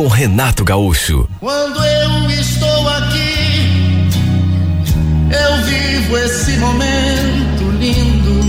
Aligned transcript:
com 0.00 0.08
Renato 0.08 0.64
Gaúcho. 0.64 1.28
Quando 1.40 1.84
eu 1.84 2.30
estou 2.30 2.88
aqui, 2.88 4.08
eu 5.30 5.64
vivo 5.66 6.16
esse 6.16 6.56
momento 6.56 7.70
lindo. 7.78 8.40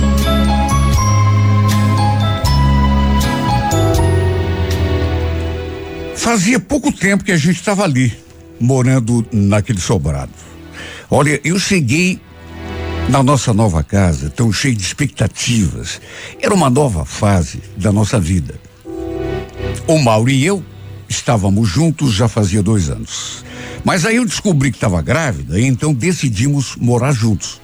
Fazia 6.15 6.57
pouco 6.57 6.89
tempo 6.89 7.25
que 7.25 7.33
a 7.33 7.37
gente 7.37 7.57
estava 7.57 7.83
ali, 7.83 8.17
morando 8.57 9.27
naquele 9.29 9.81
sobrado. 9.81 10.31
Olha, 11.09 11.37
eu 11.43 11.59
cheguei 11.59 12.21
na 13.09 13.21
nossa 13.21 13.53
nova 13.53 13.83
casa, 13.83 14.29
tão 14.29 14.53
cheio 14.53 14.73
de 14.73 14.83
expectativas. 14.83 15.99
Era 16.41 16.53
uma 16.53 16.69
nova 16.69 17.03
fase 17.03 17.61
da 17.75 17.91
nossa 17.91 18.17
vida. 18.21 18.55
O 19.85 19.99
Mauro 19.99 20.29
e 20.29 20.45
eu 20.45 20.63
estávamos 21.11 21.69
juntos 21.69 22.13
já 22.13 22.27
fazia 22.27 22.63
dois 22.63 22.89
anos. 22.89 23.43
Mas 23.83 24.05
aí 24.05 24.15
eu 24.15 24.25
descobri 24.25 24.71
que 24.71 24.77
estava 24.77 25.01
grávida 25.01 25.59
e 25.59 25.65
então 25.65 25.93
decidimos 25.93 26.75
morar 26.75 27.11
juntos. 27.11 27.61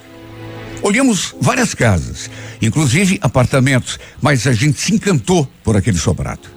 Olhamos 0.82 1.36
várias 1.42 1.74
casas, 1.74 2.30
inclusive 2.62 3.18
apartamentos, 3.22 4.00
mas 4.22 4.46
a 4.46 4.54
gente 4.54 4.80
se 4.80 4.94
encantou 4.94 5.48
por 5.64 5.76
aquele 5.76 5.98
sobrado. 5.98 6.48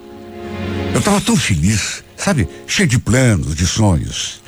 Eu 0.93 0.99
estava 0.99 1.21
tão 1.21 1.37
feliz, 1.37 2.05
sabe? 2.17 2.49
Cheio 2.67 2.89
de 2.89 2.99
planos, 2.99 3.55
de 3.55 3.67
sonhos. 3.67 4.43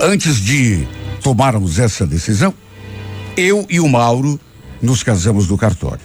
Antes 0.00 0.36
de 0.36 0.86
tomarmos 1.22 1.78
essa 1.78 2.06
decisão, 2.06 2.54
eu 3.36 3.66
e 3.68 3.80
o 3.80 3.88
Mauro 3.88 4.38
nos 4.80 5.02
casamos 5.02 5.48
no 5.48 5.58
cartório. 5.58 6.04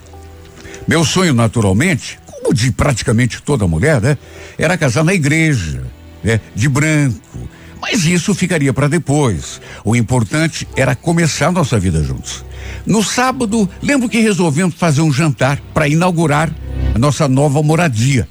Meu 0.87 1.05
sonho, 1.05 1.33
naturalmente, 1.33 2.17
como 2.41 2.53
de 2.53 2.71
praticamente 2.71 3.41
toda 3.41 3.67
mulher, 3.67 4.01
né? 4.01 4.17
Era 4.57 4.77
casar 4.77 5.03
na 5.03 5.13
igreja, 5.13 5.83
né? 6.23 6.41
De 6.55 6.67
branco. 6.67 7.49
Mas 7.81 8.05
isso 8.05 8.33
ficaria 8.35 8.73
para 8.73 8.87
depois. 8.87 9.61
O 9.83 9.95
importante 9.95 10.67
era 10.75 10.95
começar 10.95 11.51
nossa 11.51 11.79
vida 11.79 12.03
juntos. 12.03 12.43
No 12.85 13.03
sábado, 13.03 13.69
lembro 13.81 14.09
que 14.09 14.19
resolvemos 14.19 14.75
fazer 14.75 15.01
um 15.01 15.11
jantar 15.11 15.59
para 15.73 15.87
inaugurar 15.87 16.53
a 16.93 16.99
nossa 16.99 17.27
nova 17.27 17.61
moradia. 17.63 18.27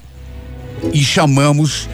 E 0.92 1.02
chamamos 1.02 1.89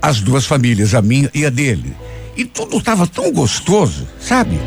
as 0.00 0.20
duas 0.20 0.46
famílias, 0.46 0.94
a 0.94 1.02
minha 1.02 1.30
e 1.34 1.44
a 1.44 1.50
dele. 1.50 1.94
E 2.36 2.44
tudo 2.44 2.78
estava 2.78 3.06
tão 3.06 3.32
gostoso, 3.32 4.06
sabe? 4.20 4.58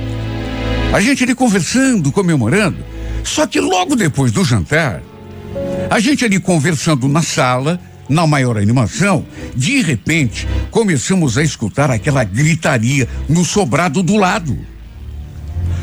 A 0.93 0.99
gente 1.01 1.23
ali 1.23 1.35
conversando, 1.35 2.11
comemorando. 2.11 2.77
Só 3.23 3.45
que 3.45 3.59
logo 3.59 3.95
depois 3.95 4.31
do 4.31 4.43
jantar, 4.43 5.01
a 5.89 5.99
gente 5.99 6.25
ali 6.25 6.39
conversando 6.39 7.07
na 7.07 7.21
sala, 7.21 7.79
na 8.09 8.25
maior 8.25 8.57
animação, 8.57 9.25
de 9.55 9.81
repente 9.81 10.47
começamos 10.71 11.37
a 11.37 11.43
escutar 11.43 11.89
aquela 11.91 12.23
gritaria 12.23 13.07
no 13.27 13.43
sobrado 13.43 14.01
do 14.03 14.15
lado. 14.15 14.57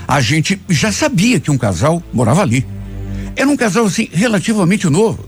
A 0.07 0.21
gente 0.21 0.61
já 0.69 0.93
sabia 0.93 1.41
que 1.41 1.51
um 1.51 1.59
casal 1.59 2.03
morava 2.13 2.43
ali. 2.43 2.67
Era 3.37 3.49
um 3.49 3.57
casal 3.57 3.87
assim 3.87 4.09
relativamente 4.13 4.89
novo. 4.89 5.27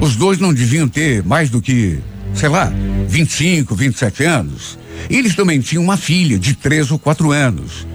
Os 0.00 0.16
dois 0.16 0.38
não 0.38 0.52
deviam 0.52 0.88
ter 0.88 1.24
mais 1.24 1.48
do 1.48 1.62
que, 1.62 1.98
sei 2.34 2.48
lá, 2.48 2.72
25, 3.08 3.74
27 3.74 4.24
anos. 4.24 4.78
Eles 5.08 5.34
também 5.34 5.60
tinham 5.60 5.82
uma 5.82 5.96
filha 5.96 6.38
de 6.38 6.54
três 6.54 6.90
ou 6.90 6.98
quatro 6.98 7.30
anos. 7.30 7.86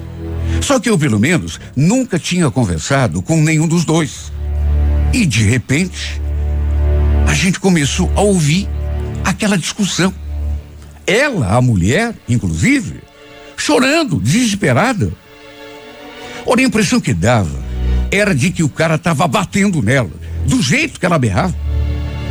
Só 0.61 0.79
que 0.79 0.89
eu, 0.89 0.97
pelo 0.97 1.19
menos, 1.19 1.59
nunca 1.75 2.17
tinha 2.17 2.49
conversado 2.49 3.21
com 3.21 3.41
nenhum 3.41 3.67
dos 3.67 3.85
dois. 3.85 4.31
E 5.13 5.25
de 5.25 5.43
repente, 5.43 6.21
a 7.27 7.33
gente 7.33 7.59
começou 7.59 8.11
a 8.15 8.21
ouvir 8.21 8.67
aquela 9.23 9.57
discussão. 9.57 10.13
Ela, 11.05 11.55
a 11.55 11.61
mulher, 11.61 12.13
inclusive, 12.27 13.01
chorando, 13.55 14.19
desesperada. 14.19 15.11
Ora, 16.45 16.61
a 16.61 16.63
impressão 16.63 16.99
que 16.99 17.13
dava 17.13 17.57
era 18.11 18.33
de 18.33 18.51
que 18.51 18.63
o 18.63 18.69
cara 18.69 18.95
estava 18.95 19.27
batendo 19.27 19.81
nela, 19.81 20.11
do 20.45 20.61
jeito 20.61 20.99
que 20.99 21.05
ela 21.05 21.19
berrava. 21.19 21.55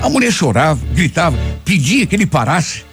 A 0.02 0.08
mulher 0.08 0.32
chorava, 0.32 0.80
gritava, 0.94 1.36
pedia 1.64 2.06
que 2.06 2.14
ele 2.14 2.26
parasse. 2.26 2.84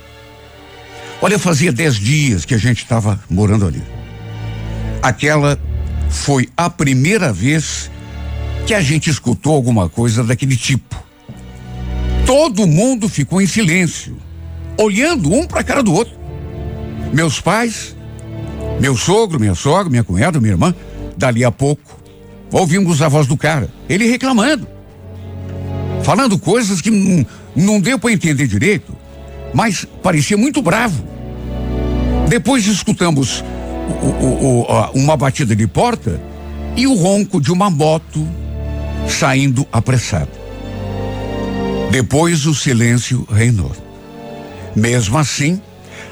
Olha, 1.22 1.40
fazia 1.40 1.72
dez 1.72 1.96
dias 1.96 2.44
que 2.44 2.54
a 2.54 2.58
gente 2.58 2.80
estava 2.80 3.20
morando 3.30 3.66
ali. 3.66 3.82
Aquela 5.02 5.60
foi 6.10 6.50
a 6.56 6.70
primeira 6.70 7.32
vez 7.32 7.90
que 8.66 8.74
a 8.74 8.82
gente 8.82 9.10
escutou 9.10 9.54
alguma 9.54 9.90
coisa 9.90 10.24
daquele 10.24 10.56
tipo. 10.56 10.96
Todo 12.26 12.66
mundo 12.66 13.10
ficou 13.10 13.42
em 13.42 13.48
silêncio, 13.48 14.18
olhando 14.80 15.34
um 15.34 15.46
para 15.46 15.60
a 15.60 15.64
cara 15.64 15.84
do 15.84 15.94
outro. 15.94 16.14
Meus 17.14 17.40
pais, 17.42 17.96
meu 18.80 18.96
sogro, 18.96 19.40
minha 19.40 19.56
sogra, 19.56 19.90
minha 19.90 20.04
cunhada, 20.04 20.40
minha 20.40 20.54
irmã, 20.54 20.74
dali 21.18 21.44
a 21.44 21.52
pouco, 21.52 22.00
ouvimos 22.52 23.02
a 23.02 23.10
voz 23.10 23.28
do 23.28 23.36
cara, 23.36 23.70
ele 23.90 24.08
reclamando, 24.08 24.68
falando 26.04 26.40
coisas 26.40 26.82
que 26.82 26.90
não, 26.90 27.26
não 27.56 27.82
deu 27.82 28.00
para 28.00 28.12
entender 28.12 28.48
direito, 28.48 28.96
mas 29.54 29.86
parecia 30.02 30.38
muito 30.38 30.62
bravo. 30.62 31.04
Depois 32.30 32.66
escutamos 32.66 33.44
o, 34.02 34.26
o, 34.26 34.62
o, 34.62 34.92
uma 34.96 35.16
batida 35.16 35.56
de 35.56 35.68
porta 35.68 36.20
e 36.76 36.88
o 36.88 36.96
ronco 36.96 37.40
de 37.40 37.52
uma 37.52 37.70
moto 37.70 38.26
saindo 39.08 39.68
apressado. 39.72 40.32
Depois 41.92 42.46
o 42.46 42.56
silêncio 42.56 43.28
reinou. 43.32 43.72
Mesmo 44.76 45.18
assim, 45.18 45.62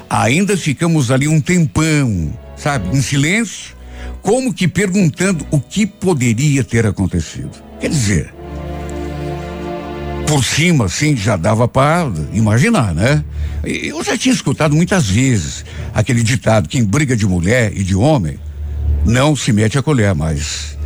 ainda 0.08 0.56
ficamos 0.56 1.10
ali 1.10 1.26
um 1.26 1.40
tempão, 1.40 2.32
sabe, 2.56 2.96
em 2.96 3.02
silêncio, 3.02 3.74
como 4.20 4.54
que 4.54 4.68
perguntando 4.68 5.44
o 5.50 5.58
que 5.58 5.86
poderia 5.86 6.62
ter 6.62 6.86
acontecido. 6.86 7.50
Quer 7.80 7.88
dizer, 7.88 8.32
por 10.26 10.44
cima, 10.44 10.84
assim, 10.84 11.16
já 11.16 11.36
dava 11.36 11.66
para 11.66 12.10
imaginar, 12.32 12.94
né? 12.94 13.24
Eu 13.64 14.02
já 14.02 14.16
tinha 14.16 14.34
escutado 14.34 14.74
muitas 14.74 15.08
vezes 15.08 15.64
aquele 15.92 16.22
ditado 16.22 16.68
que 16.68 16.78
em 16.78 16.84
briga 16.84 17.16
de 17.16 17.26
mulher 17.26 17.72
e 17.74 17.82
de 17.82 17.94
homem 17.94 18.38
não 19.04 19.34
se 19.34 19.52
mete 19.52 19.76
a 19.76 19.82
colher, 19.82 20.14
mas 20.14 20.78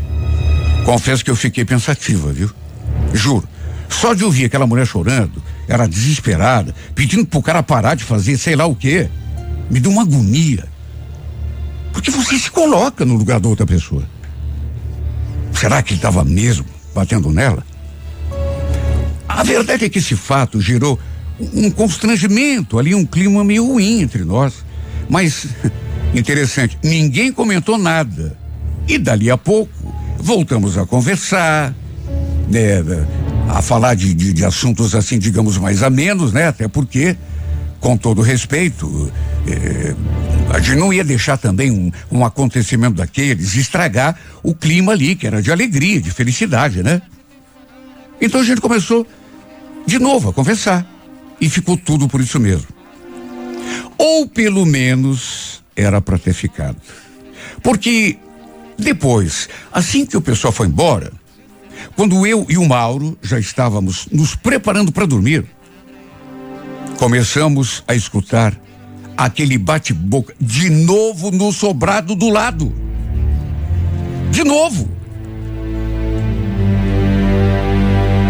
confesso 0.87 1.25
que 1.25 1.31
eu 1.31 1.37
fiquei 1.37 1.65
pensativa, 1.65 2.33
viu? 2.33 2.49
Juro. 3.13 3.47
Só 3.89 4.15
de 4.15 4.25
ouvir 4.25 4.45
aquela 4.45 4.67
mulher 4.67 4.87
chorando, 4.87 5.43
era 5.69 5.87
desesperada, 5.89 6.75
pedindo 6.95 7.27
pro 7.27 7.43
cara 7.43 7.63
parar 7.63 7.97
de 7.97 8.05
fazer 8.05 8.39
sei 8.39 8.55
lá 8.55 8.67
o 8.67 8.75
quê, 8.75 9.09
me 9.69 9.81
deu 9.81 9.91
uma 9.91 10.03
agonia. 10.03 10.65
Porque 11.93 12.11
você 12.11 12.39
se 12.39 12.51
coloca 12.51 13.05
no 13.05 13.15
lugar 13.15 13.41
da 13.41 13.49
outra 13.49 13.67
pessoa. 13.67 14.09
Será 15.53 15.83
que 15.83 15.93
ele 15.93 15.99
estava 15.99 16.25
mesmo 16.25 16.67
batendo 16.95 17.33
nela? 17.33 17.65
A 19.29 19.43
verdade 19.43 19.87
é 19.87 19.89
que 19.89 19.99
esse 19.99 20.15
fato 20.15 20.61
gerou 20.61 20.99
um 21.41 21.71
constrangimento 21.71 22.79
ali, 22.79 22.95
um 22.95 23.05
clima 23.05 23.43
meio 23.43 23.67
ruim 23.67 24.03
entre 24.03 24.25
nós. 24.25 24.65
Mas, 25.09 25.49
interessante, 26.15 26.79
ninguém 26.83 27.33
comentou 27.33 27.77
nada. 27.77 28.39
E 28.87 28.99
dali 28.99 29.31
a 29.31 29.37
pouco, 29.37 29.95
voltamos 30.19 30.77
a 30.79 30.87
conversar, 30.87 31.75
né, 32.49 32.83
a 33.49 33.63
falar 33.63 33.95
de, 33.95 34.15
de, 34.15 34.33
de 34.33 34.45
assuntos 34.45 34.95
assim, 34.95 35.19
digamos, 35.19 35.59
mais 35.59 35.83
a 35.83 35.91
menos, 35.91 36.33
né? 36.33 36.49
Até 36.49 36.69
porque, 36.69 37.17
com 37.81 37.97
todo 37.97 38.23
respeito, 38.23 39.11
eh, 39.47 39.95
a 40.51 40.59
gente 40.59 40.79
não 40.79 40.93
ia 40.93 41.05
deixar 41.05 41.37
também 41.37 41.71
um, 41.71 41.91
um 42.11 42.25
acontecimento 42.25 42.97
daqueles 42.97 43.55
estragar 43.55 44.19
o 44.43 44.55
clima 44.55 44.93
ali, 44.93 45.15
que 45.15 45.27
era 45.27 45.41
de 45.41 45.53
alegria, 45.53 46.01
de 46.01 46.11
felicidade, 46.11 46.83
né? 46.83 47.01
Então 48.21 48.41
a 48.41 48.45
gente 48.45 48.61
começou 48.61 49.07
de 49.87 49.99
novo 49.99 50.31
a 50.31 50.33
conversar. 50.33 50.87
E 51.41 51.51
ficou 51.51 51.77
tudo 51.77 52.09
por 52.09 52.21
isso 52.21 52.41
mesmo. 52.41 52.69
Ou 53.99 54.27
pelo 54.27 54.65
menos 54.65 55.63
era 55.77 56.01
para 56.01 56.19
ter 56.19 56.33
ficado. 56.33 56.77
Porque 57.63 58.19
depois, 58.79 59.49
assim 59.73 60.05
que 60.05 60.17
o 60.17 60.21
pessoal 60.21 60.53
foi 60.53 60.67
embora, 60.67 61.13
quando 61.95 62.27
eu 62.27 62.47
e 62.49 62.59
o 62.59 62.69
Mauro 62.69 63.17
já 63.23 63.39
estávamos 63.39 64.07
nos 64.11 64.35
preparando 64.35 64.93
para 64.93 65.07
dormir, 65.07 65.45
começamos 66.99 67.83
a 67.87 67.95
escutar 67.95 68.55
aquele 69.17 69.57
bate-boca 69.57 70.35
de 70.41 70.69
novo 70.69 71.31
no 71.31 71.53
sobrado 71.53 72.15
do 72.15 72.29
lado. 72.29 72.75
De 74.31 74.45
novo. 74.45 74.89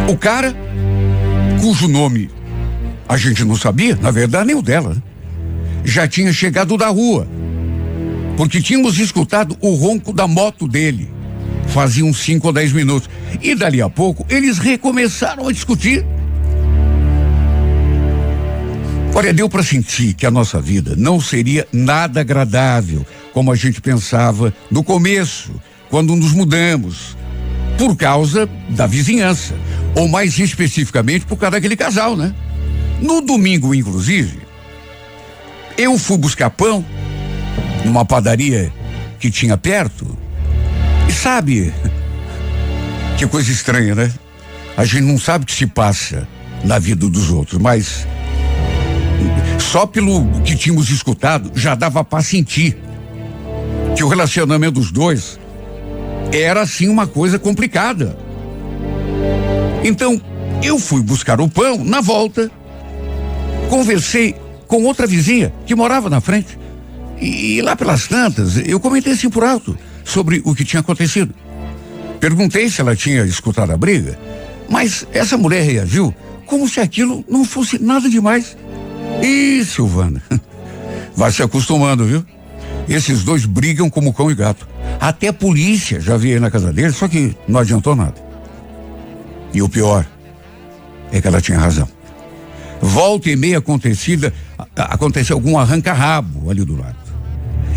O 0.09 0.17
cara, 0.17 0.55
cujo 1.61 1.89
nome 1.89 2.31
a 3.09 3.17
gente 3.17 3.45
não 3.45 3.57
sabia, 3.57 3.97
na 3.97 4.11
verdade, 4.11 4.47
nem 4.47 4.57
o 4.57 4.63
dela, 4.63 4.97
já 5.85 6.09
tinha 6.09 6.33
chegado 6.33 6.77
da 6.77 6.89
rua, 6.89 7.27
porque 8.37 8.61
tínhamos 8.61 8.99
escutado 8.99 9.57
o 9.61 9.75
ronco 9.75 10.13
da 10.13 10.27
moto 10.27 10.69
dele. 10.69 11.11
Faziam 11.69 12.13
cinco 12.13 12.49
ou 12.49 12.53
dez 12.53 12.73
minutos. 12.73 13.09
E 13.43 13.55
dali 13.55 13.81
a 13.81 13.89
pouco 13.89 14.27
eles 14.29 14.59
recomeçaram 14.59 15.49
a 15.49 15.53
discutir. 15.53 16.05
Olha, 19.15 19.33
deu 19.33 19.49
para 19.49 19.63
sentir 19.63 20.13
que 20.13 20.27
a 20.27 20.31
nossa 20.31 20.61
vida 20.61 20.95
não 20.95 21.19
seria 21.19 21.67
nada 21.73 22.21
agradável, 22.21 23.07
como 23.33 23.51
a 23.51 23.57
gente 23.57 23.81
pensava 23.81 24.53
no 24.71 24.85
começo, 24.85 25.53
quando 25.89 26.15
nos 26.15 26.33
mudamos, 26.33 27.17
por 27.79 27.97
causa 27.97 28.47
da 28.69 28.87
vizinhança, 28.87 29.55
ou 29.95 30.07
mais 30.07 30.39
especificamente 30.39 31.25
por 31.25 31.39
causa 31.39 31.53
daquele 31.53 31.77
casal, 31.77 32.15
né? 32.15 32.35
No 33.01 33.23
domingo, 33.23 33.75
inclusive, 33.75 34.39
eu 35.79 35.99
fui 35.99 36.19
buscar 36.19 36.51
pão 36.51 36.85
numa 37.87 38.05
padaria 38.05 38.73
que 39.19 39.31
tinha 39.31 39.57
perto. 39.57 40.07
E 41.09 41.13
sabe, 41.13 41.73
que 43.17 43.27
coisa 43.27 43.51
estranha, 43.51 43.95
né? 43.95 44.13
A 44.77 44.85
gente 44.85 45.05
não 45.05 45.19
sabe 45.19 45.45
o 45.45 45.47
que 45.47 45.55
se 45.55 45.67
passa 45.67 46.29
na 46.65 46.79
vida 46.79 47.09
dos 47.09 47.31
outros, 47.31 47.61
mas 47.61 48.07
só 49.59 49.87
pelo 49.87 50.25
que 50.43 50.57
tínhamos 50.57 50.91
escutado 50.91 51.53
já 51.55 51.75
dava 51.75 52.05
para 52.05 52.23
sentir 52.23 52.77
que 53.97 54.05
o 54.05 54.09
relacionamento 54.09 54.75
dos 54.75 54.91
dois 54.91 55.39
era 56.33 56.63
assim 56.63 56.89
uma 56.89 57.07
coisa 57.07 57.39
complicada. 57.39 58.17
Então, 59.83 60.21
eu 60.63 60.79
fui 60.79 61.03
buscar 61.03 61.41
o 61.41 61.49
pão 61.49 61.83
na 61.85 62.01
volta. 62.01 62.51
Conversei 63.71 64.35
com 64.67 64.85
outra 64.85 65.07
vizinha 65.07 65.53
que 65.65 65.75
morava 65.75 66.11
na 66.11 66.21
frente. 66.21 66.59
E, 67.21 67.57
e 67.57 67.63
lá 67.63 67.75
pelas 67.75 68.07
tantas, 68.07 68.57
eu 68.67 68.79
comentei 68.79 69.13
assim 69.13 69.31
por 69.31 69.45
alto 69.45 69.77
sobre 70.05 70.41
o 70.45 70.55
que 70.55 70.65
tinha 70.65 70.81
acontecido. 70.81 71.35
Perguntei 72.21 72.69
se 72.69 72.81
ela 72.81 72.97
tinha 72.97 73.25
escutado 73.25 73.73
a 73.73 73.77
briga, 73.77 74.19
mas 74.69 75.07
essa 75.13 75.37
mulher 75.37 75.63
reagiu 75.63 76.15
como 76.47 76.69
se 76.69 76.81
aquilo 76.81 77.25
não 77.29 77.45
fosse 77.45 77.83
nada 77.83 78.09
demais. 78.09 78.57
Ih, 79.23 79.65
Silvana, 79.65 80.23
vai 81.17 81.33
se 81.33 81.43
acostumando, 81.43 82.05
viu? 82.05 82.25
Esses 82.89 83.25
dois 83.25 83.45
brigam 83.45 83.91
como 83.91 84.13
cão 84.13 84.31
e 84.31 84.35
gato. 84.35 84.69
Até 85.01 85.29
a 85.29 85.33
polícia 85.33 86.01
já 86.01 86.17
veio 86.17 86.41
na 86.41 86.51
casa 86.51 86.73
dele, 86.73 86.93
só 86.93 87.09
que 87.09 87.37
não 87.49 87.61
adiantou 87.61 87.97
nada. 87.97 88.15
E 89.53 89.61
o 89.61 89.69
pior 89.69 90.07
é 91.13 91.21
que 91.21 91.27
ela 91.27 91.41
tinha 91.41 91.59
razão. 91.59 91.89
Volta 92.81 93.31
e 93.31 93.37
meia 93.37 93.59
acontecida, 93.59 94.33
aconteceu 94.75 95.37
algum 95.37 95.59
arranca-rabo 95.59 96.51
ali 96.51 96.65
do 96.65 96.77
lado. 96.77 97.06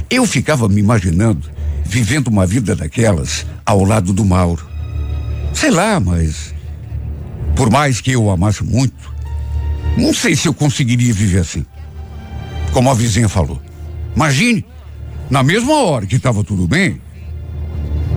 Eu 0.09 0.25
ficava 0.25 0.67
me 0.67 0.79
imaginando 0.79 1.49
vivendo 1.89 2.27
uma 2.27 2.45
vida 2.45 2.75
daquelas 2.75 3.47
ao 3.65 3.83
lado 3.83 4.13
do 4.13 4.23
Mauro. 4.23 4.63
Sei 5.53 5.71
lá, 5.71 5.99
mas 5.99 6.53
por 7.55 7.71
mais 7.71 7.99
que 7.99 8.11
eu 8.11 8.23
o 8.23 8.31
amasse 8.31 8.63
muito, 8.63 9.11
não 9.97 10.13
sei 10.13 10.35
se 10.35 10.47
eu 10.47 10.53
conseguiria 10.53 11.11
viver 11.11 11.39
assim. 11.39 11.65
Como 12.71 12.89
a 12.91 12.93
vizinha 12.93 13.27
falou. 13.27 13.59
Imagine, 14.15 14.63
na 15.29 15.41
mesma 15.41 15.73
hora 15.83 16.05
que 16.05 16.15
estava 16.15 16.43
tudo 16.43 16.67
bem, 16.67 17.01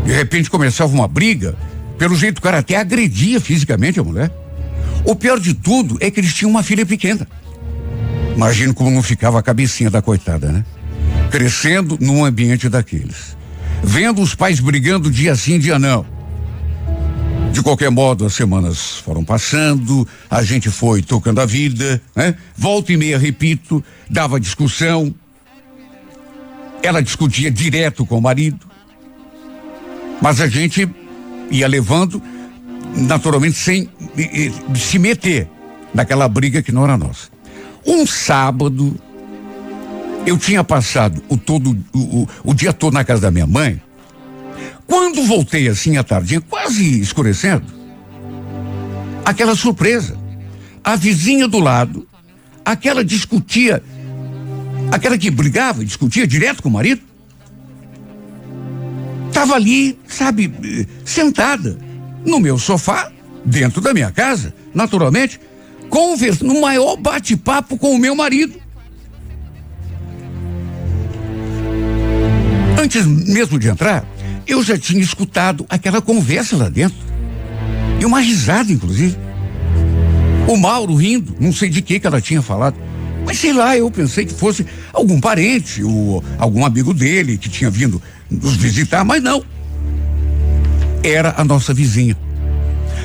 de 0.04 0.12
repente 0.12 0.50
começava 0.50 0.92
uma 0.92 1.08
briga, 1.08 1.56
pelo 1.96 2.14
jeito 2.14 2.38
o 2.38 2.42
cara 2.42 2.58
até 2.58 2.76
agredia 2.76 3.40
fisicamente 3.40 3.98
a 3.98 4.04
mulher. 4.04 4.30
O 5.04 5.16
pior 5.16 5.40
de 5.40 5.54
tudo 5.54 5.96
é 5.98 6.10
que 6.10 6.20
eles 6.20 6.34
tinham 6.34 6.50
uma 6.50 6.62
filha 6.62 6.84
pequena. 6.84 7.26
Imagino 8.36 8.74
como 8.74 8.90
não 8.90 9.02
ficava 9.02 9.38
a 9.38 9.42
cabecinha 9.42 9.90
da 9.90 10.02
coitada, 10.02 10.52
né? 10.52 10.64
Crescendo 11.32 11.96
num 11.98 12.26
ambiente 12.26 12.68
daqueles. 12.68 13.34
Vendo 13.82 14.20
os 14.20 14.34
pais 14.34 14.60
brigando 14.60 15.10
dia 15.10 15.34
sim, 15.34 15.58
dia 15.58 15.78
não. 15.78 16.04
De 17.50 17.62
qualquer 17.62 17.90
modo, 17.90 18.26
as 18.26 18.34
semanas 18.34 18.96
foram 18.98 19.24
passando, 19.24 20.06
a 20.30 20.42
gente 20.42 20.68
foi 20.68 21.02
tocando 21.02 21.40
a 21.40 21.46
vida, 21.46 22.02
né? 22.14 22.34
Volta 22.54 22.92
e 22.92 22.98
meia, 22.98 23.18
repito, 23.18 23.82
dava 24.10 24.38
discussão. 24.38 25.14
Ela 26.82 27.02
discutia 27.02 27.50
direto 27.50 28.04
com 28.04 28.18
o 28.18 28.22
marido. 28.22 28.66
Mas 30.20 30.38
a 30.38 30.48
gente 30.48 30.86
ia 31.50 31.66
levando, 31.66 32.22
naturalmente, 32.94 33.56
sem 33.56 33.88
se 34.76 34.98
meter 34.98 35.48
naquela 35.94 36.28
briga 36.28 36.62
que 36.62 36.72
não 36.72 36.84
era 36.84 36.98
nossa. 36.98 37.28
Um 37.86 38.06
sábado, 38.06 38.94
eu 40.26 40.38
tinha 40.38 40.62
passado 40.62 41.22
o 41.28 41.36
todo 41.36 41.76
o, 41.92 41.98
o, 41.98 42.28
o 42.44 42.54
dia 42.54 42.72
todo 42.72 42.94
na 42.94 43.04
casa 43.04 43.22
da 43.22 43.30
minha 43.30 43.46
mãe 43.46 43.80
quando 44.92 45.24
voltei 45.24 45.68
assim 45.68 45.96
à 45.96 46.04
tarde, 46.04 46.38
quase 46.38 47.00
escurecendo, 47.00 47.64
aquela 49.24 49.54
surpresa. 49.54 50.18
A 50.84 50.96
vizinha 50.96 51.48
do 51.48 51.60
lado, 51.60 52.06
aquela 52.62 53.02
discutia, 53.02 53.82
aquela 54.90 55.16
que 55.16 55.30
brigava, 55.30 55.82
discutia 55.82 56.26
direto 56.26 56.62
com 56.62 56.68
o 56.68 56.72
marido, 56.72 57.00
estava 59.28 59.54
ali, 59.54 59.98
sabe, 60.06 60.86
sentada 61.06 61.78
no 62.22 62.38
meu 62.38 62.58
sofá, 62.58 63.10
dentro 63.46 63.80
da 63.80 63.94
minha 63.94 64.10
casa, 64.10 64.54
naturalmente, 64.74 65.40
conversando, 65.88 66.52
no 66.52 66.60
maior 66.60 66.96
bate-papo 66.96 67.78
com 67.78 67.92
o 67.92 67.98
meu 67.98 68.14
marido. 68.14 68.60
Antes 72.82 73.06
mesmo 73.06 73.60
de 73.60 73.68
entrar, 73.68 74.04
eu 74.44 74.60
já 74.60 74.76
tinha 74.76 75.00
escutado 75.00 75.64
aquela 75.68 76.02
conversa 76.02 76.56
lá 76.56 76.68
dentro. 76.68 76.98
E 78.00 78.04
uma 78.04 78.18
risada, 78.18 78.72
inclusive. 78.72 79.16
O 80.48 80.56
Mauro 80.56 80.96
rindo, 80.96 81.32
não 81.38 81.52
sei 81.52 81.68
de 81.68 81.80
que 81.80 82.00
que 82.00 82.06
ela 82.08 82.20
tinha 82.20 82.42
falado. 82.42 82.74
Mas 83.24 83.38
sei 83.38 83.52
lá, 83.52 83.76
eu 83.76 83.88
pensei 83.88 84.26
que 84.26 84.34
fosse 84.34 84.66
algum 84.92 85.20
parente 85.20 85.84
ou 85.84 86.24
algum 86.36 86.66
amigo 86.66 86.92
dele 86.92 87.38
que 87.38 87.48
tinha 87.48 87.70
vindo 87.70 88.02
nos 88.28 88.56
visitar, 88.56 89.04
mas 89.04 89.22
não. 89.22 89.44
Era 91.04 91.34
a 91.36 91.44
nossa 91.44 91.72
vizinha. 91.72 92.16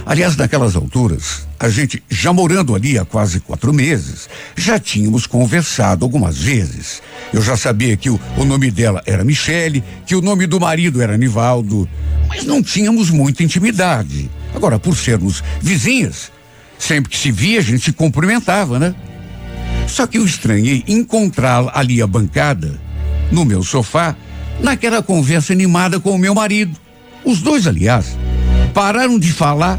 Aliás, 0.08 0.38
naquelas 0.38 0.74
alturas, 0.74 1.46
a 1.60 1.68
gente 1.68 2.02
já 2.10 2.32
morando 2.32 2.74
ali 2.74 2.98
há 2.98 3.04
quase 3.04 3.42
quatro 3.42 3.74
meses, 3.74 4.30
já 4.56 4.80
tínhamos 4.80 5.28
conversado 5.28 6.06
algumas 6.06 6.38
vezes. 6.38 7.02
Eu 7.34 7.42
já 7.42 7.58
sabia 7.58 7.98
que 7.98 8.10
o, 8.10 8.18
o 8.38 8.46
nome 8.46 8.72
dela 8.72 9.04
era 9.06 9.26
Michele, 9.26 9.84
que 10.06 10.16
o 10.16 10.22
nome 10.22 10.48
do 10.48 10.62
marido 10.62 11.02
era 11.02 11.18
Nivaldo, 11.18 11.90
mas 12.30 12.46
não 12.46 12.64
tínhamos 12.64 13.10
muita 13.10 13.44
intimidade. 13.44 14.32
Agora, 14.56 14.80
por 14.80 14.96
sermos 14.96 15.44
vizinhas, 15.60 16.32
sempre 16.80 17.12
que 17.12 17.18
se 17.18 17.30
via, 17.30 17.60
a 17.60 17.64
gente 17.64 17.84
se 17.84 17.92
cumprimentava, 17.92 18.80
né? 18.80 18.96
Só 19.90 20.08
que 20.08 20.20
eu 20.20 20.26
estranhei 20.26 20.86
encontrá-la 20.88 21.74
ali 21.76 22.02
à 22.02 22.08
bancada, 22.08 22.80
no 23.30 23.44
meu 23.44 23.62
sofá, 23.62 24.16
naquela 24.62 25.04
conversa 25.04 25.52
animada 25.52 26.00
com 26.00 26.12
o 26.12 26.18
meu 26.18 26.34
marido. 26.34 26.80
Os 27.26 27.42
dois, 27.42 27.68
aliás, 27.68 28.18
pararam 28.74 29.20
de 29.20 29.34
falar 29.34 29.78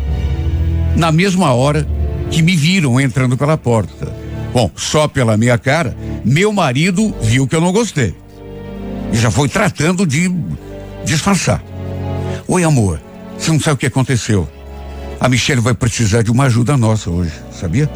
na 0.98 1.12
mesma 1.12 1.54
hora 1.54 1.86
que 2.28 2.42
me 2.42 2.56
viram 2.56 3.00
entrando 3.00 3.36
pela 3.36 3.56
porta. 3.56 4.12
Bom, 4.52 4.68
só 4.74 5.06
pela 5.06 5.36
minha 5.36 5.56
cara, 5.56 5.96
meu 6.24 6.52
marido 6.52 7.14
viu 7.22 7.46
que 7.46 7.54
eu 7.54 7.60
não 7.60 7.72
gostei. 7.72 8.14
E 9.12 9.16
já 9.16 9.30
foi 9.30 9.48
tratando 9.48 10.04
de 10.04 10.28
disfarçar. 11.04 11.62
Oi, 12.48 12.64
amor, 12.64 13.00
você 13.38 13.52
não 13.52 13.60
sabe 13.60 13.74
o 13.74 13.78
que 13.78 13.86
aconteceu. 13.86 14.48
A 15.20 15.28
Michelle 15.28 15.60
vai 15.60 15.72
precisar 15.72 16.22
de 16.22 16.32
uma 16.32 16.44
ajuda 16.44 16.76
nossa 16.76 17.08
hoje, 17.08 17.32
sabia? 17.52 17.88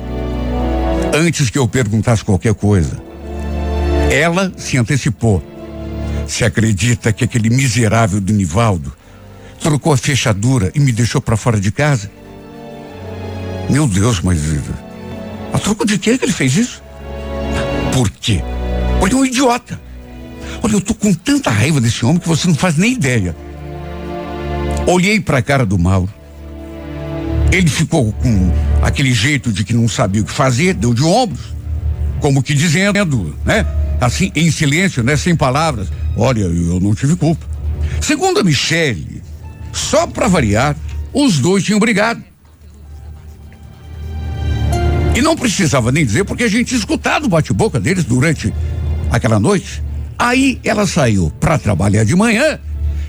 Antes 1.12 1.50
que 1.50 1.58
eu 1.58 1.66
perguntasse 1.66 2.24
qualquer 2.24 2.54
coisa, 2.54 3.02
ela 4.10 4.52
se 4.56 4.78
antecipou. 4.78 5.42
Se 6.26 6.44
acredita 6.44 7.12
que 7.12 7.24
aquele 7.24 7.50
miserável 7.50 8.20
do 8.20 8.32
Nivaldo 8.32 8.92
trocou 9.60 9.92
a 9.92 9.96
fechadura 9.96 10.70
e 10.74 10.80
me 10.80 10.92
deixou 10.92 11.20
para 11.20 11.36
fora 11.36 11.60
de 11.60 11.72
casa? 11.72 12.21
Meu 13.70 13.86
Deus, 13.86 14.20
mas 14.20 14.40
a 15.52 15.58
troco 15.58 15.86
de 15.86 15.98
quê 15.98 16.16
que 16.18 16.24
ele 16.24 16.32
fez 16.32 16.56
isso? 16.56 16.82
Por 17.92 18.10
quê? 18.10 18.42
Porque 18.98 19.14
é 19.14 19.18
um 19.18 19.24
idiota. 19.24 19.80
Olha, 20.62 20.74
eu 20.74 20.80
tô 20.80 20.94
com 20.94 21.12
tanta 21.12 21.50
raiva 21.50 21.80
desse 21.80 22.04
homem 22.04 22.18
que 22.18 22.28
você 22.28 22.46
não 22.46 22.54
faz 22.54 22.76
nem 22.76 22.92
ideia. 22.92 23.34
Olhei 24.86 25.20
para 25.20 25.38
a 25.38 25.42
cara 25.42 25.66
do 25.66 25.78
Mauro. 25.78 26.12
Ele 27.50 27.68
ficou 27.68 28.12
com 28.12 28.52
aquele 28.82 29.12
jeito 29.12 29.52
de 29.52 29.64
que 29.64 29.74
não 29.74 29.88
sabia 29.88 30.22
o 30.22 30.24
que 30.24 30.32
fazer, 30.32 30.74
deu 30.74 30.94
de 30.94 31.02
ombros, 31.02 31.54
como 32.20 32.42
que 32.42 32.54
dizendo, 32.54 33.36
né? 33.44 33.66
assim, 34.04 34.32
em 34.34 34.50
silêncio, 34.50 35.02
né? 35.02 35.16
Sem 35.16 35.34
palavras. 35.36 35.88
Olha, 36.16 36.40
eu 36.40 36.80
não 36.80 36.94
tive 36.94 37.16
culpa. 37.16 37.46
Segundo 38.00 38.40
a 38.40 38.44
Michele, 38.44 39.22
só 39.72 40.06
para 40.06 40.28
variar, 40.28 40.76
os 41.12 41.38
dois 41.38 41.62
tinham 41.62 41.78
brigado. 41.78 42.22
E 45.14 45.20
não 45.20 45.36
precisava 45.36 45.92
nem 45.92 46.04
dizer 46.04 46.24
porque 46.24 46.44
a 46.44 46.48
gente 46.48 46.74
escutado 46.74 47.26
o 47.26 47.28
bate-boca 47.28 47.78
deles 47.78 48.04
durante 48.04 48.52
aquela 49.10 49.38
noite. 49.38 49.82
Aí 50.18 50.58
ela 50.64 50.86
saiu 50.86 51.30
para 51.38 51.58
trabalhar 51.58 52.04
de 52.04 52.16
manhã 52.16 52.58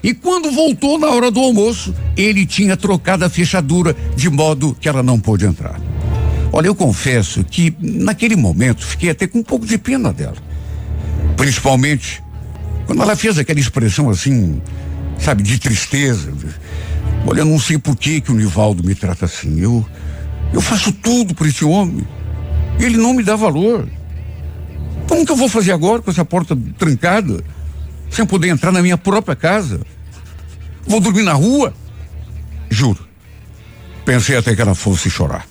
e 0.03 0.13
quando 0.13 0.51
voltou 0.51 0.99
na 0.99 1.07
hora 1.07 1.31
do 1.31 1.39
almoço, 1.39 1.95
ele 2.17 2.45
tinha 2.45 2.75
trocado 2.75 3.23
a 3.23 3.29
fechadura 3.29 3.95
de 4.17 4.29
modo 4.29 4.75
que 4.79 4.89
ela 4.89 5.01
não 5.01 5.17
pôde 5.17 5.45
entrar. 5.45 5.79
Olha, 6.51 6.67
eu 6.67 6.75
confesso 6.75 7.43
que 7.43 7.73
naquele 7.79 8.35
momento 8.35 8.85
fiquei 8.85 9.09
até 9.09 9.25
com 9.25 9.39
um 9.39 9.43
pouco 9.43 9.65
de 9.65 9.77
pena 9.77 10.11
dela. 10.11 10.35
Principalmente 11.37 12.21
quando 12.85 13.01
ela 13.01 13.15
fez 13.15 13.37
aquela 13.37 13.59
expressão 13.59 14.09
assim, 14.09 14.61
sabe, 15.17 15.41
de 15.41 15.57
tristeza. 15.57 16.33
Olha, 17.25 17.39
eu 17.39 17.45
não 17.45 17.57
sei 17.57 17.77
por 17.77 17.95
que 17.95 18.19
que 18.19 18.31
o 18.31 18.35
Nivaldo 18.35 18.83
me 18.83 18.93
trata 18.93 19.23
assim. 19.23 19.61
Eu 19.61 19.85
eu 20.53 20.61
faço 20.61 20.91
tudo 20.93 21.33
por 21.33 21.47
esse 21.47 21.65
homem. 21.65 22.05
Ele 22.79 22.95
não 22.95 23.13
me 23.13 23.23
dá 23.23 23.35
valor. 23.35 23.89
Como 25.07 25.25
que 25.25 25.31
eu 25.31 25.35
vou 25.35 25.49
fazer 25.49 25.71
agora 25.71 26.01
com 26.01 26.11
essa 26.11 26.23
porta 26.23 26.55
trancada? 26.77 27.43
Sem 28.09 28.25
poder 28.25 28.49
entrar 28.49 28.71
na 28.71 28.81
minha 28.81 28.97
própria 28.97 29.35
casa? 29.35 29.81
Vou 30.85 30.99
dormir 30.99 31.23
na 31.23 31.33
rua? 31.33 31.73
Juro. 32.69 33.07
Pensei 34.05 34.37
até 34.37 34.55
que 34.55 34.61
ela 34.61 34.75
fosse 34.75 35.09
chorar. 35.09 35.47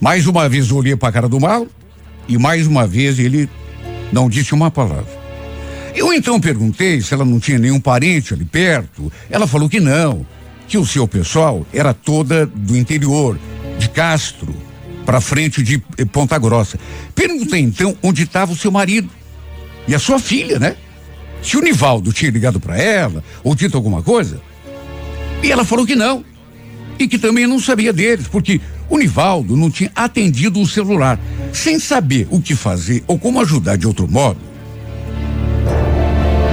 Mais 0.00 0.26
uma 0.26 0.48
vez 0.48 0.72
olhei 0.72 0.96
para 0.96 1.10
a 1.10 1.12
cara 1.12 1.28
do 1.28 1.38
mal 1.38 1.66
e 2.26 2.38
mais 2.38 2.66
uma 2.66 2.86
vez 2.86 3.18
ele 3.18 3.48
não 4.10 4.28
disse 4.28 4.54
uma 4.54 4.70
palavra. 4.70 5.24
Eu 5.94 6.12
então 6.12 6.40
perguntei 6.40 7.00
se 7.00 7.12
ela 7.12 7.24
não 7.24 7.38
tinha 7.38 7.58
nenhum 7.58 7.78
parente 7.78 8.32
ali 8.32 8.44
perto. 8.44 9.12
Ela 9.30 9.46
falou 9.46 9.68
que 9.68 9.78
não, 9.78 10.26
que 10.66 10.78
o 10.78 10.86
seu 10.86 11.06
pessoal 11.06 11.66
era 11.72 11.92
toda 11.92 12.46
do 12.46 12.76
interior 12.76 13.38
de 13.78 13.88
Castro 13.88 14.54
para 15.04 15.20
frente 15.20 15.62
de 15.62 15.82
eh, 15.98 16.04
Ponta 16.04 16.38
Grossa. 16.38 16.78
Perguntei 17.14 17.60
então 17.60 17.96
onde 18.02 18.22
estava 18.22 18.52
o 18.52 18.56
seu 18.56 18.70
marido 18.70 19.08
e 19.86 19.94
a 19.94 19.98
sua 19.98 20.18
filha, 20.18 20.58
né? 20.58 20.76
Se 21.42 21.56
o 21.56 21.60
Nivaldo 21.60 22.12
tinha 22.12 22.30
ligado 22.30 22.58
para 22.58 22.78
ela 22.78 23.22
ou 23.42 23.54
dito 23.54 23.76
alguma 23.76 24.02
coisa. 24.02 24.40
E 25.42 25.52
ela 25.52 25.64
falou 25.64 25.86
que 25.86 25.94
não. 25.94 26.24
E 26.98 27.06
que 27.06 27.18
também 27.18 27.46
não 27.46 27.58
sabia 27.58 27.92
deles, 27.92 28.26
porque 28.28 28.60
o 28.88 28.96
Nivaldo 28.96 29.56
não 29.56 29.70
tinha 29.70 29.90
atendido 29.94 30.60
o 30.60 30.66
celular. 30.66 31.20
Sem 31.52 31.78
saber 31.78 32.26
o 32.30 32.40
que 32.40 32.54
fazer 32.54 33.04
ou 33.06 33.18
como 33.18 33.40
ajudar 33.40 33.76
de 33.76 33.86
outro 33.86 34.08
modo. 34.10 34.40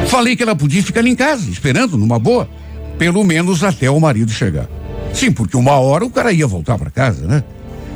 Falei 0.07 0.35
que 0.35 0.43
ela 0.43 0.55
podia 0.55 0.83
ficar 0.83 1.05
em 1.05 1.15
casa, 1.15 1.49
esperando 1.49 1.95
numa 1.97 2.19
boa, 2.19 2.49
pelo 2.97 3.23
menos 3.23 3.63
até 3.63 3.89
o 3.89 3.99
marido 3.99 4.29
chegar. 4.29 4.67
Sim, 5.13 5.31
porque 5.31 5.57
uma 5.57 5.73
hora 5.73 6.05
o 6.05 6.09
cara 6.09 6.31
ia 6.31 6.47
voltar 6.47 6.77
para 6.77 6.89
casa, 6.89 7.27
né? 7.27 7.43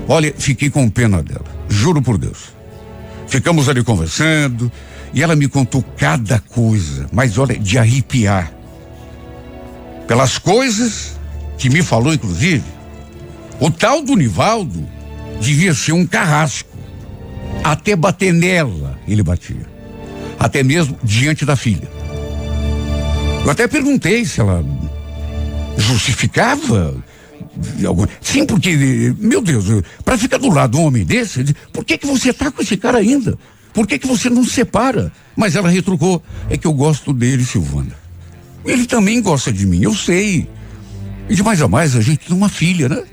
Olha, 0.07 0.33
fiquei 0.37 0.69
com 0.69 0.89
pena 0.89 1.23
dela, 1.23 1.45
juro 1.67 2.01
por 2.01 2.17
Deus. 2.17 2.53
Ficamos 3.27 3.67
ali 3.67 3.83
conversando 3.83 4.71
e 5.13 5.23
ela 5.23 5.35
me 5.35 5.47
contou 5.47 5.83
cada 5.97 6.39
coisa, 6.39 7.07
mas 7.11 7.37
olha, 7.37 7.57
de 7.57 7.77
arrepiar. 7.77 8.51
Pelas 10.07 10.37
coisas 10.37 11.17
que 11.57 11.69
me 11.69 11.81
falou, 11.81 12.13
inclusive, 12.13 12.63
o 13.59 13.71
tal 13.71 14.01
do 14.01 14.15
Nivaldo 14.15 14.87
devia 15.39 15.73
ser 15.73 15.93
um 15.93 16.05
carrasco. 16.05 16.69
Até 17.63 17.95
bater 17.95 18.31
nela 18.31 18.99
ele 19.07 19.23
batia. 19.23 19.65
Até 20.37 20.61
mesmo 20.61 20.97
diante 21.03 21.45
da 21.45 21.55
filha. 21.55 21.89
Eu 23.43 23.51
até 23.51 23.67
perguntei 23.67 24.25
se 24.25 24.39
ela 24.39 24.63
justificava 25.77 26.95
Sim, 28.21 28.45
porque, 28.45 28.75
meu 29.17 29.41
Deus, 29.41 29.65
para 30.03 30.17
ficar 30.17 30.37
do 30.37 30.49
lado 30.49 30.71
de 30.71 30.77
um 30.77 30.87
homem 30.87 31.05
desse, 31.05 31.43
por 31.71 31.85
que 31.85 31.97
que 31.97 32.05
você 32.05 32.33
tá 32.33 32.51
com 32.51 32.61
esse 32.61 32.75
cara 32.75 32.97
ainda? 32.97 33.37
Por 33.73 33.87
que 33.87 33.99
que 33.99 34.07
você 34.07 34.29
não 34.29 34.43
se 34.43 34.51
separa? 34.51 35.11
Mas 35.35 35.55
ela 35.55 35.69
retrucou, 35.69 36.21
é 36.49 36.57
que 36.57 36.67
eu 36.67 36.73
gosto 36.73 37.13
dele, 37.13 37.45
Silvana. 37.45 37.95
Ele 38.65 38.85
também 38.85 39.21
gosta 39.21 39.51
de 39.51 39.65
mim, 39.65 39.81
eu 39.81 39.93
sei. 39.93 40.49
E 41.29 41.35
de 41.35 41.43
mais 41.43 41.61
a 41.61 41.67
mais, 41.67 41.95
a 41.95 42.01
gente 42.01 42.27
tem 42.27 42.35
uma 42.35 42.49
filha, 42.49 42.89
né? 42.89 43.03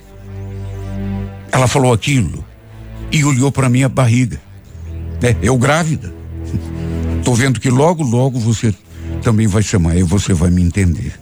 Ela 1.51 1.67
falou 1.67 1.93
aquilo 1.93 2.45
e 3.11 3.25
olhou 3.25 3.53
para 3.53 3.69
minha 3.69 3.89
barriga. 3.89 4.41
É, 5.23 5.37
eu 5.43 5.57
grávida. 5.57 6.13
Tô 7.25 7.35
vendo 7.35 7.61
que 7.61 7.71
logo, 7.71 8.03
logo 8.03 8.39
você 8.39 8.75
também 9.23 9.47
vai 9.47 9.63
ser 9.63 9.79
mãe 9.79 9.99
e 9.99 10.03
você 10.03 10.33
vai 10.33 10.51
me 10.51 10.63
entender. 10.63 11.22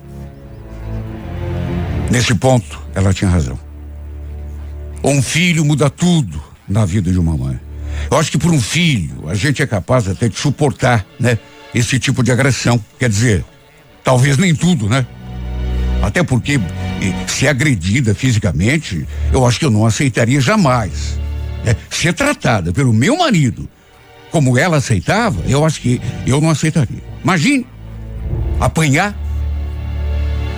Nesse 2.10 2.34
ponto, 2.34 2.80
ela 2.94 3.14
tinha 3.14 3.30
razão. 3.30 3.58
Um 5.02 5.22
filho 5.22 5.64
muda 5.64 5.88
tudo 5.88 6.42
na 6.68 6.84
vida 6.84 7.10
de 7.10 7.18
uma 7.18 7.36
mãe. 7.36 7.58
Eu 8.10 8.18
acho 8.18 8.30
que 8.30 8.38
por 8.38 8.52
um 8.52 8.60
filho 8.60 9.28
a 9.28 9.34
gente 9.34 9.62
é 9.62 9.66
capaz 9.66 10.08
até 10.08 10.28
de 10.28 10.36
suportar, 10.36 11.06
né? 11.18 11.38
Esse 11.74 11.98
tipo 11.98 12.22
de 12.22 12.32
agressão. 12.32 12.82
Quer 12.98 13.08
dizer, 13.08 13.44
talvez 14.02 14.36
nem 14.36 14.54
tudo, 14.54 14.88
né? 14.88 15.06
Até 16.02 16.22
porque 16.22 16.60
se 17.28 17.46
agredida 17.46 18.14
fisicamente, 18.14 19.06
eu 19.32 19.46
acho 19.46 19.58
que 19.58 19.64
eu 19.64 19.70
não 19.70 19.86
aceitaria 19.86 20.40
jamais. 20.40 21.18
É, 21.64 21.76
ser 21.90 22.14
tratada 22.14 22.72
pelo 22.72 22.92
meu 22.92 23.18
marido 23.18 23.68
como 24.30 24.56
ela 24.56 24.78
aceitava, 24.78 25.42
eu 25.46 25.64
acho 25.64 25.80
que 25.80 26.00
eu 26.26 26.40
não 26.40 26.50
aceitaria. 26.50 27.02
Imagine 27.22 27.66
apanhar 28.58 29.14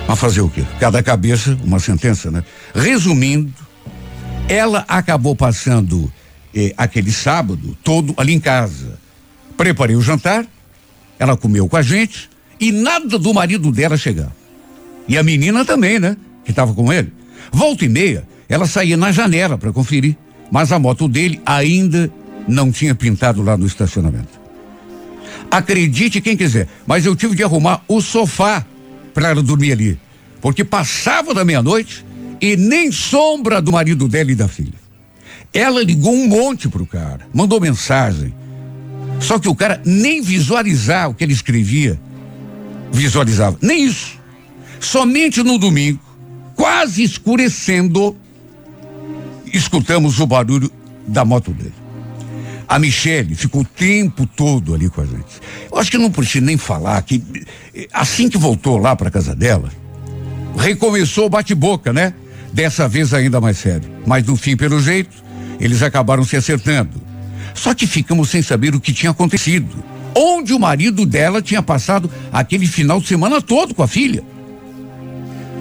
mas 0.07 0.19
fazer 0.19 0.41
o 0.41 0.49
quê? 0.49 0.63
Cada 0.79 1.01
cabeça, 1.01 1.57
uma 1.63 1.79
sentença, 1.79 2.29
né? 2.29 2.43
Resumindo, 2.75 3.53
ela 4.47 4.83
acabou 4.87 5.35
passando 5.35 6.11
eh, 6.53 6.73
aquele 6.77 7.11
sábado 7.11 7.77
todo 7.83 8.13
ali 8.17 8.33
em 8.33 8.39
casa. 8.39 8.99
Preparei 9.55 9.95
o 9.95 10.01
jantar, 10.01 10.45
ela 11.17 11.37
comeu 11.37 11.67
com 11.67 11.77
a 11.77 11.81
gente 11.81 12.29
e 12.59 12.71
nada 12.71 13.17
do 13.17 13.33
marido 13.33 13.71
dela 13.71 13.97
chegar. 13.97 14.31
E 15.07 15.17
a 15.17 15.23
menina 15.23 15.65
também, 15.65 15.99
né? 15.99 16.17
Que 16.43 16.51
estava 16.51 16.73
com 16.73 16.91
ele. 16.91 17.11
Volta 17.51 17.85
e 17.85 17.89
meia, 17.89 18.27
ela 18.49 18.65
saía 18.65 18.97
na 18.97 19.11
janela 19.11 19.57
para 19.57 19.71
conferir, 19.71 20.17
mas 20.51 20.71
a 20.71 20.79
moto 20.79 21.07
dele 21.07 21.41
ainda 21.45 22.11
não 22.47 22.71
tinha 22.71 22.93
pintado 22.93 23.41
lá 23.41 23.57
no 23.57 23.65
estacionamento. 23.65 24.41
Acredite 25.49 26.19
quem 26.19 26.35
quiser, 26.35 26.67
mas 26.85 27.05
eu 27.05 27.15
tive 27.15 27.35
de 27.35 27.43
arrumar 27.43 27.81
o 27.87 28.01
sofá 28.01 28.65
para 29.13 29.29
ela 29.29 29.43
dormir 29.43 29.71
ali. 29.73 29.99
Porque 30.41 30.63
passava 30.63 31.33
da 31.33 31.45
meia-noite 31.45 32.05
e 32.41 32.57
nem 32.57 32.91
sombra 32.91 33.61
do 33.61 33.71
marido 33.71 34.07
dela 34.07 34.31
e 34.31 34.35
da 34.35 34.47
filha. 34.47 34.83
Ela 35.53 35.83
ligou 35.83 36.13
um 36.13 36.27
monte 36.27 36.67
pro 36.67 36.85
cara, 36.85 37.27
mandou 37.33 37.61
mensagem. 37.61 38.33
Só 39.19 39.39
que 39.39 39.47
o 39.47 39.55
cara 39.55 39.81
nem 39.85 40.21
visualizar 40.21 41.09
o 41.09 41.13
que 41.13 41.23
ele 41.23 41.33
escrevia, 41.33 41.99
visualizava. 42.91 43.57
Nem 43.61 43.85
isso. 43.85 44.19
Somente 44.79 45.41
no 45.43 45.57
domingo, 45.57 45.99
quase 46.55 47.03
escurecendo, 47.03 48.17
escutamos 49.53 50.19
o 50.19 50.27
barulho 50.27 50.69
da 51.07 51.23
moto 51.23 51.51
dele. 51.51 51.82
A 52.73 52.79
Michele 52.79 53.35
ficou 53.35 53.61
o 53.61 53.65
tempo 53.65 54.25
todo 54.25 54.73
ali 54.73 54.89
com 54.89 54.99
a 54.99 55.05
gente. 55.05 55.39
Eu 55.71 55.77
acho 55.77 55.91
que 55.91 55.97
não 55.99 56.09
preciso 56.09 56.43
nem 56.43 56.57
falar 56.57 56.99
que 57.03 57.23
assim 57.93 58.27
que 58.27 58.35
voltou 58.35 58.79
lá 58.79 58.95
para 58.95 59.11
casa 59.11 59.35
dela, 59.35 59.69
recomeçou 60.57 61.27
o 61.27 61.29
bate-boca, 61.29 61.93
né? 61.93 62.15
Dessa 62.51 62.87
vez 62.87 63.13
ainda 63.13 63.39
mais 63.39 63.59
sério. 63.59 63.87
Mas 64.07 64.25
no 64.25 64.35
fim, 64.35 64.57
pelo 64.57 64.81
jeito, 64.81 65.11
eles 65.59 65.83
acabaram 65.83 66.23
se 66.23 66.35
acertando. 66.35 66.99
Só 67.53 67.75
que 67.75 67.85
ficamos 67.85 68.31
sem 68.31 68.41
saber 68.41 68.73
o 68.73 68.81
que 68.81 68.91
tinha 68.91 69.11
acontecido. 69.11 69.83
Onde 70.15 70.51
o 70.51 70.59
marido 70.59 71.05
dela 71.05 71.43
tinha 71.43 71.61
passado 71.61 72.09
aquele 72.31 72.65
final 72.65 72.99
de 72.99 73.07
semana 73.07 73.39
todo 73.39 73.75
com 73.75 73.83
a 73.83 73.87
filha. 73.87 74.23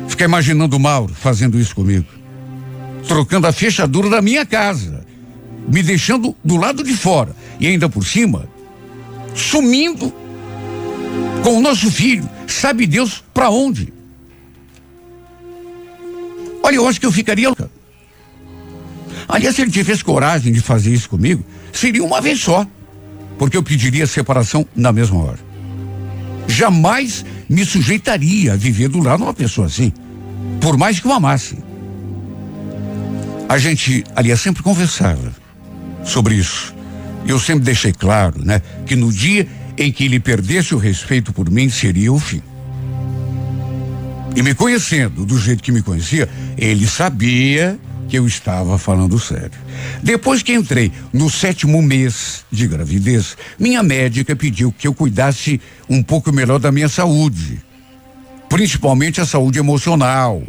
Fiquei 0.09 0.25
imaginando 0.25 0.78
o 0.78 0.81
Mauro 0.81 1.12
fazendo 1.12 1.61
isso 1.61 1.75
comigo. 1.75 2.07
Trocando 3.07 3.47
a 3.47 3.52
fechadura 3.52 4.09
da 4.09 4.23
minha 4.23 4.47
casa. 4.47 5.01
Me 5.69 5.83
deixando 5.83 6.37
do 6.45 6.57
lado 6.57 6.83
de 6.83 6.95
fora. 6.95 7.35
E 7.59 7.66
ainda 7.66 7.88
por 7.88 8.04
cima, 8.04 8.49
sumindo 9.35 10.12
com 11.42 11.59
o 11.59 11.61
nosso 11.61 11.90
filho. 11.90 12.28
Sabe 12.47 12.87
Deus 12.87 13.23
para 13.33 13.50
onde? 13.50 13.92
Olha, 16.62 16.76
eu 16.76 16.87
acho 16.87 17.00
que 17.00 17.07
eu 17.07 17.12
ficaria 17.12 17.49
louca. 17.49 17.71
Aliás, 19.28 19.57
se 19.57 19.62
ele 19.62 19.71
tivesse 19.71 20.04
coragem 20.04 20.52
de 20.52 20.61
fazer 20.61 20.92
isso 20.92 21.09
comigo, 21.09 21.45
seria 21.73 22.04
uma 22.04 22.21
vez 22.21 22.40
só. 22.40 22.66
Porque 23.38 23.57
eu 23.57 23.62
pediria 23.62 24.07
separação 24.07 24.66
na 24.76 24.92
mesma 24.92 25.25
hora. 25.25 25.38
Jamais 26.47 27.25
me 27.49 27.64
sujeitaria 27.64 28.52
a 28.52 28.57
viver 28.57 28.88
do 28.88 29.00
lado 29.00 29.19
de 29.19 29.23
uma 29.25 29.35
pessoa 29.35 29.66
assim. 29.66 29.92
Por 30.61 30.76
mais 30.76 31.00
que 31.00 31.07
eu 31.07 31.12
amasse. 31.12 31.59
A 33.49 33.59
gente, 33.59 34.04
aliás, 34.14 34.40
sempre 34.40 34.62
conversava 34.62 35.42
sobre 36.04 36.35
isso. 36.35 36.75
Eu 37.26 37.38
sempre 37.38 37.64
deixei 37.64 37.92
claro, 37.92 38.44
né, 38.44 38.61
que 38.87 38.97
no 38.97 39.12
dia 39.12 39.47
em 39.78 39.92
que 39.92 40.04
ele 40.04 40.21
perdesse 40.21 40.75
o 40.75 40.78
respeito 40.78 41.32
por 41.32 41.50
mim 41.50 41.68
seria 41.71 42.12
o 42.12 42.18
fim. 42.18 42.42
E 44.35 44.42
me 44.42 44.54
conhecendo 44.54 45.25
do 45.26 45.38
jeito 45.38 45.62
que 45.62 45.73
me 45.73 45.82
conhecia, 45.82 46.28
ele 46.56 46.87
sabia 46.87 47.78
que 48.09 48.18
eu 48.18 48.26
estava 48.26 48.76
falando 48.78 49.18
sério. 49.18 49.59
Depois 50.02 50.42
que 50.42 50.52
entrei 50.52 50.92
no 51.12 51.30
sétimo 51.30 51.80
mês 51.80 52.44
de 52.50 52.66
gravidez, 52.66 53.37
minha 53.59 53.82
médica 53.82 54.35
pediu 54.35 54.71
que 54.71 54.87
eu 54.87 54.94
cuidasse 54.94 55.61
um 55.88 56.02
pouco 56.02 56.32
melhor 56.32 56.59
da 56.59 56.73
minha 56.73 56.88
saúde, 56.88 57.62
principalmente 58.49 59.21
a 59.21 59.26
saúde 59.26 59.59
emocional. 59.59 60.42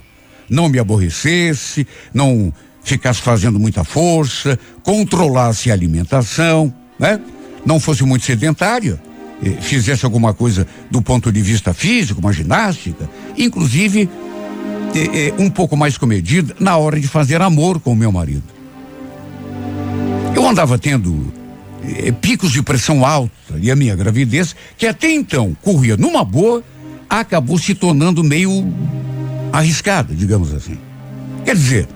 Não 0.49 0.67
me 0.67 0.77
aborrecesse, 0.77 1.87
não 2.13 2.53
ficasse 2.83 3.21
fazendo 3.21 3.59
muita 3.59 3.83
força, 3.83 4.59
controlasse 4.83 5.71
a 5.71 5.73
alimentação, 5.73 6.73
né? 6.99 7.19
Não 7.65 7.79
fosse 7.79 8.03
muito 8.03 8.25
sedentária, 8.25 8.99
eh, 9.43 9.51
fizesse 9.61 10.05
alguma 10.05 10.33
coisa 10.33 10.67
do 10.91 11.01
ponto 11.01 11.31
de 11.31 11.41
vista 11.41 11.73
físico, 11.73 12.19
uma 12.19 12.33
ginástica, 12.33 13.09
inclusive 13.37 14.09
eh, 14.93 15.29
eh, 15.29 15.33
um 15.37 15.49
pouco 15.49 15.77
mais 15.77 15.97
comedida 15.97 16.55
na 16.59 16.77
hora 16.77 16.99
de 16.99 17.07
fazer 17.07 17.41
amor 17.41 17.79
com 17.79 17.93
o 17.93 17.95
meu 17.95 18.11
marido. 18.11 18.43
Eu 20.35 20.47
andava 20.47 20.77
tendo 20.77 21.31
picos 22.21 22.51
de 22.51 22.63
pressão 22.63 23.05
alta 23.05 23.55
e 23.59 23.69
a 23.69 23.75
minha 23.75 23.95
gravidez, 23.95 24.55
que 24.77 24.87
até 24.87 25.11
então 25.11 25.55
corria 25.61 25.97
numa 25.97 26.23
boa, 26.23 26.63
acabou 27.09 27.59
se 27.59 27.75
tornando 27.75 28.23
meio 28.23 28.65
arriscada, 29.51 30.13
digamos 30.15 30.53
assim. 30.53 30.77
Quer 31.45 31.55
dizer, 31.55 31.87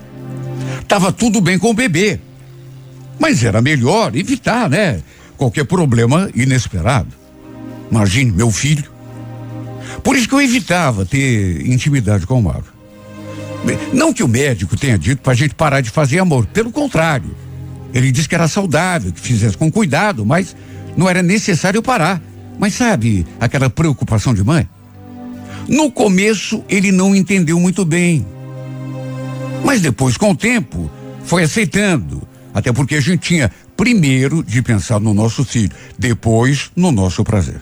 Tava 0.87 1.11
tudo 1.11 1.41
bem 1.41 1.59
com 1.59 1.69
o 1.69 1.73
bebê. 1.73 2.19
Mas 3.19 3.43
era 3.43 3.61
melhor 3.61 4.15
evitar, 4.15 4.69
né? 4.69 5.01
Qualquer 5.37 5.65
problema 5.65 6.29
inesperado. 6.35 7.09
Imagine, 7.91 8.31
meu 8.31 8.51
filho. 8.51 8.85
Por 10.03 10.15
isso 10.15 10.27
que 10.27 10.35
eu 10.35 10.41
evitava 10.41 11.05
ter 11.05 11.67
intimidade 11.67 12.25
com 12.25 12.39
o 12.39 12.43
Mauro. 12.43 12.77
Não 13.93 14.13
que 14.13 14.23
o 14.23 14.27
médico 14.27 14.77
tenha 14.77 14.97
dito 14.97 15.21
pra 15.21 15.33
gente 15.33 15.55
parar 15.55 15.81
de 15.81 15.89
fazer 15.89 16.19
amor, 16.19 16.45
pelo 16.45 16.71
contrário. 16.71 17.35
Ele 17.93 18.11
disse 18.11 18.29
que 18.29 18.35
era 18.35 18.47
saudável, 18.47 19.11
que 19.11 19.19
fizesse 19.19 19.57
com 19.57 19.71
cuidado, 19.71 20.25
mas 20.25 20.55
não 20.95 21.09
era 21.09 21.23
necessário 21.23 21.81
parar. 21.81 22.21
Mas 22.59 22.73
sabe 22.73 23.25
aquela 23.39 23.69
preocupação 23.69 24.33
de 24.33 24.43
mãe? 24.43 24.67
No 25.67 25.91
começo 25.91 26.63
ele 26.69 26.91
não 26.91 27.15
entendeu 27.15 27.59
muito 27.59 27.83
bem. 27.83 28.25
Mas 29.63 29.81
depois, 29.81 30.17
com 30.17 30.31
o 30.31 30.35
tempo, 30.35 30.89
foi 31.23 31.43
aceitando. 31.43 32.27
Até 32.53 32.71
porque 32.73 32.95
a 32.95 33.01
gente 33.01 33.27
tinha 33.27 33.51
primeiro 33.75 34.43
de 34.43 34.61
pensar 34.61 34.99
no 34.99 35.13
nosso 35.13 35.45
filho, 35.45 35.71
depois 35.97 36.71
no 36.75 36.91
nosso 36.91 37.23
prazer. 37.23 37.61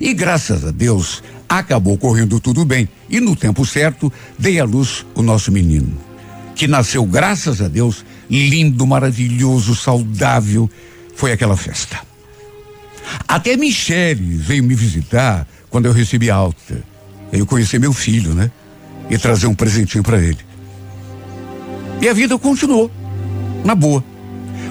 E 0.00 0.14
graças 0.14 0.64
a 0.64 0.70
Deus, 0.70 1.22
acabou 1.48 1.98
correndo 1.98 2.38
tudo 2.38 2.64
bem. 2.64 2.88
E 3.08 3.20
no 3.20 3.34
tempo 3.34 3.64
certo, 3.66 4.12
dei 4.38 4.60
à 4.60 4.64
luz 4.64 5.04
o 5.14 5.22
nosso 5.22 5.50
menino. 5.50 5.98
Que 6.54 6.68
nasceu, 6.68 7.04
graças 7.04 7.60
a 7.60 7.68
Deus, 7.68 8.04
lindo, 8.30 8.86
maravilhoso, 8.86 9.74
saudável. 9.74 10.70
Foi 11.14 11.32
aquela 11.32 11.56
festa. 11.56 11.98
Até 13.26 13.56
Michele 13.56 14.36
veio 14.36 14.62
me 14.62 14.74
visitar 14.74 15.46
quando 15.70 15.86
eu 15.86 15.92
recebi 15.92 16.30
alta. 16.30 16.82
Eu 17.32 17.46
conheci 17.46 17.78
meu 17.78 17.92
filho, 17.92 18.34
né? 18.34 18.50
E 19.10 19.18
trazer 19.18 19.46
um 19.46 19.54
presentinho 19.54 20.02
para 20.02 20.18
ele. 20.18 20.45
E 22.00 22.08
a 22.08 22.12
vida 22.12 22.38
continuou, 22.38 22.90
na 23.64 23.74
boa. 23.74 24.04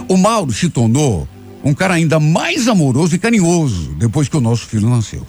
O 0.08 0.18
Mauro 0.18 0.54
se 0.54 0.70
tornou 0.70 1.28
um 1.64 1.74
cara 1.74 1.96
ainda 1.96 2.20
mais 2.20 2.68
amoroso 2.68 3.16
e 3.16 3.20
carinhoso 3.20 3.96
depois 3.98 4.30
que 4.30 4.38
o 4.38 4.42
nosso 4.42 4.68
filho 4.68 4.88
nasceu. 4.88 5.26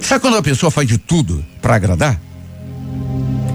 Sabe 0.00 0.22
quando 0.22 0.38
a 0.38 0.42
pessoa 0.42 0.70
faz 0.70 0.88
de 0.88 0.96
tudo 0.96 1.44
para 1.60 1.74
agradar? 1.74 2.20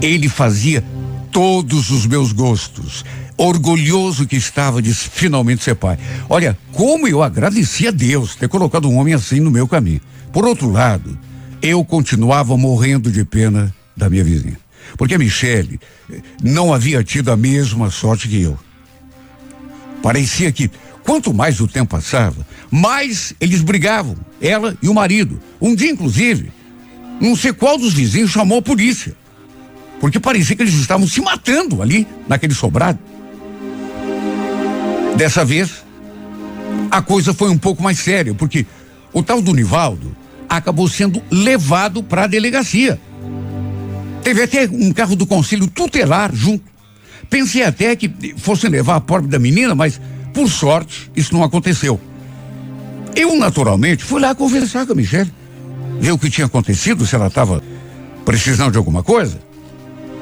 Ele 0.00 0.28
fazia 0.28 0.84
todos 1.32 1.90
os 1.90 2.06
meus 2.06 2.32
gostos. 2.32 3.04
Orgulhoso 3.36 4.26
que 4.26 4.36
estava 4.36 4.80
de 4.80 4.94
finalmente 4.94 5.64
ser 5.64 5.74
pai. 5.74 5.98
Olha, 6.28 6.56
como 6.72 7.08
eu 7.08 7.22
agradeci 7.22 7.88
a 7.88 7.90
Deus 7.90 8.36
ter 8.36 8.48
colocado 8.48 8.88
um 8.88 8.96
homem 8.96 9.14
assim 9.14 9.40
no 9.40 9.50
meu 9.50 9.66
caminho. 9.66 10.00
Por 10.32 10.44
outro 10.44 10.70
lado, 10.70 11.18
eu 11.60 11.84
continuava 11.84 12.56
morrendo 12.56 13.10
de 13.10 13.24
pena 13.24 13.74
da 13.96 14.08
minha 14.08 14.22
vizinha. 14.22 14.58
Porque 14.96 15.14
a 15.14 15.18
Michele 15.18 15.80
não 16.42 16.72
havia 16.72 17.02
tido 17.02 17.30
a 17.30 17.36
mesma 17.36 17.90
sorte 17.90 18.28
que 18.28 18.42
eu. 18.42 18.58
Parecia 20.02 20.50
que 20.50 20.70
quanto 21.04 21.32
mais 21.34 21.60
o 21.60 21.68
tempo 21.68 21.90
passava, 21.90 22.46
mais 22.70 23.34
eles 23.40 23.62
brigavam, 23.62 24.16
ela 24.40 24.76
e 24.82 24.88
o 24.88 24.94
marido. 24.94 25.40
Um 25.60 25.74
dia, 25.74 25.90
inclusive, 25.90 26.52
não 27.20 27.36
sei 27.36 27.52
qual 27.52 27.76
dos 27.76 27.92
vizinhos 27.92 28.30
chamou 28.30 28.58
a 28.58 28.62
polícia. 28.62 29.14
Porque 30.00 30.18
parecia 30.18 30.56
que 30.56 30.62
eles 30.62 30.74
estavam 30.74 31.06
se 31.06 31.20
matando 31.20 31.82
ali, 31.82 32.06
naquele 32.26 32.54
sobrado. 32.54 32.98
Dessa 35.16 35.44
vez, 35.44 35.84
a 36.90 37.02
coisa 37.02 37.34
foi 37.34 37.50
um 37.50 37.58
pouco 37.58 37.82
mais 37.82 37.98
séria, 37.98 38.32
porque 38.32 38.64
o 39.12 39.22
tal 39.22 39.42
do 39.42 39.52
Nivaldo 39.52 40.16
acabou 40.48 40.88
sendo 40.88 41.22
levado 41.30 42.02
para 42.02 42.24
a 42.24 42.26
delegacia. 42.26 42.98
Teve 44.22 44.42
até 44.42 44.66
um 44.66 44.92
carro 44.92 45.16
do 45.16 45.26
conselho 45.26 45.66
tutelar 45.66 46.34
junto. 46.34 46.64
Pensei 47.28 47.62
até 47.62 47.94
que 47.96 48.34
fossem 48.36 48.70
levar 48.70 48.96
a 48.96 49.00
pobre 49.00 49.28
da 49.28 49.38
menina, 49.38 49.74
mas 49.74 50.00
por 50.34 50.48
sorte 50.48 51.10
isso 51.16 51.32
não 51.32 51.42
aconteceu. 51.42 52.00
Eu 53.14 53.36
naturalmente 53.36 54.04
fui 54.04 54.20
lá 54.20 54.34
conversar 54.34 54.86
com 54.86 54.92
a 54.92 54.96
Michelle, 54.96 55.32
ver 56.00 56.12
o 56.12 56.18
que 56.18 56.30
tinha 56.30 56.46
acontecido, 56.46 57.06
se 57.06 57.14
ela 57.14 57.26
estava 57.26 57.62
precisando 58.24 58.72
de 58.72 58.78
alguma 58.78 59.02
coisa, 59.02 59.40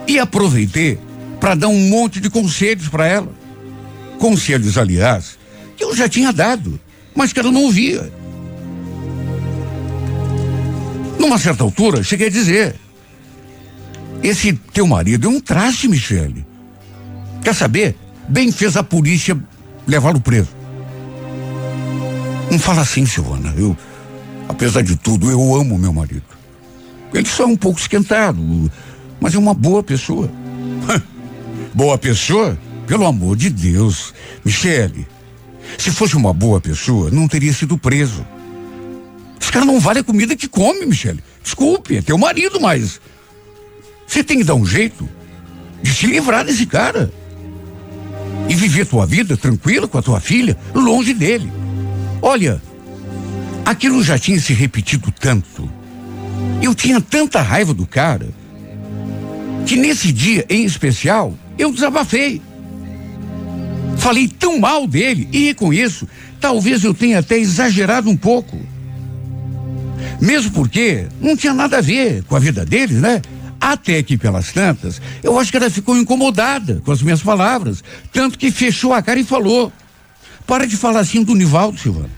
e 0.06 0.18
aproveitei 0.18 0.98
para 1.40 1.54
dar 1.54 1.68
um 1.68 1.88
monte 1.88 2.20
de 2.20 2.30
conselhos 2.30 2.88
para 2.88 3.06
ela. 3.06 3.32
Conselhos, 4.18 4.76
aliás, 4.78 5.38
que 5.76 5.84
eu 5.84 5.94
já 5.94 6.08
tinha 6.08 6.32
dado, 6.32 6.80
mas 7.14 7.32
que 7.32 7.38
ela 7.38 7.52
não 7.52 7.64
ouvia. 7.64 8.11
Numa 11.18 11.38
certa 11.38 11.62
altura, 11.62 12.02
cheguei 12.02 12.28
a 12.28 12.30
dizer: 12.30 12.74
esse 14.22 14.52
teu 14.52 14.87
marido 14.87 15.26
é 15.26 15.31
um 15.31 15.40
traste, 15.40 15.88
Michele. 15.88 16.46
Quer 17.42 17.54
saber? 17.54 17.96
Bem 18.28 18.50
fez 18.52 18.76
a 18.76 18.83
polícia 18.83 19.38
levá-lo 19.87 20.20
preso. 20.20 20.50
Não 22.50 22.59
fala 22.59 22.83
assim, 22.83 23.07
Silvana. 23.07 23.54
Eu, 23.57 23.76
apesar 24.48 24.83
de 24.83 24.96
tudo, 24.96 25.31
eu 25.31 25.54
amo 25.54 25.78
meu 25.78 25.92
marido. 25.92 26.22
Ele 27.12 27.26
só 27.26 27.44
é 27.44 27.46
um 27.46 27.57
pouco 27.57 27.78
esquentado, 27.78 28.70
mas 29.20 29.35
é 29.35 29.38
uma 29.38 29.54
boa 29.54 29.83
pessoa. 29.83 30.31
boa 31.72 31.96
pessoa? 31.96 32.59
Pelo 32.87 33.07
amor 33.07 33.37
de 33.37 33.50
Deus. 33.50 34.12
Michele, 34.44 35.07
se 35.78 35.90
fosse 35.90 36.16
uma 36.16 36.33
boa 36.33 36.61
pessoa, 36.61 37.11
não 37.11 37.28
teria 37.28 37.52
sido 37.52 37.78
preso. 37.78 38.26
Esse 39.40 39.52
cara 39.52 39.64
não 39.64 39.81
vale 39.81 40.00
a 40.00 40.04
comida 40.04 40.37
que 40.37 40.48
come, 40.48 40.85
Michele. 40.85 41.22
Desculpe, 41.42 41.96
é 41.96 42.02
teu 42.02 42.18
marido, 42.18 42.61
mas 42.61 43.00
você 44.08 44.24
tem 44.24 44.38
que 44.38 44.44
dar 44.44 44.54
um 44.54 44.64
jeito 44.64 45.06
de 45.82 45.92
se 45.92 46.06
livrar 46.06 46.44
desse 46.44 46.64
cara. 46.64 47.12
E 48.48 48.54
viver 48.54 48.86
tua 48.86 49.04
vida 49.04 49.36
tranquila 49.36 49.86
com 49.86 49.98
a 49.98 50.02
tua 50.02 50.18
filha, 50.18 50.56
longe 50.74 51.12
dele. 51.12 51.52
Olha, 52.22 52.60
aquilo 53.66 54.02
já 54.02 54.18
tinha 54.18 54.40
se 54.40 54.54
repetido 54.54 55.12
tanto. 55.12 55.70
Eu 56.62 56.74
tinha 56.74 57.00
tanta 57.00 57.42
raiva 57.42 57.74
do 57.74 57.86
cara 57.86 58.28
que 59.66 59.76
nesse 59.76 60.10
dia 60.10 60.46
em 60.48 60.64
especial 60.64 61.34
eu 61.58 61.70
desabafei. 61.70 62.40
Falei 63.98 64.26
tão 64.26 64.58
mal 64.58 64.86
dele 64.86 65.28
e 65.30 65.44
reconheço, 65.44 66.08
talvez 66.40 66.82
eu 66.82 66.94
tenha 66.94 67.18
até 67.18 67.38
exagerado 67.38 68.08
um 68.08 68.16
pouco. 68.16 68.58
Mesmo 70.18 70.52
porque 70.52 71.06
não 71.20 71.36
tinha 71.36 71.52
nada 71.52 71.78
a 71.78 71.82
ver 71.82 72.22
com 72.24 72.34
a 72.34 72.38
vida 72.38 72.64
deles, 72.64 72.96
né? 72.96 73.20
Até 73.60 74.02
que 74.02 74.16
pelas 74.16 74.52
tantas, 74.52 75.00
eu 75.22 75.38
acho 75.38 75.50
que 75.50 75.56
ela 75.56 75.68
ficou 75.68 75.96
incomodada 75.96 76.80
com 76.84 76.92
as 76.92 77.02
minhas 77.02 77.22
palavras, 77.22 77.82
tanto 78.12 78.38
que 78.38 78.50
fechou 78.50 78.92
a 78.92 79.02
cara 79.02 79.18
e 79.18 79.24
falou: 79.24 79.72
Para 80.46 80.66
de 80.66 80.76
falar 80.76 81.00
assim 81.00 81.24
do 81.24 81.34
Nivaldo, 81.34 81.78
Silvana. 81.78 82.10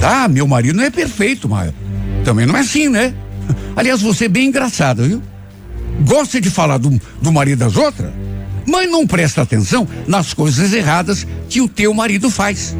Tá, 0.00 0.28
meu 0.28 0.46
marido 0.46 0.76
não 0.76 0.84
é 0.84 0.90
perfeito, 0.90 1.48
mas 1.48 1.72
também 2.24 2.46
não 2.46 2.56
é 2.56 2.60
assim, 2.60 2.88
né? 2.88 3.14
Aliás, 3.76 4.02
você 4.02 4.26
é 4.26 4.28
bem 4.28 4.48
engraçado, 4.48 5.04
viu? 5.04 5.22
Gosta 6.06 6.40
de 6.40 6.50
falar 6.50 6.78
do, 6.78 7.00
do 7.20 7.32
marido 7.32 7.58
das 7.58 7.76
outras, 7.76 8.12
mas 8.66 8.90
não 8.90 9.06
presta 9.06 9.42
atenção 9.42 9.86
nas 10.06 10.34
coisas 10.34 10.72
erradas 10.72 11.26
que 11.48 11.60
o 11.60 11.68
teu 11.68 11.92
marido 11.94 12.30
faz. 12.30 12.76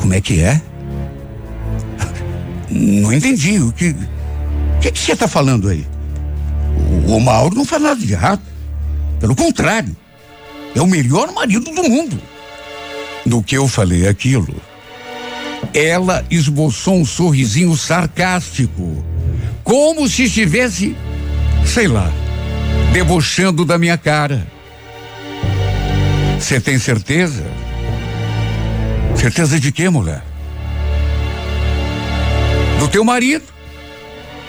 Como 0.00 0.12
é 0.12 0.20
que 0.20 0.40
é? 0.40 0.60
Não 2.70 3.12
entendi 3.12 3.58
o 3.58 3.72
que 3.72 3.94
que 4.92 4.98
você 4.98 5.12
está 5.12 5.26
falando 5.26 5.68
aí? 5.68 5.86
O, 7.06 7.16
o 7.16 7.20
Mauro 7.20 7.54
não 7.54 7.64
faz 7.64 7.82
nada 7.82 8.00
de 8.00 8.12
errado. 8.12 8.42
Pelo 9.20 9.34
contrário, 9.34 9.96
é 10.74 10.80
o 10.80 10.86
melhor 10.86 11.32
marido 11.32 11.70
do 11.70 11.82
mundo. 11.88 12.20
no 13.24 13.42
que 13.42 13.56
eu 13.56 13.66
falei 13.66 14.06
aquilo, 14.06 14.54
ela 15.72 16.24
esboçou 16.30 16.96
um 16.96 17.04
sorrisinho 17.04 17.74
sarcástico, 17.76 19.04
como 19.62 20.06
se 20.08 20.24
estivesse, 20.24 20.94
sei 21.64 21.88
lá, 21.88 22.12
debochando 22.92 23.64
da 23.64 23.78
minha 23.78 23.96
cara. 23.96 24.46
Você 26.38 26.60
tem 26.60 26.78
certeza? 26.78 27.44
Certeza 29.16 29.58
de 29.58 29.72
quê, 29.72 29.88
mulher? 29.88 30.22
Do 32.78 32.88
teu 32.88 33.02
marido? 33.02 33.53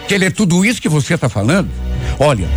Que 0.08 0.14
ele 0.14 0.26
é 0.26 0.30
tudo 0.30 0.64
isso 0.64 0.82
que 0.82 0.90
você 0.90 1.16
está 1.16 1.28
falando? 1.28 1.70
Olha, 2.20 2.48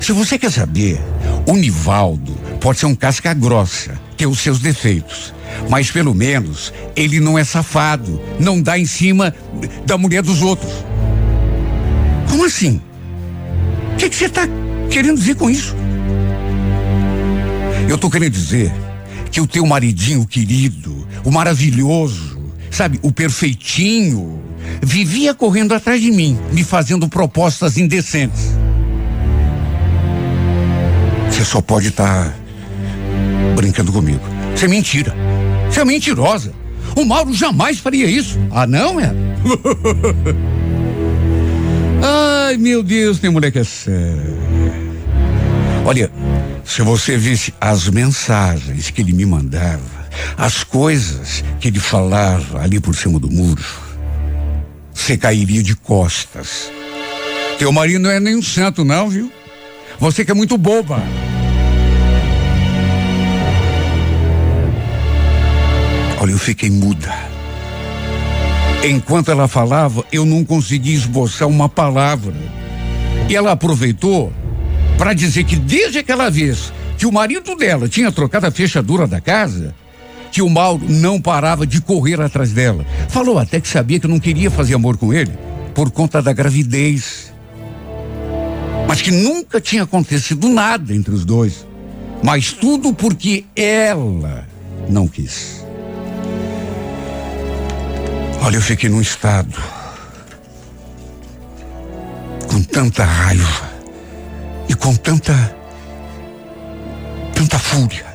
se 0.00 0.12
você 0.12 0.38
quer 0.38 0.50
saber, 0.50 1.00
o 1.46 1.54
Nivaldo 1.54 2.32
pode 2.60 2.78
ser 2.78 2.86
um 2.86 2.94
casca 2.94 3.32
grossa, 3.32 3.98
ter 4.16 4.26
os 4.26 4.40
seus 4.40 4.58
defeitos. 4.58 5.32
Mas 5.68 5.90
pelo 5.90 6.14
menos 6.14 6.72
ele 6.94 7.20
não 7.20 7.38
é 7.38 7.44
safado, 7.44 8.20
não 8.38 8.60
dá 8.60 8.78
em 8.78 8.86
cima 8.86 9.34
da 9.86 9.96
mulher 9.96 10.22
dos 10.22 10.42
outros. 10.42 10.72
Como 12.28 12.44
assim? 12.44 12.80
O 13.94 13.96
que 13.96 14.14
você 14.14 14.26
está 14.26 14.42
querendo 14.90 15.18
dizer 15.18 15.36
com 15.36 15.50
isso? 15.50 15.74
Eu 17.88 17.94
estou 17.94 18.10
querendo 18.10 18.32
dizer 18.32 18.72
que 19.30 19.40
o 19.40 19.46
teu 19.46 19.64
maridinho 19.66 20.26
querido, 20.26 21.06
o 21.24 21.30
maravilhoso, 21.30 22.37
sabe, 22.70 22.98
o 23.02 23.12
perfeitinho, 23.12 24.40
vivia 24.82 25.34
correndo 25.34 25.74
atrás 25.74 26.00
de 26.00 26.10
mim, 26.10 26.38
me 26.52 26.64
fazendo 26.64 27.08
propostas 27.08 27.78
indecentes. 27.78 28.52
Você 31.30 31.44
só 31.44 31.60
pode 31.60 31.88
estar 31.88 32.24
tá 32.24 32.34
brincando 33.54 33.92
comigo. 33.92 34.20
Isso 34.54 34.64
é 34.64 34.68
mentira. 34.68 35.14
Você 35.70 35.80
é 35.80 35.84
mentirosa. 35.84 36.52
O 36.96 37.04
Mauro 37.04 37.32
jamais 37.32 37.78
faria 37.78 38.06
isso. 38.06 38.38
Ah, 38.50 38.66
não, 38.66 38.98
é? 38.98 39.12
Ai, 42.02 42.56
meu 42.56 42.82
Deus, 42.82 43.18
tem 43.18 43.30
mulher 43.30 43.52
que 43.52 43.58
é 43.58 43.64
séria. 43.64 44.38
Olha, 45.84 46.10
se 46.64 46.82
você 46.82 47.16
visse 47.16 47.54
as 47.60 47.88
mensagens 47.88 48.90
que 48.90 49.00
ele 49.00 49.12
me 49.12 49.24
mandava, 49.24 49.97
as 50.36 50.64
coisas 50.64 51.44
que 51.60 51.68
ele 51.68 51.80
falava 51.80 52.60
ali 52.60 52.80
por 52.80 52.94
cima 52.94 53.18
do 53.18 53.30
muro, 53.30 53.64
você 54.92 55.16
cairia 55.16 55.62
de 55.62 55.74
costas. 55.74 56.70
Teu 57.58 57.72
marido 57.72 58.00
não 58.00 58.10
é 58.10 58.20
nem 58.20 58.36
um 58.36 58.42
santo, 58.42 58.84
não, 58.84 59.08
viu? 59.08 59.32
Você 59.98 60.24
que 60.24 60.30
é 60.30 60.34
muito 60.34 60.56
boba. 60.56 61.02
Olha, 66.20 66.32
eu 66.32 66.38
fiquei 66.38 66.70
muda. 66.70 67.14
Enquanto 68.84 69.30
ela 69.30 69.48
falava, 69.48 70.04
eu 70.12 70.24
não 70.24 70.44
consegui 70.44 70.94
esboçar 70.94 71.48
uma 71.48 71.68
palavra. 71.68 72.34
E 73.28 73.34
ela 73.36 73.52
aproveitou 73.52 74.32
para 74.96 75.12
dizer 75.12 75.44
que 75.44 75.56
desde 75.56 75.98
aquela 75.98 76.30
vez 76.30 76.72
que 76.96 77.06
o 77.06 77.12
marido 77.12 77.54
dela 77.54 77.88
tinha 77.88 78.10
trocado 78.10 78.46
a 78.46 78.50
fechadura 78.50 79.06
da 79.06 79.20
casa, 79.20 79.74
que 80.30 80.42
o 80.42 80.48
Mauro 80.48 80.84
não 80.88 81.20
parava 81.20 81.66
de 81.66 81.80
correr 81.80 82.20
atrás 82.20 82.52
dela. 82.52 82.84
Falou 83.08 83.38
até 83.38 83.60
que 83.60 83.68
sabia 83.68 83.98
que 83.98 84.06
não 84.06 84.20
queria 84.20 84.50
fazer 84.50 84.74
amor 84.74 84.96
com 84.96 85.12
ele 85.12 85.32
por 85.74 85.90
conta 85.90 86.20
da 86.20 86.32
gravidez. 86.32 87.32
Mas 88.86 89.02
que 89.02 89.10
nunca 89.10 89.60
tinha 89.60 89.82
acontecido 89.82 90.48
nada 90.48 90.94
entre 90.94 91.14
os 91.14 91.24
dois. 91.24 91.66
Mas 92.22 92.52
tudo 92.52 92.92
porque 92.92 93.44
ela 93.54 94.46
não 94.88 95.06
quis. 95.06 95.64
Olha, 98.42 98.56
eu 98.56 98.62
fiquei 98.62 98.88
num 98.88 99.00
estado 99.00 99.54
com 102.48 102.62
tanta 102.62 103.04
raiva 103.04 103.70
e 104.68 104.74
com 104.74 104.94
tanta 104.94 105.56
tanta 107.34 107.58
fúria 107.58 108.07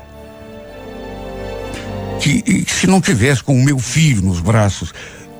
que 2.23 2.63
se 2.69 2.88
não 2.88 3.01
tivesse 3.01 3.43
com 3.43 3.53
o 3.53 3.62
meu 3.62 3.77
filho 3.77 4.21
nos 4.21 4.39
braços, 4.39 4.93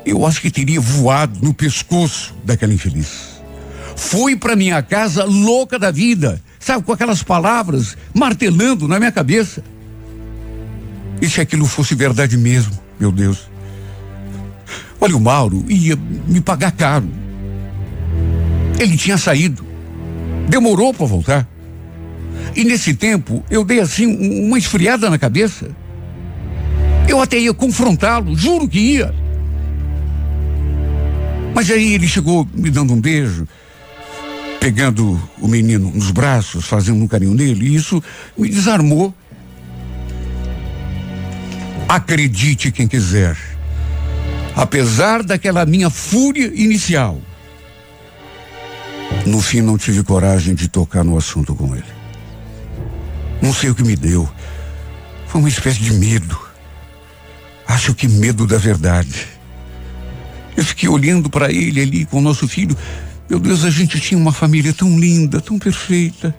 eu 0.06 0.26
acho 0.26 0.42
que 0.42 0.52
teria 0.52 0.82
voado 0.82 1.40
no 1.42 1.54
pescoço 1.54 2.36
daquela 2.44 2.74
infeliz. 2.74 3.42
Fui 3.96 4.36
para 4.36 4.54
minha 4.54 4.82
casa 4.84 5.24
louca 5.24 5.80
da 5.80 5.92
vida, 5.92 6.42
sabe, 6.60 6.84
com 6.84 6.92
aquelas 6.92 7.24
palavras 7.24 7.96
martelando 8.14 8.86
na 8.86 9.00
minha 9.00 9.14
cabeça. 9.14 9.64
E 11.22 11.30
se 11.30 11.40
aquilo 11.40 11.66
fosse 11.66 11.96
verdade 11.96 12.38
mesmo, 12.38 12.78
meu 13.00 13.14
Deus? 13.14 13.50
Olha, 15.00 15.16
o 15.16 15.22
Mauro 15.22 15.64
ia 15.70 15.96
me 15.96 16.42
pagar 16.42 16.74
caro. 16.74 17.08
Ele 18.78 18.98
tinha 18.98 19.18
saído. 19.18 19.66
Demorou 20.50 20.94
para 20.94 21.06
voltar. 21.06 21.48
E 22.54 22.66
nesse 22.66 22.94
tempo, 22.94 23.42
eu 23.50 23.64
dei 23.64 23.80
assim 23.80 24.06
uma 24.46 24.58
esfriada 24.58 25.10
na 25.10 25.18
cabeça. 25.18 25.72
Eu 27.08 27.22
até 27.22 27.38
ia 27.38 27.54
confrontá-lo, 27.54 28.36
juro 28.36 28.68
que 28.68 28.80
ia. 28.80 29.14
Mas 31.54 31.70
aí 31.70 31.94
ele 31.94 32.08
chegou 32.08 32.48
me 32.54 32.70
dando 32.70 32.94
um 32.94 33.00
beijo, 33.00 33.48
pegando 34.60 35.22
o 35.40 35.48
menino 35.48 35.92
nos 35.94 36.10
braços, 36.10 36.66
fazendo 36.66 37.04
um 37.04 37.08
carinho 37.08 37.34
nele, 37.34 37.68
e 37.68 37.76
isso 37.76 38.02
me 38.38 38.50
desarmou. 38.50 39.14
Acredite 41.88 42.72
quem 42.72 42.88
quiser 42.88 43.38
apesar 44.56 45.24
daquela 45.24 45.66
minha 45.66 45.90
fúria 45.90 46.52
inicial. 46.54 47.20
No 49.26 49.42
fim, 49.42 49.62
não 49.62 49.78
tive 49.78 50.04
coragem 50.04 50.54
de 50.56 50.68
tocar 50.68 51.04
no 51.04 51.18
assunto 51.18 51.56
com 51.56 51.76
ele. 51.76 51.84
Não 53.42 53.54
sei 53.54 53.70
o 53.70 53.76
que 53.76 53.84
me 53.84 53.96
deu. 53.96 54.30
Foi 55.28 55.42
uma 55.42 55.50
espécie 55.50 55.80
de 55.80 55.94
medo. 55.94 56.40
Acho 57.74 57.96
que 57.96 58.08
medo 58.08 58.46
da 58.46 58.58
verdade. 58.58 59.28
Eu 60.56 60.64
fiquei 60.64 60.88
olhando 60.88 61.28
para 61.28 61.52
ele 61.52 61.82
ali 61.82 62.06
com 62.06 62.20
o 62.20 62.22
nosso 62.22 62.48
filho. 62.48 62.78
Meu 63.28 63.40
Deus, 63.40 63.66
a 63.66 63.72
gente 63.72 64.00
tinha 64.00 64.20
uma 64.20 64.32
família 64.32 64.72
tão 64.72 65.00
linda, 65.00 65.42
tão 65.42 65.58
perfeita. 65.58 66.36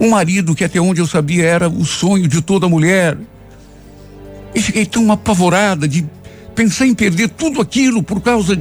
Um 0.00 0.10
marido 0.10 0.56
que 0.56 0.64
até 0.64 0.80
onde 0.80 1.00
eu 1.00 1.06
sabia 1.06 1.44
era 1.44 1.68
o 1.68 1.84
sonho 1.84 2.26
de 2.26 2.42
toda 2.42 2.68
mulher. 2.68 3.16
E 4.52 4.60
fiquei 4.60 4.84
tão 4.84 5.12
apavorada 5.12 5.86
de 5.86 6.04
Pensei 6.52 6.88
em 6.88 6.94
perder 6.94 7.28
tudo 7.28 7.60
aquilo 7.60 8.02
por 8.02 8.20
causa. 8.20 8.60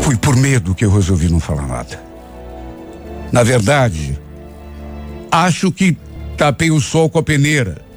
Foi 0.00 0.16
por 0.16 0.34
medo 0.36 0.74
que 0.74 0.86
eu 0.86 0.90
resolvi 0.90 1.28
não 1.28 1.38
falar 1.38 1.68
nada. 1.68 2.02
Na 3.30 3.42
verdade, 3.42 4.18
acho 5.30 5.70
que 5.70 5.96
tapei 6.36 6.70
o 6.70 6.80
sol 6.80 7.10
com 7.10 7.18
a 7.18 7.22
peneira. 7.22 7.91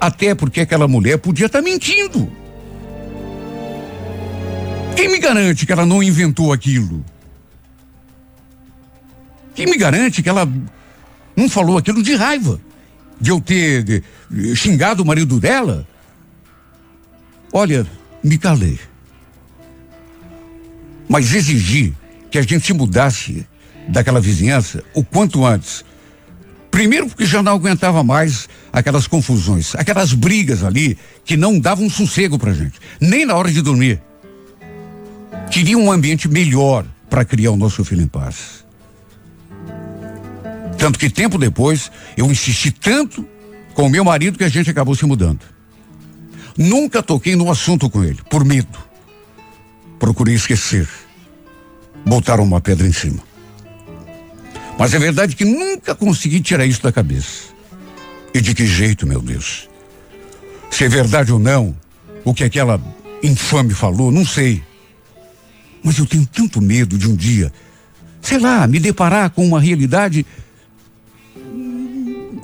Até 0.00 0.34
porque 0.34 0.60
aquela 0.60 0.86
mulher 0.86 1.18
podia 1.18 1.46
estar 1.46 1.60
tá 1.60 1.64
mentindo. 1.64 2.30
Quem 4.96 5.08
me 5.08 5.18
garante 5.18 5.66
que 5.66 5.72
ela 5.72 5.84
não 5.84 6.02
inventou 6.02 6.52
aquilo? 6.52 7.04
Quem 9.54 9.66
me 9.66 9.76
garante 9.76 10.22
que 10.22 10.28
ela 10.28 10.50
não 11.36 11.48
falou 11.48 11.78
aquilo 11.78 12.02
de 12.02 12.14
raiva? 12.14 12.60
De 13.20 13.30
eu 13.30 13.40
ter 13.40 14.02
xingado 14.54 15.02
o 15.02 15.06
marido 15.06 15.38
dela? 15.38 15.86
Olha, 17.52 17.86
me 18.22 18.36
calei. 18.36 18.78
Mas 21.08 21.32
exigi 21.34 21.94
que 22.30 22.38
a 22.38 22.42
gente 22.42 22.66
se 22.66 22.72
mudasse 22.72 23.46
daquela 23.88 24.20
vizinhança 24.20 24.82
o 24.94 25.04
quanto 25.04 25.44
antes. 25.44 25.84
Primeiro 26.74 27.06
porque 27.06 27.24
já 27.24 27.40
não 27.40 27.52
aguentava 27.52 28.02
mais 28.02 28.48
aquelas 28.72 29.06
confusões, 29.06 29.76
aquelas 29.76 30.12
brigas 30.12 30.64
ali 30.64 30.98
que 31.24 31.36
não 31.36 31.56
davam 31.56 31.88
sossego 31.88 32.36
pra 32.36 32.52
gente, 32.52 32.80
nem 33.00 33.24
na 33.24 33.36
hora 33.36 33.48
de 33.48 33.62
dormir. 33.62 34.02
Queria 35.52 35.78
um 35.78 35.92
ambiente 35.92 36.28
melhor 36.28 36.84
para 37.08 37.24
criar 37.24 37.52
o 37.52 37.56
nosso 37.56 37.84
filho 37.84 38.02
em 38.02 38.08
paz. 38.08 38.64
Tanto 40.76 40.98
que 40.98 41.08
tempo 41.08 41.38
depois 41.38 41.92
eu 42.16 42.28
insisti 42.28 42.72
tanto 42.72 43.24
com 43.72 43.84
o 43.84 43.88
meu 43.88 44.04
marido 44.04 44.36
que 44.36 44.42
a 44.42 44.48
gente 44.48 44.68
acabou 44.68 44.96
se 44.96 45.06
mudando. 45.06 45.42
Nunca 46.58 47.04
toquei 47.04 47.36
no 47.36 47.48
assunto 47.52 47.88
com 47.88 48.02
ele, 48.02 48.18
por 48.28 48.44
medo. 48.44 48.76
Procurei 50.00 50.34
esquecer. 50.34 50.88
Botaram 52.04 52.42
uma 52.42 52.60
pedra 52.60 52.84
em 52.84 52.92
cima. 52.92 53.22
Mas 54.78 54.92
é 54.92 54.98
verdade 54.98 55.36
que 55.36 55.44
nunca 55.44 55.94
consegui 55.94 56.40
tirar 56.40 56.66
isso 56.66 56.82
da 56.82 56.92
cabeça. 56.92 57.54
E 58.32 58.40
de 58.40 58.54
que 58.54 58.66
jeito, 58.66 59.06
meu 59.06 59.20
Deus? 59.20 59.68
Se 60.70 60.84
é 60.84 60.88
verdade 60.88 61.32
ou 61.32 61.38
não, 61.38 61.74
o 62.24 62.34
que 62.34 62.42
aquela 62.42 62.80
infame 63.22 63.72
falou, 63.72 64.10
não 64.10 64.26
sei. 64.26 64.62
Mas 65.82 65.98
eu 65.98 66.06
tenho 66.06 66.26
tanto 66.26 66.60
medo 66.60 66.98
de 66.98 67.08
um 67.08 67.14
dia, 67.14 67.52
sei 68.20 68.38
lá, 68.38 68.66
me 68.66 68.80
deparar 68.80 69.30
com 69.30 69.46
uma 69.46 69.60
realidade 69.60 70.26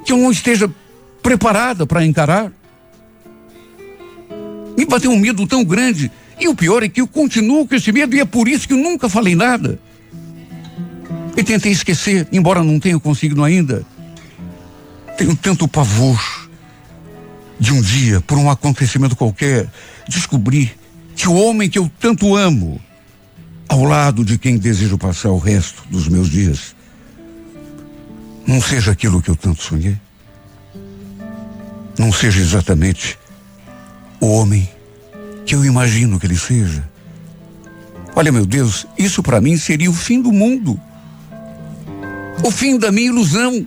que 0.05 0.13
eu 0.13 0.19
não 0.19 0.31
esteja 0.31 0.71
preparada 1.23 1.87
para 1.87 2.05
encarar. 2.05 2.53
Me 4.77 4.85
bateu 4.85 5.11
um 5.11 5.19
medo 5.19 5.47
tão 5.47 5.65
grande. 5.65 6.11
E 6.39 6.49
o 6.49 6.55
pior 6.55 6.83
é 6.83 6.89
que 6.89 7.01
eu 7.01 7.07
continuo 7.07 7.67
com 7.67 7.75
esse 7.75 7.93
medo 7.93 8.15
e 8.15 8.21
é 8.21 8.25
por 8.25 8.49
isso 8.49 8.67
que 8.67 8.73
eu 8.73 8.79
nunca 8.79 9.09
falei 9.09 9.35
nada. 9.35 9.79
E 11.41 11.43
tentei 11.43 11.73
esquecer, 11.73 12.29
embora 12.31 12.63
não 12.63 12.79
tenha 12.79 13.01
conseguido 13.01 13.43
ainda. 13.43 13.83
Tenho 15.17 15.35
tanto 15.35 15.67
pavor 15.67 16.21
de 17.59 17.73
um 17.73 17.81
dia, 17.81 18.21
por 18.21 18.37
um 18.37 18.51
acontecimento 18.51 19.17
qualquer, 19.17 19.67
descobrir 20.07 20.77
que 21.17 21.27
o 21.27 21.33
homem 21.33 21.71
que 21.71 21.79
eu 21.79 21.91
tanto 21.99 22.37
amo, 22.37 22.79
ao 23.67 23.85
lado 23.85 24.23
de 24.23 24.37
quem 24.37 24.59
desejo 24.59 24.99
passar 24.99 25.31
o 25.31 25.39
resto 25.39 25.83
dos 25.89 26.09
meus 26.09 26.29
dias, 26.29 26.77
não 28.47 28.61
seja 28.61 28.91
aquilo 28.91 29.23
que 29.23 29.31
eu 29.31 29.37
tanto 29.37 29.63
sonhei. 29.63 29.97
Não 31.99 32.13
seja 32.13 32.39
exatamente 32.39 33.19
o 34.21 34.27
homem 34.27 34.69
que 35.47 35.55
eu 35.55 35.65
imagino 35.65 36.21
que 36.21 36.27
ele 36.27 36.37
seja. 36.37 36.87
Olha, 38.15 38.31
meu 38.31 38.45
Deus, 38.45 38.87
isso 38.99 39.23
para 39.23 39.41
mim 39.41 39.57
seria 39.57 39.91
o 39.91 39.95
fim 39.95 40.21
do 40.21 40.31
mundo. 40.31 40.79
O 42.43 42.51
fim 42.51 42.79
da 42.79 42.91
minha 42.91 43.09
ilusão. 43.09 43.67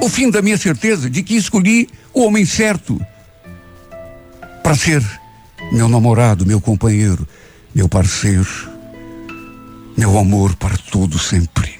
O 0.00 0.08
fim 0.08 0.30
da 0.30 0.42
minha 0.42 0.56
certeza 0.56 1.08
de 1.08 1.22
que 1.22 1.36
escolhi 1.36 1.88
o 2.12 2.24
homem 2.24 2.44
certo 2.44 3.00
para 4.62 4.74
ser 4.74 5.02
meu 5.72 5.88
namorado, 5.88 6.46
meu 6.46 6.60
companheiro, 6.60 7.26
meu 7.74 7.88
parceiro, 7.88 8.48
meu 9.96 10.18
amor 10.18 10.54
para 10.56 10.76
todo 10.76 11.18
sempre. 11.18 11.79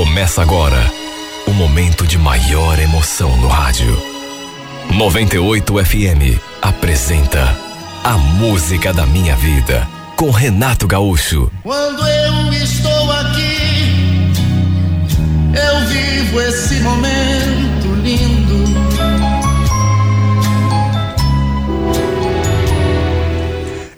Começa 0.00 0.40
agora 0.40 0.80
o 1.46 1.50
momento 1.50 2.06
de 2.06 2.16
maior 2.16 2.78
emoção 2.78 3.36
no 3.36 3.48
rádio. 3.48 4.02
98 4.94 5.84
FM 5.84 6.40
apresenta 6.62 7.54
A 8.02 8.16
Música 8.16 8.94
da 8.94 9.04
Minha 9.04 9.36
Vida 9.36 9.86
com 10.16 10.30
Renato 10.30 10.86
Gaúcho. 10.86 11.52
Quando 11.62 12.00
eu 12.08 12.50
estou 12.54 13.12
aqui, 13.12 14.32
eu 15.54 15.86
vivo 15.88 16.40
esse 16.40 16.80
momento 16.80 17.94
lindo. 18.02 18.64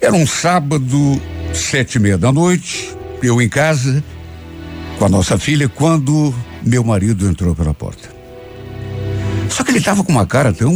Era 0.00 0.14
um 0.14 0.26
sábado, 0.26 1.22
sete 1.54 1.94
e 1.94 2.00
meia 2.00 2.18
da 2.18 2.32
noite, 2.32 2.92
eu 3.22 3.40
em 3.40 3.48
casa, 3.48 4.02
com 5.02 5.06
a 5.06 5.08
nossa 5.08 5.36
filha, 5.36 5.68
quando 5.68 6.32
meu 6.64 6.84
marido 6.84 7.28
entrou 7.28 7.56
pela 7.56 7.74
porta. 7.74 8.08
Só 9.48 9.64
que 9.64 9.72
ele 9.72 9.78
estava 9.78 10.04
com 10.04 10.12
uma 10.12 10.24
cara 10.24 10.52
tão 10.52 10.72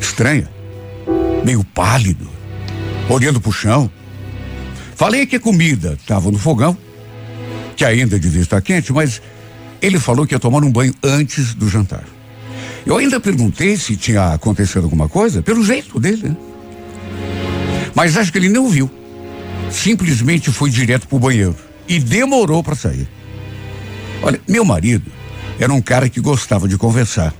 estranha, 0.00 0.48
meio 1.44 1.62
pálido, 1.62 2.26
olhando 3.06 3.38
para 3.38 3.50
o 3.50 3.52
chão. 3.52 3.90
Falei 4.96 5.26
que 5.26 5.36
a 5.36 5.40
comida 5.40 5.98
estava 6.00 6.30
no 6.30 6.38
fogão, 6.38 6.74
que 7.76 7.84
ainda 7.84 8.18
devia 8.18 8.40
estar 8.40 8.62
quente, 8.62 8.94
mas 8.94 9.20
ele 9.82 9.98
falou 9.98 10.26
que 10.26 10.34
ia 10.34 10.40
tomar 10.40 10.64
um 10.64 10.72
banho 10.72 10.94
antes 11.02 11.52
do 11.52 11.68
jantar. 11.68 12.04
Eu 12.86 12.96
ainda 12.96 13.20
perguntei 13.20 13.76
se 13.76 13.94
tinha 13.94 14.32
acontecido 14.32 14.84
alguma 14.84 15.06
coisa, 15.06 15.42
pelo 15.42 15.62
jeito 15.62 16.00
dele, 16.00 16.30
né? 16.30 16.36
Mas 17.94 18.16
acho 18.16 18.32
que 18.32 18.38
ele 18.38 18.48
não 18.48 18.70
viu. 18.70 18.90
Simplesmente 19.70 20.50
foi 20.50 20.70
direto 20.70 21.06
pro 21.06 21.18
banheiro 21.18 21.54
e 21.86 21.98
demorou 21.98 22.64
para 22.64 22.74
sair. 22.74 23.17
Olha, 24.22 24.40
meu 24.46 24.64
marido 24.64 25.10
era 25.58 25.72
um 25.72 25.80
cara 25.80 26.08
que 26.08 26.20
gostava 26.20 26.68
de 26.68 26.76
conversar. 26.76 27.34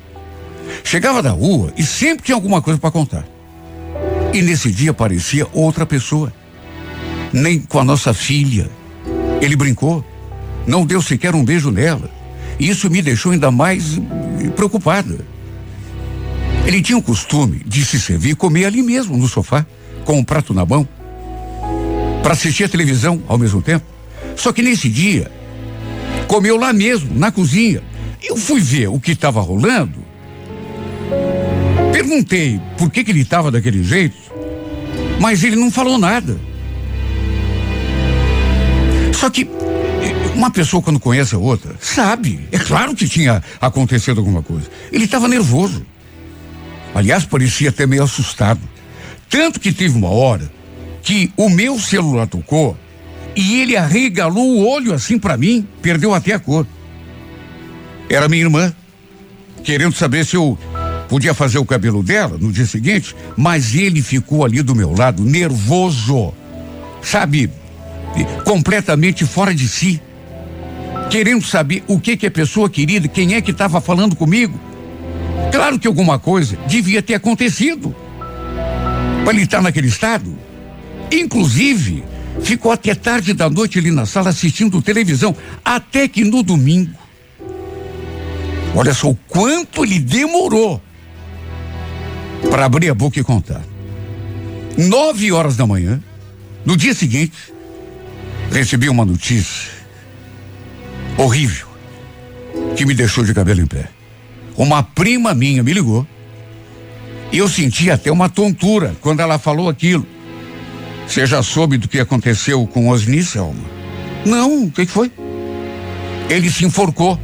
Chegava 0.84 1.22
da 1.22 1.30
rua 1.30 1.72
e 1.76 1.82
sempre 1.82 2.24
tinha 2.24 2.34
alguma 2.34 2.60
coisa 2.60 2.78
para 2.78 2.90
contar. 2.90 3.24
E 4.32 4.42
nesse 4.42 4.70
dia 4.70 4.92
parecia 4.92 5.46
outra 5.52 5.86
pessoa. 5.86 6.32
Nem 7.32 7.60
com 7.60 7.78
a 7.78 7.84
nossa 7.84 8.14
filha. 8.14 8.68
Ele 9.40 9.56
brincou, 9.56 10.04
não 10.66 10.84
deu 10.84 11.00
sequer 11.00 11.34
um 11.34 11.44
beijo 11.44 11.70
nela. 11.70 12.10
E 12.58 12.68
isso 12.68 12.90
me 12.90 13.00
deixou 13.00 13.32
ainda 13.32 13.50
mais 13.50 14.00
preocupada. 14.56 15.18
Ele 16.66 16.82
tinha 16.82 16.98
o 16.98 17.02
costume 17.02 17.62
de 17.64 17.84
se 17.84 17.98
servir 17.98 18.30
e 18.30 18.34
comer 18.34 18.66
ali 18.66 18.82
mesmo, 18.82 19.16
no 19.16 19.28
sofá 19.28 19.64
com 20.04 20.18
um 20.18 20.24
prato 20.24 20.54
na 20.54 20.64
mão 20.64 20.88
para 22.22 22.32
assistir 22.32 22.64
a 22.64 22.68
televisão 22.68 23.22
ao 23.28 23.36
mesmo 23.38 23.60
tempo. 23.60 23.84
Só 24.36 24.52
que 24.52 24.62
nesse 24.62 24.88
dia, 24.88 25.30
comeu 26.28 26.56
lá 26.56 26.72
mesmo, 26.72 27.18
na 27.18 27.32
cozinha. 27.32 27.82
Eu 28.22 28.36
fui 28.36 28.60
ver 28.60 28.88
o 28.88 29.00
que 29.00 29.12
estava 29.12 29.40
rolando. 29.40 30.06
Perguntei 31.92 32.60
por 32.76 32.90
que, 32.90 33.02
que 33.02 33.10
ele 33.10 33.22
estava 33.22 33.50
daquele 33.50 33.82
jeito, 33.82 34.16
mas 35.18 35.42
ele 35.42 35.56
não 35.56 35.70
falou 35.70 35.98
nada. 35.98 36.38
Só 39.12 39.28
que 39.30 39.48
uma 40.34 40.50
pessoa 40.50 40.80
quando 40.80 41.00
conhece 41.00 41.34
a 41.34 41.38
outra, 41.38 41.74
sabe. 41.80 42.46
É 42.52 42.58
claro 42.58 42.94
que 42.94 43.08
tinha 43.08 43.42
acontecido 43.60 44.18
alguma 44.18 44.42
coisa. 44.42 44.70
Ele 44.92 45.04
estava 45.04 45.26
nervoso. 45.26 45.84
Aliás, 46.94 47.24
parecia 47.24 47.70
até 47.70 47.86
meio 47.86 48.04
assustado. 48.04 48.60
Tanto 49.28 49.58
que 49.58 49.72
teve 49.72 49.96
uma 49.96 50.10
hora 50.10 50.48
que 51.02 51.32
o 51.36 51.48
meu 51.48 51.78
celular 51.78 52.26
tocou 52.26 52.76
e 53.40 53.60
ele 53.60 53.76
arregalou 53.76 54.48
o 54.48 54.68
olho 54.68 54.92
assim 54.92 55.16
para 55.16 55.36
mim, 55.36 55.64
perdeu 55.80 56.12
até 56.12 56.32
a 56.32 56.40
cor. 56.40 56.66
Era 58.10 58.28
minha 58.28 58.42
irmã, 58.42 58.74
querendo 59.62 59.94
saber 59.94 60.26
se 60.26 60.34
eu 60.34 60.58
podia 61.08 61.32
fazer 61.32 61.58
o 61.58 61.64
cabelo 61.64 62.02
dela 62.02 62.36
no 62.36 62.50
dia 62.50 62.66
seguinte, 62.66 63.14
mas 63.36 63.76
ele 63.76 64.02
ficou 64.02 64.44
ali 64.44 64.60
do 64.60 64.74
meu 64.74 64.92
lado, 64.92 65.24
nervoso, 65.24 66.34
sabe, 67.00 67.48
completamente 68.44 69.24
fora 69.24 69.54
de 69.54 69.68
si, 69.68 70.02
querendo 71.08 71.46
saber 71.46 71.84
o 71.86 72.00
que 72.00 72.16
que 72.16 72.26
a 72.26 72.32
pessoa 72.32 72.68
querida, 72.68 73.06
quem 73.06 73.36
é 73.36 73.40
que 73.40 73.52
estava 73.52 73.80
falando 73.80 74.16
comigo. 74.16 74.58
Claro 75.52 75.78
que 75.78 75.86
alguma 75.86 76.18
coisa 76.18 76.58
devia 76.66 77.00
ter 77.00 77.14
acontecido 77.14 77.94
para 79.22 79.32
ele 79.32 79.44
estar 79.44 79.62
naquele 79.62 79.86
estado. 79.86 80.36
Inclusive, 81.12 82.02
ficou 82.42 82.72
até 82.72 82.94
tarde 82.94 83.32
da 83.32 83.48
noite 83.48 83.78
ali 83.78 83.90
na 83.90 84.06
sala 84.06 84.30
assistindo 84.30 84.82
televisão, 84.82 85.34
até 85.64 86.08
que 86.08 86.24
no 86.24 86.42
domingo. 86.42 86.98
Olha 88.74 88.94
só 88.94 89.10
o 89.10 89.14
quanto 89.14 89.84
ele 89.84 89.98
demorou 89.98 90.80
para 92.50 92.64
abrir 92.64 92.90
a 92.90 92.94
boca 92.94 93.18
e 93.18 93.24
contar. 93.24 93.62
Nove 94.76 95.32
horas 95.32 95.56
da 95.56 95.66
manhã, 95.66 96.00
no 96.64 96.76
dia 96.76 96.94
seguinte, 96.94 97.36
recebi 98.50 98.88
uma 98.88 99.04
notícia 99.04 99.72
horrível 101.16 101.66
que 102.76 102.86
me 102.86 102.94
deixou 102.94 103.24
de 103.24 103.34
cabelo 103.34 103.60
em 103.60 103.66
pé. 103.66 103.88
Uma 104.56 104.82
prima 104.82 105.34
minha 105.34 105.62
me 105.62 105.72
ligou 105.72 106.06
e 107.32 107.38
eu 107.38 107.48
senti 107.48 107.90
até 107.90 108.10
uma 108.10 108.28
tontura 108.28 108.96
quando 109.00 109.20
ela 109.20 109.38
falou 109.38 109.68
aquilo. 109.68 110.06
Você 111.08 111.24
já 111.24 111.42
soube 111.42 111.78
do 111.78 111.88
que 111.88 111.98
aconteceu 111.98 112.66
com 112.66 112.90
Osni, 112.90 113.22
Selma? 113.22 113.64
Não, 114.26 114.64
o 114.64 114.70
que, 114.70 114.84
que 114.84 114.92
foi? 114.92 115.10
Ele 116.28 116.50
se 116.50 116.66
enforcou. 116.66 117.18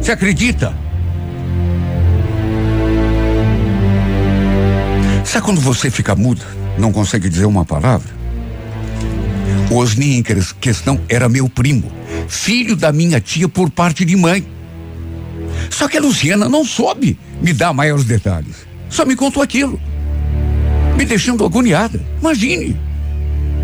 Você 0.00 0.10
acredita? 0.10 0.74
Sabe 5.22 5.44
quando 5.44 5.60
você 5.60 5.90
fica 5.90 6.14
muda, 6.14 6.46
não 6.78 6.90
consegue 6.90 7.28
dizer 7.28 7.44
uma 7.44 7.62
palavra? 7.62 8.08
O 9.70 9.76
Osni 9.76 10.16
em 10.16 10.22
questão 10.22 10.98
era 11.06 11.28
meu 11.28 11.46
primo, 11.46 11.92
filho 12.28 12.74
da 12.74 12.90
minha 12.90 13.20
tia 13.20 13.48
por 13.48 13.68
parte 13.68 14.02
de 14.06 14.16
mãe. 14.16 14.46
Só 15.68 15.88
que 15.88 15.98
a 15.98 16.00
Luciana 16.00 16.48
não 16.48 16.64
soube 16.64 17.18
me 17.42 17.52
dar 17.52 17.74
maiores 17.74 18.04
detalhes. 18.04 18.66
Só 18.88 19.04
me 19.04 19.14
contou 19.14 19.42
aquilo. 19.42 19.78
Me 20.96 21.04
deixando 21.04 21.44
agoniada. 21.44 22.02
Imagine. 22.18 22.85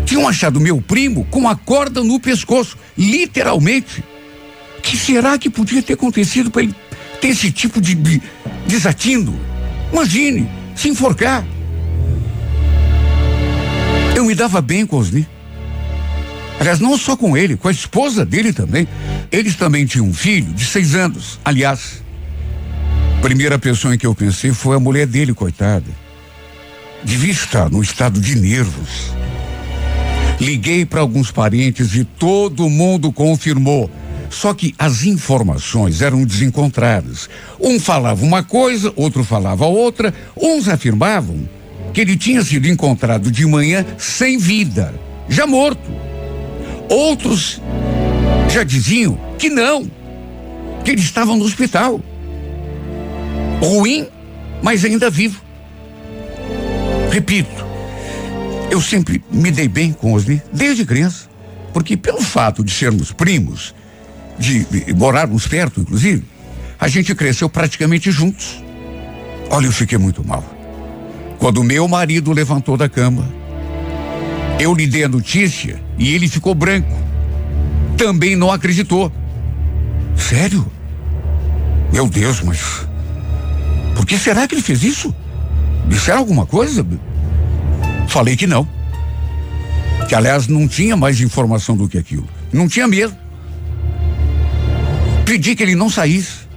Tinham 0.05 0.27
achado 0.27 0.59
meu 0.59 0.81
primo 0.81 1.25
com 1.25 1.47
a 1.47 1.55
corda 1.55 2.03
no 2.03 2.19
pescoço, 2.19 2.77
literalmente. 2.97 4.03
O 4.77 4.81
que 4.81 4.97
será 4.97 5.37
que 5.37 5.49
podia 5.49 5.81
ter 5.81 5.93
acontecido 5.93 6.51
para 6.51 6.63
ele 6.63 6.75
ter 7.21 7.29
esse 7.29 7.51
tipo 7.51 7.79
de, 7.79 7.95
de 7.95 8.21
desatino? 8.67 9.39
Imagine, 9.91 10.49
se 10.75 10.89
enforcar. 10.89 11.45
Eu 14.15 14.25
me 14.25 14.35
dava 14.35 14.61
bem 14.61 14.85
com 14.85 14.97
Osni. 14.97 15.27
Aliás, 16.59 16.79
não 16.79 16.97
só 16.97 17.15
com 17.15 17.35
ele, 17.35 17.57
com 17.57 17.67
a 17.67 17.71
esposa 17.71 18.25
dele 18.25 18.53
também. 18.53 18.87
Eles 19.31 19.55
também 19.55 19.85
tinham 19.85 20.07
um 20.07 20.13
filho 20.13 20.53
de 20.53 20.63
seis 20.65 20.95
anos. 20.95 21.39
Aliás, 21.43 22.03
primeira 23.21 23.57
pessoa 23.57 23.93
em 23.95 23.97
que 23.97 24.05
eu 24.05 24.13
pensei 24.13 24.51
foi 24.53 24.75
a 24.75 24.79
mulher 24.79 25.07
dele, 25.07 25.33
coitada. 25.33 25.89
Devia 27.03 27.31
estar 27.31 27.69
no 27.69 27.81
estado 27.81 28.19
de 28.21 28.35
nervos. 28.35 29.11
Liguei 30.43 30.85
para 30.85 30.99
alguns 30.99 31.31
parentes 31.31 31.95
e 31.95 32.03
todo 32.03 32.69
mundo 32.69 33.11
confirmou. 33.11 33.89
Só 34.29 34.53
que 34.53 34.73
as 34.77 35.03
informações 35.03 36.01
eram 36.01 36.25
desencontradas. 36.25 37.29
Um 37.59 37.79
falava 37.79 38.25
uma 38.25 38.43
coisa, 38.43 38.91
outro 38.95 39.23
falava 39.23 39.65
outra. 39.65 40.13
Uns 40.35 40.67
afirmavam 40.67 41.47
que 41.93 42.01
ele 42.01 42.17
tinha 42.17 42.43
sido 42.43 42.67
encontrado 42.67 43.31
de 43.31 43.45
manhã 43.45 43.85
sem 43.97 44.37
vida, 44.37 44.93
já 45.29 45.45
morto. 45.45 45.91
Outros 46.89 47.61
já 48.51 48.63
diziam 48.63 49.17
que 49.37 49.49
não, 49.49 49.89
que 50.83 50.91
ele 50.91 51.01
estava 51.01 51.35
no 51.35 51.45
hospital 51.45 52.01
ruim, 53.61 54.07
mas 54.61 54.83
ainda 54.83 55.09
vivo. 55.09 55.41
Repito, 57.09 57.65
eu 58.73 58.81
sempre 58.81 59.23
me 59.29 59.51
dei 59.51 59.67
bem 59.67 59.93
com 59.93 60.13
Osni, 60.13 60.41
desde 60.51 60.83
criança, 60.83 61.29
porque 61.71 61.95
pelo 61.95 62.19
fato 62.19 62.63
de 62.63 62.71
sermos 62.71 63.11
primos, 63.11 63.75
de, 64.39 64.65
morarmos 64.95 65.45
perto, 65.45 65.79
inclusive, 65.79 66.23
a 66.79 66.87
gente 66.87 67.13
cresceu 67.13 67.47
praticamente 67.47 68.09
juntos. 68.09 68.63
Olha, 69.51 69.67
eu 69.67 69.71
fiquei 69.71 69.99
muito 69.99 70.25
mal. 70.25 70.43
Quando 71.37 71.63
meu 71.63 71.87
marido 71.87 72.33
levantou 72.33 72.75
da 72.75 72.89
cama, 72.89 73.31
eu 74.59 74.73
lhe 74.73 74.87
dei 74.87 75.03
a 75.03 75.07
notícia 75.07 75.79
e 75.95 76.11
ele 76.11 76.27
ficou 76.27 76.55
branco. 76.55 76.97
Também 77.95 78.35
não 78.35 78.51
acreditou. 78.51 79.11
Sério? 80.17 80.65
Meu 81.91 82.07
Deus, 82.07 82.41
mas 82.41 82.87
por 83.95 84.03
que 84.03 84.17
será 84.17 84.47
que 84.47 84.55
ele 84.55 84.63
fez 84.63 84.81
isso? 84.81 85.13
Disseram 85.87 86.19
alguma 86.19 86.47
coisa? 86.47 86.83
Falei 88.07 88.35
que 88.35 88.47
não. 88.47 88.67
Que 90.07 90.15
aliás 90.15 90.47
não 90.47 90.67
tinha 90.67 90.95
mais 90.95 91.19
informação 91.21 91.75
do 91.75 91.87
que 91.87 91.97
aquilo. 91.97 92.27
Não 92.51 92.67
tinha 92.67 92.87
mesmo. 92.87 93.17
Pedi 95.25 95.55
que 95.55 95.63
ele 95.63 95.75
não 95.75 95.89
saísse, 95.89 96.47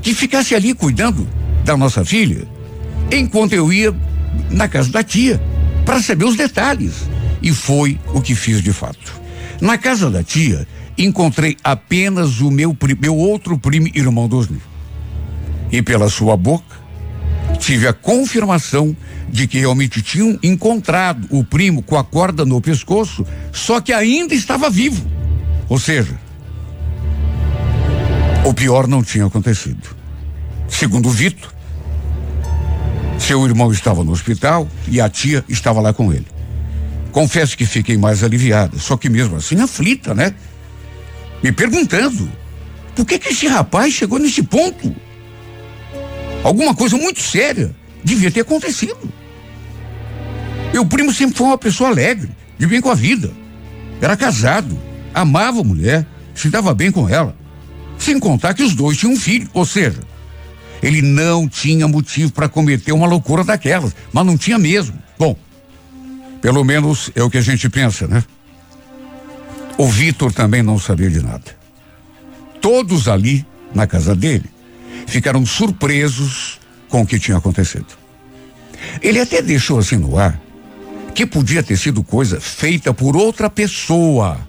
que 0.00 0.14
ficasse 0.14 0.54
ali 0.54 0.74
cuidando 0.74 1.28
da 1.64 1.76
nossa 1.76 2.04
filha, 2.04 2.48
enquanto 3.12 3.52
eu 3.52 3.72
ia 3.72 3.94
na 4.50 4.66
casa 4.66 4.90
da 4.90 5.02
tia 5.02 5.40
para 5.84 6.02
saber 6.02 6.24
os 6.24 6.36
detalhes. 6.36 7.08
E 7.42 7.52
foi 7.52 7.98
o 8.14 8.20
que 8.20 8.34
fiz 8.34 8.62
de 8.62 8.72
fato. 8.72 9.20
Na 9.60 9.76
casa 9.76 10.10
da 10.10 10.22
tia, 10.22 10.66
encontrei 10.96 11.56
apenas 11.62 12.40
o 12.40 12.50
meu, 12.50 12.76
meu 12.98 13.16
outro 13.16 13.58
primo 13.58 13.88
irmão 13.94 14.28
Dosni. 14.28 14.60
E 15.70 15.82
pela 15.82 16.08
sua 16.08 16.36
boca, 16.36 16.79
tive 17.60 17.86
a 17.86 17.92
confirmação 17.92 18.96
de 19.28 19.46
que 19.46 19.60
realmente 19.60 20.02
tinham 20.02 20.38
encontrado 20.42 21.28
o 21.30 21.44
primo 21.44 21.82
com 21.82 21.96
a 21.96 22.02
corda 22.02 22.44
no 22.44 22.60
pescoço, 22.60 23.24
só 23.52 23.80
que 23.80 23.92
ainda 23.92 24.34
estava 24.34 24.68
vivo. 24.68 25.06
Ou 25.68 25.78
seja, 25.78 26.18
o 28.44 28.52
pior 28.52 28.88
não 28.88 29.04
tinha 29.04 29.26
acontecido. 29.26 29.94
Segundo 30.68 31.10
Vitor, 31.10 31.52
seu 33.18 33.44
irmão 33.44 33.70
estava 33.70 34.02
no 34.02 34.12
hospital 34.12 34.66
e 34.88 35.00
a 35.00 35.08
tia 35.08 35.44
estava 35.48 35.80
lá 35.80 35.92
com 35.92 36.12
ele. 36.12 36.26
Confesso 37.12 37.56
que 37.56 37.66
fiquei 37.66 37.98
mais 37.98 38.24
aliviada, 38.24 38.78
só 38.78 38.96
que 38.96 39.08
mesmo 39.08 39.36
assim 39.36 39.60
aflita, 39.60 40.14
né? 40.14 40.34
Me 41.42 41.52
perguntando, 41.52 42.30
por 42.96 43.04
que 43.04 43.18
que 43.18 43.28
esse 43.28 43.46
rapaz 43.46 43.92
chegou 43.92 44.18
nesse 44.18 44.42
ponto? 44.42 44.94
Alguma 46.42 46.74
coisa 46.74 46.96
muito 46.96 47.20
séria 47.20 47.74
devia 48.02 48.30
ter 48.30 48.40
acontecido. 48.40 49.12
Meu 50.72 50.86
primo 50.86 51.12
sempre 51.12 51.36
foi 51.36 51.46
uma 51.46 51.58
pessoa 51.58 51.90
alegre, 51.90 52.30
de 52.58 52.66
bem 52.66 52.80
com 52.80 52.90
a 52.90 52.94
vida. 52.94 53.32
Era 54.00 54.16
casado, 54.16 54.78
amava 55.12 55.60
a 55.60 55.64
mulher, 55.64 56.06
se 56.34 56.48
dava 56.48 56.74
bem 56.74 56.90
com 56.90 57.08
ela. 57.08 57.36
Sem 57.98 58.18
contar 58.18 58.54
que 58.54 58.62
os 58.62 58.74
dois 58.74 58.96
tinham 58.96 59.12
um 59.12 59.18
filho, 59.18 59.48
ou 59.52 59.66
seja, 59.66 60.00
ele 60.82 61.02
não 61.02 61.46
tinha 61.46 61.86
motivo 61.86 62.32
para 62.32 62.48
cometer 62.48 62.92
uma 62.92 63.06
loucura 63.06 63.44
daquelas, 63.44 63.94
mas 64.12 64.24
não 64.24 64.38
tinha 64.38 64.58
mesmo. 64.58 64.96
Bom, 65.18 65.36
pelo 66.40 66.64
menos 66.64 67.10
é 67.14 67.22
o 67.22 67.28
que 67.28 67.36
a 67.36 67.42
gente 67.42 67.68
pensa, 67.68 68.06
né? 68.06 68.24
O 69.76 69.86
Vitor 69.86 70.32
também 70.32 70.62
não 70.62 70.78
sabia 70.78 71.10
de 71.10 71.22
nada. 71.22 71.56
Todos 72.60 73.08
ali, 73.08 73.44
na 73.74 73.86
casa 73.86 74.14
dele, 74.14 74.44
ficaram 75.10 75.44
surpresos 75.44 76.60
com 76.88 77.02
o 77.02 77.06
que 77.06 77.18
tinha 77.18 77.36
acontecido. 77.36 77.98
Ele 79.02 79.20
até 79.20 79.42
deixou 79.42 79.78
assim 79.78 79.96
no 79.96 80.16
ar 80.16 80.40
que 81.14 81.26
podia 81.26 81.62
ter 81.62 81.76
sido 81.76 82.02
coisa 82.02 82.40
feita 82.40 82.94
por 82.94 83.16
outra 83.16 83.50
pessoa. 83.50 84.40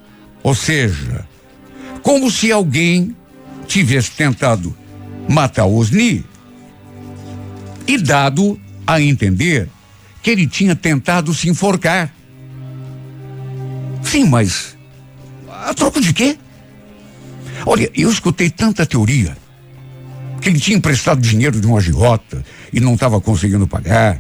Ou 0.44 0.54
seja, 0.54 1.26
como 2.04 2.30
se 2.30 2.52
alguém 2.52 3.16
tivesse 3.68 4.12
tentado 4.12 4.76
matar 5.28 5.66
Osni 5.66 6.24
e 7.88 7.98
dado 7.98 8.60
a 8.86 9.02
entender 9.02 9.68
que 10.22 10.30
ele 10.30 10.46
tinha 10.46 10.76
tentado 10.76 11.34
se 11.34 11.50
enforcar. 11.50 12.14
Sim, 14.04 14.26
mas 14.26 14.78
a 15.50 15.74
troco 15.74 16.00
de 16.00 16.14
quê? 16.14 16.38
Olha, 17.66 17.90
eu 17.96 18.12
escutei 18.12 18.50
tanta 18.50 18.86
teoria 18.86 19.41
que 20.42 20.50
ele 20.50 20.60
tinha 20.60 20.76
emprestado 20.76 21.22
dinheiro 21.22 21.62
de 21.62 21.68
um 21.68 21.78
agiota 21.78 22.44
e 22.74 22.80
não 22.80 22.96
estava 22.96 23.22
conseguindo 23.22 23.68
pagar. 23.68 24.20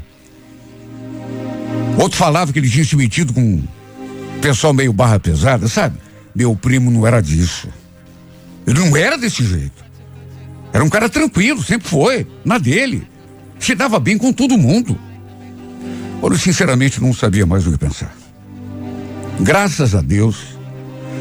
Outro 1.97 2.17
falava 2.17 2.53
que 2.53 2.59
ele 2.59 2.69
tinha 2.69 2.86
se 2.86 2.95
metido 2.95 3.34
com 3.34 3.41
um 3.41 3.63
pessoal 4.41 4.74
meio 4.74 4.93
barra 4.93 5.19
pesada, 5.19 5.67
sabe? 5.67 5.97
Meu 6.34 6.55
primo 6.55 6.89
não 6.91 7.05
era 7.05 7.22
disso. 7.22 7.67
Ele 8.65 8.80
não 8.80 8.95
era 8.95 9.17
desse 9.17 9.43
jeito. 9.43 9.84
Era 10.72 10.84
um 10.84 10.89
cara 10.89 11.09
tranquilo, 11.09 11.61
sempre 11.61 11.89
foi, 11.89 12.26
na 12.45 12.57
dele. 12.57 13.05
Se 13.59 13.76
dava 13.76 13.99
bem 13.99 14.17
com 14.17 14.32
todo 14.32 14.57
mundo. 14.57 14.97
Eu 16.24 16.38
sinceramente 16.38 17.01
não 17.01 17.13
sabia 17.13 17.45
mais 17.45 17.65
o 17.67 17.72
que 17.72 17.78
pensar. 17.78 18.15
Graças 19.39 19.95
a 19.95 20.01
Deus, 20.01 20.38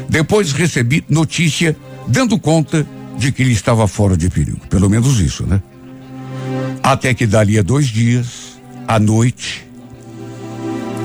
depois 0.07 0.51
recebi 0.51 1.03
notícia 1.09 1.75
dando 2.07 2.39
conta 2.39 2.85
de 3.21 3.31
que 3.31 3.43
ele 3.43 3.51
estava 3.51 3.87
fora 3.87 4.17
de 4.17 4.27
perigo. 4.31 4.59
Pelo 4.67 4.89
menos 4.89 5.19
isso, 5.19 5.45
né? 5.45 5.61
Até 6.81 7.13
que 7.13 7.27
dali 7.27 7.59
a 7.59 7.61
dois 7.61 7.85
dias, 7.85 8.59
à 8.87 8.97
noite, 8.97 9.63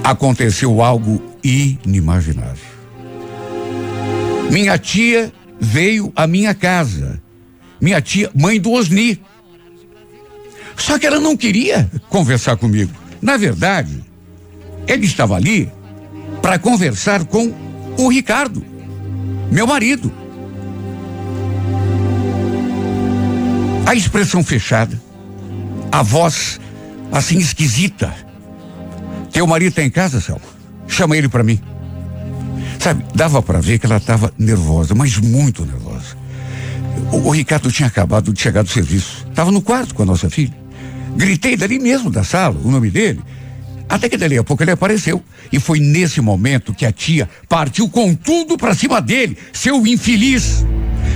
aconteceu 0.02 0.80
algo 0.82 1.22
inimaginável. 1.44 2.64
Minha 4.50 4.78
tia 4.78 5.30
veio 5.60 6.10
à 6.16 6.26
minha 6.26 6.54
casa. 6.54 7.20
Minha 7.78 8.00
tia, 8.00 8.30
mãe 8.34 8.58
do 8.58 8.72
Osni. 8.72 9.20
Só 10.74 10.98
que 10.98 11.06
ela 11.06 11.20
não 11.20 11.36
queria 11.36 11.90
conversar 12.08 12.56
comigo. 12.56 12.92
Na 13.20 13.36
verdade, 13.36 14.02
ele 14.88 15.04
estava 15.04 15.36
ali 15.36 15.70
para 16.40 16.58
conversar 16.58 17.26
com 17.26 17.52
o 17.98 18.08
Ricardo, 18.08 18.64
meu 19.50 19.66
marido. 19.66 20.25
A 23.86 23.94
expressão 23.94 24.42
fechada, 24.42 25.00
a 25.92 26.02
voz 26.02 26.60
assim 27.12 27.38
esquisita. 27.38 28.12
Teu 29.32 29.46
marido 29.46 29.68
está 29.68 29.84
em 29.84 29.90
casa, 29.90 30.20
Selma? 30.20 30.42
Chama 30.88 31.16
ele 31.16 31.28
para 31.28 31.44
mim. 31.44 31.60
Sabe, 32.80 33.04
dava 33.14 33.40
para 33.40 33.60
ver 33.60 33.78
que 33.78 33.86
ela 33.86 33.98
estava 33.98 34.32
nervosa, 34.36 34.92
mas 34.92 35.16
muito 35.18 35.64
nervosa. 35.64 36.16
O, 37.12 37.28
o, 37.28 37.30
Ricardo 37.30 37.70
tinha 37.70 37.86
acabado 37.86 38.32
de 38.32 38.40
chegar 38.40 38.62
do 38.62 38.70
serviço. 38.70 39.24
Estava 39.28 39.52
no 39.52 39.62
quarto 39.62 39.94
com 39.94 40.02
a 40.02 40.06
nossa 40.06 40.28
filha. 40.28 40.54
Gritei 41.16 41.56
dali 41.56 41.78
mesmo 41.78 42.10
da 42.10 42.24
sala, 42.24 42.58
o 42.62 42.70
nome 42.70 42.90
dele. 42.90 43.20
Até 43.88 44.08
que 44.08 44.16
dali 44.16 44.36
a 44.36 44.42
pouco 44.42 44.64
ele 44.64 44.72
apareceu. 44.72 45.22
E 45.52 45.60
foi 45.60 45.78
nesse 45.78 46.20
momento 46.20 46.74
que 46.74 46.84
a 46.84 46.90
tia 46.90 47.28
partiu 47.48 47.88
com 47.88 48.14
tudo 48.14 48.56
para 48.56 48.74
cima 48.74 49.00
dele, 49.00 49.38
seu 49.52 49.86
infeliz. 49.86 50.64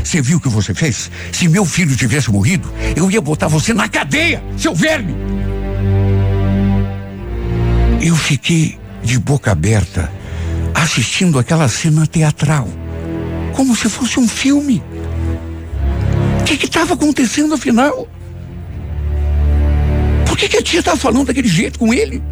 Você 0.03 0.21
viu 0.21 0.39
o 0.39 0.41
que 0.41 0.49
você 0.49 0.75
fez? 0.75 1.11
Se 1.33 1.49
meu 1.49 1.65
filho 1.65 1.97
tivesse 1.97 2.31
morrido, 2.31 2.73
eu 2.97 3.11
ia 3.11 3.21
botar 3.21 3.49
você 3.49 3.73
na 3.73 3.89
cadeia, 3.89 4.43
seu 4.57 4.75
verme! 4.75 5.15
Eu 8.03 8.17
fiquei 8.17 8.79
de 9.03 9.19
boca 9.19 9.53
aberta, 9.53 10.11
assistindo 10.75 11.39
aquela 11.39 11.69
cena 11.69 12.07
teatral, 12.07 12.69
como 13.55 13.77
se 13.77 13.89
fosse 13.89 14.19
um 14.19 14.27
filme. 14.27 14.83
O 16.41 16.45
que 16.45 16.65
estava 16.65 16.95
acontecendo 16.95 17.55
afinal? 17.55 18.09
Por 20.27 20.37
que, 20.37 20.49
que 20.49 20.57
a 20.57 20.63
tia 20.63 20.81
estava 20.81 20.97
falando 20.97 21.27
daquele 21.27 21.49
jeito 21.49 21.79
com 21.79 21.93
ele? 21.93 22.23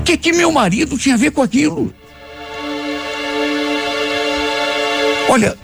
O 0.00 0.02
que, 0.02 0.16
que 0.16 0.32
meu 0.32 0.50
marido 0.50 0.96
tinha 0.96 1.14
a 1.14 1.18
ver 1.18 1.30
com 1.30 1.42
aquilo? 1.42 1.92
Olha, 5.28 5.54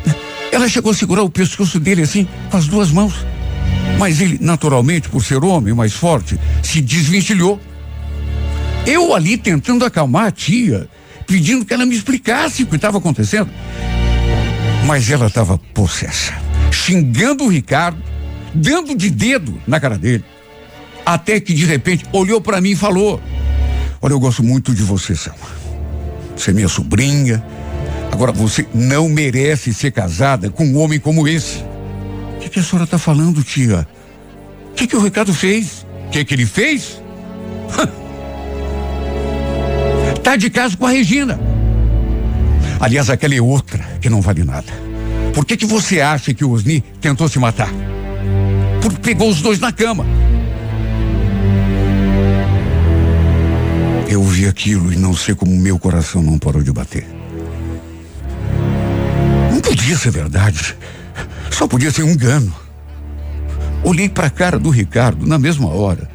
ela 0.54 0.68
chegou 0.68 0.92
a 0.92 0.94
segurar 0.94 1.22
o 1.22 1.30
pescoço 1.30 1.80
dele 1.80 2.02
assim, 2.02 2.28
com 2.50 2.56
as 2.56 2.66
duas 2.66 2.90
mãos. 2.90 3.26
Mas 3.98 4.20
ele, 4.20 4.38
naturalmente, 4.40 5.08
por 5.08 5.24
ser 5.24 5.44
homem 5.44 5.74
mais 5.74 5.92
forte, 5.92 6.38
se 6.62 6.80
desvencilhou. 6.80 7.60
Eu 8.86 9.14
ali 9.14 9.36
tentando 9.36 9.84
acalmar 9.84 10.26
a 10.26 10.30
tia, 10.30 10.88
pedindo 11.26 11.64
que 11.64 11.72
ela 11.72 11.86
me 11.86 11.94
explicasse 11.94 12.62
o 12.62 12.66
que 12.66 12.76
estava 12.76 12.98
acontecendo. 12.98 13.50
Mas 14.86 15.10
ela 15.10 15.26
estava 15.26 15.56
possessa, 15.72 16.34
xingando 16.70 17.44
o 17.44 17.48
Ricardo, 17.48 18.02
dando 18.52 18.94
de 18.94 19.08
dedo 19.08 19.60
na 19.66 19.80
cara 19.80 19.96
dele. 19.96 20.24
Até 21.06 21.40
que 21.40 21.54
de 21.54 21.64
repente 21.64 22.04
olhou 22.12 22.40
para 22.40 22.60
mim 22.60 22.70
e 22.70 22.76
falou: 22.76 23.20
Olha, 24.00 24.12
eu 24.12 24.20
gosto 24.20 24.42
muito 24.42 24.74
de 24.74 24.82
você, 24.82 25.16
Selma. 25.16 25.38
Você 26.36 26.50
é 26.50 26.54
minha 26.54 26.68
sobrinha. 26.68 27.44
Agora 28.12 28.32
você 28.32 28.66
não 28.72 29.08
merece 29.08 29.74
ser 29.74 29.90
casada 29.90 30.50
com 30.50 30.64
um 30.64 30.78
homem 30.78 31.00
como 31.00 31.26
esse. 31.26 31.58
O 32.36 32.40
que, 32.40 32.48
que, 32.48 32.60
a 32.60 32.62
senhora 32.62 32.84
está 32.84 32.98
falando, 32.98 33.42
tia? 33.42 33.86
O 34.70 34.74
que, 34.74 34.86
que 34.86 34.96
o 34.96 35.00
Ricardo 35.00 35.32
fez? 35.34 35.86
O 36.06 36.10
que, 36.10 36.24
que 36.24 36.34
ele 36.34 36.46
fez? 36.46 37.02
Tá 40.24 40.36
de 40.36 40.48
caso 40.48 40.78
com 40.78 40.86
a 40.86 40.90
Regina. 40.90 41.38
Aliás, 42.80 43.10
aquela 43.10 43.34
é 43.34 43.42
outra 43.42 43.84
que 44.00 44.08
não 44.08 44.22
vale 44.22 44.42
nada. 44.42 44.72
Por 45.34 45.44
que 45.44 45.56
que 45.56 45.66
você 45.66 46.00
acha 46.00 46.32
que 46.32 46.44
o 46.44 46.50
Osni 46.50 46.82
tentou 47.00 47.28
se 47.28 47.38
matar? 47.38 47.70
Porque 48.80 48.98
pegou 49.00 49.28
os 49.28 49.42
dois 49.42 49.58
na 49.58 49.70
cama. 49.70 50.06
Eu 54.08 54.22
vi 54.22 54.46
aquilo 54.46 54.92
e 54.92 54.96
não 54.96 55.14
sei 55.14 55.34
como 55.34 55.54
meu 55.54 55.78
coração 55.78 56.22
não 56.22 56.38
parou 56.38 56.62
de 56.62 56.72
bater. 56.72 57.06
Podia 59.74 59.98
ser 59.98 60.12
verdade. 60.12 60.76
Só 61.50 61.66
podia 61.66 61.90
ser 61.90 62.04
um 62.04 62.10
engano. 62.10 62.54
Olhei 63.82 64.08
para 64.08 64.28
a 64.28 64.30
cara 64.30 64.56
do 64.56 64.70
Ricardo 64.70 65.26
na 65.26 65.36
mesma 65.36 65.68
hora 65.68 66.08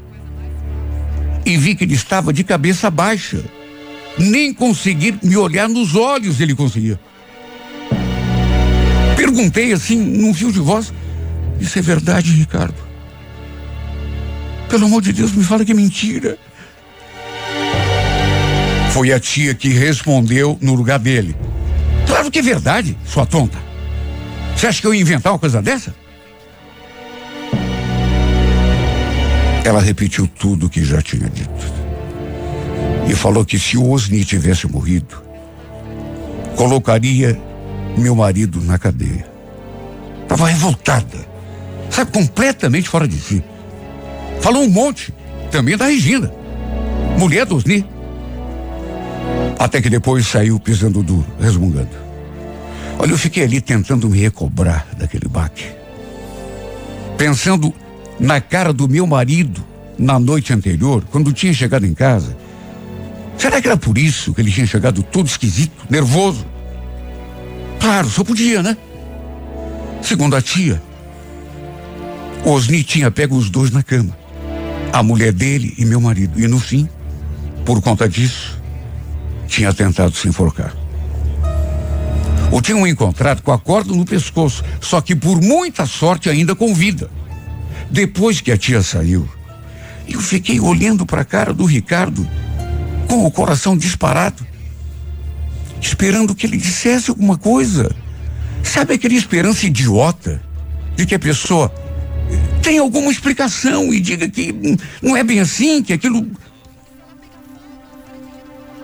e 1.45 1.57
vi 1.57 1.75
que 1.75 1.83
ele 1.83 1.93
estava 1.93 2.31
de 2.31 2.41
cabeça 2.41 2.89
baixa 2.89 3.43
nem 4.17 4.53
conseguir 4.53 5.19
me 5.21 5.35
olhar 5.35 5.67
nos 5.67 5.93
olhos 5.93 6.39
ele 6.39 6.55
conseguia. 6.55 6.97
Perguntei 9.17 9.73
assim, 9.73 9.97
num 9.97 10.33
fio 10.33 10.53
de 10.53 10.59
voz. 10.59 10.93
Isso 11.59 11.77
é 11.77 11.81
verdade, 11.81 12.31
Ricardo? 12.31 12.75
Pelo 14.69 14.85
amor 14.85 15.01
de 15.01 15.11
Deus, 15.11 15.33
me 15.33 15.43
fala 15.43 15.65
que 15.65 15.73
é 15.73 15.75
mentira. 15.75 16.37
Foi 18.91 19.11
a 19.11 19.19
tia 19.19 19.53
que 19.53 19.67
respondeu 19.67 20.57
no 20.61 20.75
lugar 20.75 20.97
dele. 20.97 21.35
Claro 22.19 22.31
que 22.31 22.39
é 22.39 22.41
verdade, 22.41 22.97
sua 23.05 23.25
tonta. 23.25 23.57
Você 24.53 24.67
acha 24.67 24.81
que 24.81 24.87
eu 24.87 24.93
ia 24.93 24.99
inventar 24.99 25.31
uma 25.31 25.39
coisa 25.39 25.61
dessa? 25.61 25.95
Ela 29.63 29.79
repetiu 29.79 30.27
tudo 30.27 30.65
o 30.65 30.69
que 30.69 30.83
já 30.83 31.01
tinha 31.01 31.29
dito. 31.29 31.73
E 33.07 33.15
falou 33.15 33.45
que 33.45 33.57
se 33.57 33.77
o 33.77 33.89
Osni 33.89 34.25
tivesse 34.25 34.67
morrido, 34.67 35.23
colocaria 36.57 37.39
meu 37.97 38.13
marido 38.15 38.59
na 38.63 38.77
cadeia. 38.77 39.25
Estava 40.23 40.47
revoltada, 40.47 41.25
sabe, 41.89 42.11
completamente 42.11 42.89
fora 42.89 43.07
de 43.07 43.17
si. 43.17 43.41
Falou 44.41 44.63
um 44.63 44.69
monte, 44.69 45.13
também 45.51 45.77
da 45.77 45.85
Regina, 45.85 46.29
mulher 47.17 47.45
do 47.45 47.55
Osni. 47.55 47.85
Até 49.57 49.81
que 49.81 49.89
depois 49.89 50.27
saiu 50.27 50.59
pisando 50.59 51.01
duro, 51.01 51.25
resmungando. 51.39 52.08
Olha, 53.01 53.11
eu 53.11 53.17
fiquei 53.17 53.43
ali 53.43 53.61
tentando 53.61 54.09
me 54.09 54.19
recobrar 54.19 54.85
daquele 54.97 55.29
baque. 55.29 55.65
Pensando 57.17 57.73
na 58.19 58.41
cara 58.41 58.73
do 58.73 58.89
meu 58.89 59.07
marido 59.07 59.63
na 59.97 60.19
noite 60.19 60.51
anterior, 60.51 61.05
quando 61.09 61.31
tinha 61.31 61.53
chegado 61.53 61.85
em 61.85 61.93
casa. 61.93 62.37
Será 63.37 63.61
que 63.61 63.67
era 63.69 63.77
por 63.77 63.97
isso 63.97 64.33
que 64.33 64.41
ele 64.41 64.51
tinha 64.51 64.67
chegado 64.67 65.01
todo 65.01 65.27
esquisito, 65.27 65.85
nervoso? 65.89 66.45
Claro, 67.79 68.09
só 68.09 68.21
podia, 68.21 68.61
né? 68.61 68.77
Segundo 70.01 70.35
a 70.35 70.41
tia, 70.41 70.81
Osni 72.45 72.83
tinha 72.83 73.09
pego 73.09 73.37
os 73.37 73.49
dois 73.49 73.71
na 73.71 73.81
cama. 73.81 74.17
A 74.91 75.01
mulher 75.01 75.31
dele 75.31 75.73
e 75.77 75.85
meu 75.85 76.01
marido. 76.01 76.37
E 76.37 76.47
no 76.47 76.59
fim, 76.59 76.89
por 77.65 77.81
conta 77.81 78.09
disso, 78.09 78.61
tinha 79.47 79.73
tentado 79.73 80.13
se 80.15 80.27
enforcar. 80.27 80.73
O 82.51 82.61
tinham 82.61 82.87
encontrado 82.87 83.41
com 83.41 83.51
a 83.51 83.59
corda 83.59 83.93
no 83.93 84.05
pescoço, 84.05 84.63
só 84.81 85.01
que 85.01 85.15
por 85.15 85.39
muita 85.41 85.85
sorte 85.85 86.29
ainda 86.29 86.55
com 86.55 86.73
vida. 86.73 87.09
Depois 87.91 88.41
que 88.41 88.51
a 88.51 88.57
tia 88.57 88.81
saiu, 88.81 89.27
eu 90.07 90.19
fiquei 90.19 90.59
olhando 90.59 91.05
para 91.05 91.21
a 91.21 91.25
cara 91.25 91.53
do 91.53 91.65
Ricardo 91.65 92.27
com 93.07 93.25
o 93.25 93.31
coração 93.31 93.77
disparado, 93.77 94.45
esperando 95.79 96.33
que 96.33 96.45
ele 96.45 96.57
dissesse 96.57 97.09
alguma 97.09 97.37
coisa. 97.37 97.95
Sabe 98.63 98.95
aquela 98.95 99.13
esperança 99.13 99.65
idiota 99.65 100.41
de 100.95 101.05
que 101.05 101.15
a 101.15 101.19
pessoa 101.19 101.73
tem 102.61 102.77
alguma 102.77 103.11
explicação 103.11 103.93
e 103.93 103.99
diga 103.99 104.27
que 104.27 104.53
não 105.01 105.15
é 105.15 105.23
bem 105.23 105.39
assim, 105.39 105.81
que 105.81 105.93
aquilo. 105.93 106.27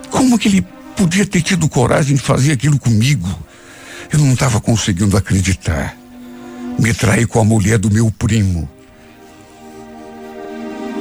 Como 0.09 0.39
que 0.39 0.47
ele 0.47 0.65
podia 0.95 1.25
ter 1.25 1.41
tido 1.41 1.67
coragem 1.67 2.15
de 2.15 2.21
fazer 2.21 2.53
aquilo 2.53 2.79
comigo? 2.79 3.44
Eu 4.11 4.19
não 4.19 4.33
estava 4.33 4.61
conseguindo 4.61 5.17
acreditar. 5.17 5.95
Me 6.79 6.93
trair 6.93 7.27
com 7.27 7.39
a 7.39 7.43
mulher 7.43 7.77
do 7.77 7.89
meu 7.89 8.11
primo. 8.11 8.69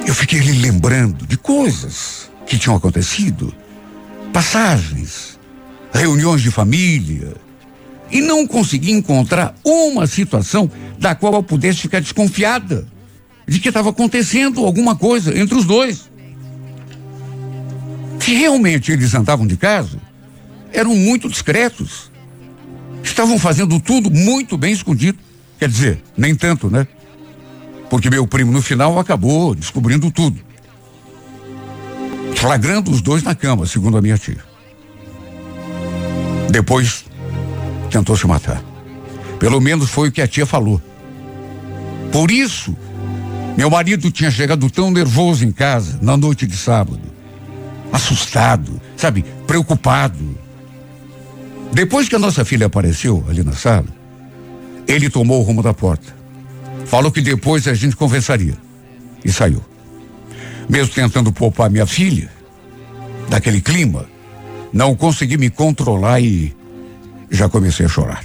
Eu 0.07 0.15
fiquei 0.15 0.41
ali 0.41 0.53
lembrando 0.61 1.27
de 1.27 1.37
coisas 1.37 2.31
que 2.47 2.59
tinham 2.59 2.77
acontecido, 2.77 3.55
passagens, 4.33 5.39
reuniões 5.93 6.43
de 6.43 6.51
família, 6.51 7.35
e 8.11 8.21
não 8.21 8.47
consegui 8.47 8.93
encontrar 8.93 9.55
uma 9.65 10.07
situação 10.07 10.71
da 10.99 11.15
qual 11.15 11.35
eu 11.35 11.43
pudesse 11.43 11.81
ficar 11.81 12.01
desconfiada 12.01 12.87
de 13.47 13.59
que 13.59 13.69
estava 13.69 13.91
acontecendo 13.91 14.65
alguma 14.65 14.95
coisa 14.95 15.37
entre 15.39 15.57
os 15.57 15.65
dois. 15.65 16.11
Se 18.21 18.35
realmente 18.35 18.93
eles 18.93 19.15
andavam 19.15 19.47
de 19.47 19.57
casa, 19.57 19.99
eram 20.73 20.95
muito 20.95 21.29
discretos. 21.29 22.11
Estavam 23.05 23.39
fazendo 23.39 23.79
tudo 23.79 24.11
muito 24.11 24.57
bem 24.57 24.73
escondido. 24.73 25.19
Quer 25.59 25.69
dizer, 25.69 26.03
nem 26.17 26.35
tanto, 26.35 26.71
né? 26.71 26.89
Porque 27.91 28.11
meu 28.11 28.27
primo 28.27 28.51
no 28.51 28.63
final 28.63 28.99
acabou 28.99 29.55
descobrindo 29.55 30.11
tudo. 30.11 30.41
Flagrando 32.35 32.91
os 32.91 33.01
dois 33.01 33.23
na 33.23 33.35
cama, 33.35 33.67
segundo 33.67 33.97
a 33.97 34.03
minha 34.03 34.19
tia. 34.19 34.43
Depois 36.51 37.05
tentou 37.91 38.17
se 38.17 38.27
matar. 38.27 38.63
Pelo 39.39 39.61
menos 39.61 39.91
foi 39.91 40.09
o 40.09 40.13
que 40.13 40.23
a 40.23 40.27
tia 40.27 40.47
falou. 40.47 40.81
Por 42.11 42.31
isso, 42.31 42.77
meu 43.57 43.69
marido 43.71 44.11
tinha 44.11 44.31
chegado 44.31 44.69
tão 44.71 44.91
nervoso 44.91 45.45
em 45.45 45.53
casa 45.53 45.99
na 46.01 46.17
noite 46.17 46.47
de 46.47 46.57
sábado. 46.57 47.01
Assustado, 47.93 48.81
sabe, 48.97 49.25
preocupado. 49.47 50.44
Depois 51.75 52.09
que 52.09 52.15
a 52.15 52.21
nossa 52.21 52.45
filha 52.45 52.67
apareceu 52.67 53.25
ali 53.29 53.43
na 53.43 53.53
sala, 53.53 53.89
ele 54.87 55.11
tomou 55.11 55.41
o 55.41 55.43
rumo 55.43 55.61
da 55.61 55.75
porta. 55.75 56.15
Falou 56.87 57.11
que 57.11 57.21
depois 57.21 57.67
a 57.67 57.75
gente 57.75 57.97
conversaria. 57.97 58.57
E 59.25 59.33
saiu. 59.33 59.61
Mesmo 60.69 60.95
tentando 60.95 61.33
poupar 61.33 61.69
minha 61.69 61.85
filha, 61.85 62.31
daquele 63.29 63.61
clima, 63.61 64.07
não 64.73 64.95
consegui 64.95 65.37
me 65.37 65.51
controlar 65.51 66.21
e 66.21 66.55
já 67.29 67.49
comecei 67.49 67.87
a 67.87 67.89
chorar. 67.89 68.23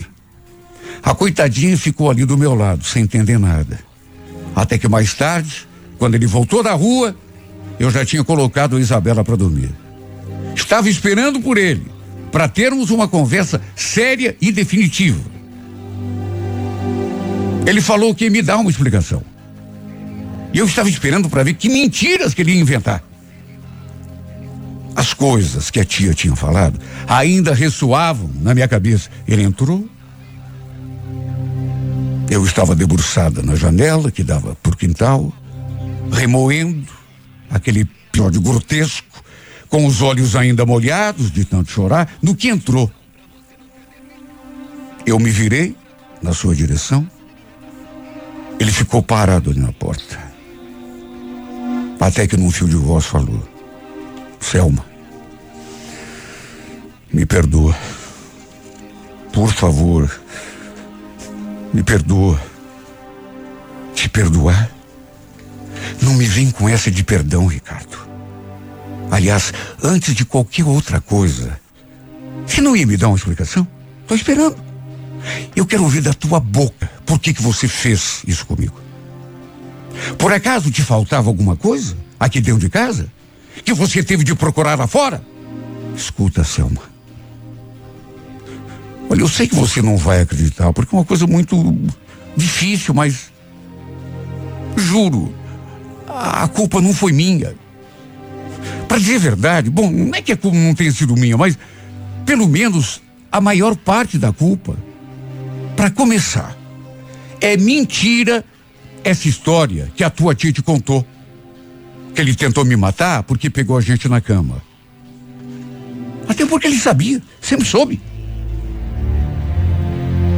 A 1.01 1.15
coitadinha 1.15 1.75
ficou 1.75 2.11
ali 2.11 2.25
do 2.25 2.37
meu 2.37 2.53
lado, 2.53 2.83
sem 2.85 3.03
entender 3.03 3.39
nada. 3.39 3.79
Até 4.55 4.77
que 4.77 4.87
mais 4.87 5.13
tarde, 5.15 5.67
quando 5.97 6.13
ele 6.13 6.27
voltou 6.27 6.61
da 6.61 6.73
rua, 6.73 7.15
eu 7.79 7.89
já 7.89 8.05
tinha 8.05 8.23
colocado 8.23 8.75
a 8.75 8.79
Isabela 8.79 9.23
para 9.23 9.35
dormir. 9.35 9.71
Estava 10.55 10.87
esperando 10.87 11.39
por 11.39 11.57
ele, 11.57 11.85
para 12.31 12.47
termos 12.47 12.89
uma 12.89 13.07
conversa 13.07 13.61
séria 13.75 14.35
e 14.41 14.51
definitiva. 14.51 15.19
Ele 17.65 17.81
falou 17.81 18.15
que 18.15 18.25
ia 18.25 18.31
me 18.31 18.41
dar 18.41 18.57
uma 18.57 18.69
explicação. 18.69 19.23
E 20.53 20.57
eu 20.57 20.65
estava 20.65 20.89
esperando 20.89 21.29
para 21.29 21.43
ver 21.43 21.53
que 21.53 21.69
mentiras 21.69 22.33
que 22.33 22.41
ele 22.41 22.53
ia 22.53 22.59
inventar. 22.59 23.03
As 24.95 25.13
coisas 25.13 25.69
que 25.69 25.79
a 25.79 25.85
tia 25.85 26.13
tinha 26.13 26.35
falado 26.35 26.79
ainda 27.07 27.53
ressoavam 27.53 28.29
na 28.41 28.53
minha 28.53 28.67
cabeça. 28.67 29.09
Ele 29.27 29.43
entrou. 29.43 29.87
Eu 32.29 32.43
estava 32.43 32.75
debruçada 32.75 33.41
na 33.41 33.55
janela 33.55 34.11
que 34.11 34.23
dava 34.23 34.55
por 34.61 34.75
quintal, 34.75 35.33
remoendo 36.11 36.91
aquele 37.49 37.87
episódio 38.11 38.41
grotesco, 38.41 39.23
com 39.69 39.85
os 39.85 40.01
olhos 40.01 40.35
ainda 40.35 40.65
molhados 40.65 41.31
de 41.31 41.45
tanto 41.45 41.71
chorar, 41.71 42.11
no 42.21 42.35
que 42.35 42.49
entrou. 42.49 42.91
Eu 45.05 45.19
me 45.19 45.29
virei 45.29 45.75
na 46.21 46.33
sua 46.33 46.55
direção. 46.55 47.09
Ele 48.59 48.71
ficou 48.71 49.01
parado 49.01 49.51
ali 49.51 49.59
na 49.59 49.71
porta. 49.71 50.17
Até 51.99 52.27
que 52.27 52.35
num 52.35 52.51
fio 52.51 52.67
de 52.67 52.75
voz 52.75 53.05
falou: 53.05 53.47
Selma, 54.39 54.85
me 57.11 57.25
perdoa. 57.25 57.75
Por 59.31 59.51
favor, 59.51 60.19
me 61.73 61.83
perdoa. 61.83 62.41
Te 63.93 64.09
perdoar? 64.09 64.69
Não 66.01 66.13
me 66.13 66.25
vem 66.25 66.51
com 66.51 66.67
essa 66.67 66.89
de 66.89 67.03
perdão, 67.03 67.45
Ricardo. 67.45 68.08
Aliás, 69.11 69.53
antes 69.83 70.13
de 70.13 70.25
qualquer 70.25 70.65
outra 70.65 71.01
coisa, 71.01 71.59
você 72.45 72.61
não 72.61 72.75
ia 72.75 72.85
me 72.85 72.97
dar 72.97 73.07
uma 73.07 73.17
explicação? 73.17 73.67
Estou 74.01 74.15
esperando. 74.15 74.57
Eu 75.55 75.65
quero 75.65 75.83
ouvir 75.83 76.01
da 76.01 76.13
tua 76.13 76.39
boca 76.39 76.89
por 77.05 77.19
que, 77.19 77.33
que 77.33 77.41
você 77.41 77.67
fez 77.67 78.21
isso 78.27 78.45
comigo. 78.45 78.79
Por 80.17 80.31
acaso 80.31 80.71
te 80.71 80.81
faltava 80.81 81.29
alguma 81.29 81.55
coisa 81.55 81.97
aqui 82.19 82.39
dentro 82.39 82.61
de 82.61 82.69
casa? 82.69 83.11
Que 83.65 83.73
você 83.73 84.03
teve 84.03 84.23
de 84.23 84.33
procurar 84.35 84.77
lá 84.77 84.87
fora? 84.87 85.21
Escuta, 85.95 86.43
Selma. 86.43 86.81
Olha, 89.09 89.21
eu 89.21 89.27
sei 89.27 89.47
que 89.47 89.55
você 89.55 89.81
não 89.81 89.97
vai 89.97 90.21
acreditar, 90.21 90.71
porque 90.71 90.95
é 90.95 90.97
uma 90.97 91.05
coisa 91.05 91.25
muito 91.25 91.75
difícil, 92.37 92.93
mas. 92.93 93.31
Juro, 94.77 95.33
a 96.07 96.47
culpa 96.47 96.79
não 96.79 96.93
foi 96.93 97.11
minha. 97.11 97.55
Para 98.89 98.97
dizer 98.97 99.17
a 99.17 99.19
verdade, 99.19 99.69
bom, 99.69 99.91
não 99.91 100.15
é 100.15 100.21
que 100.21 100.31
a 100.31 100.35
culpa 100.35 100.57
não 100.57 100.73
tenha 100.73 100.91
sido 100.91 101.15
minha, 101.15 101.37
mas 101.37 101.55
pelo 102.25 102.47
menos 102.47 103.01
a 103.31 103.39
maior 103.39 103.75
parte 103.75 104.17
da 104.17 104.33
culpa, 104.33 104.75
para 105.75 105.91
começar, 105.91 106.57
é 107.39 107.55
mentira 107.55 108.43
essa 109.03 109.27
história 109.27 109.91
que 109.95 110.03
a 110.03 110.09
tua 110.09 110.33
tia 110.33 110.51
te 110.51 110.63
contou. 110.63 111.05
Que 112.15 112.21
ele 112.21 112.33
tentou 112.33 112.65
me 112.65 112.75
matar 112.75 113.21
porque 113.21 113.47
pegou 113.47 113.77
a 113.77 113.81
gente 113.81 114.09
na 114.09 114.19
cama. 114.19 114.61
Até 116.27 116.43
porque 116.47 116.65
ele 116.65 116.77
sabia, 116.77 117.21
sempre 117.39 117.67
soube. 117.67 118.01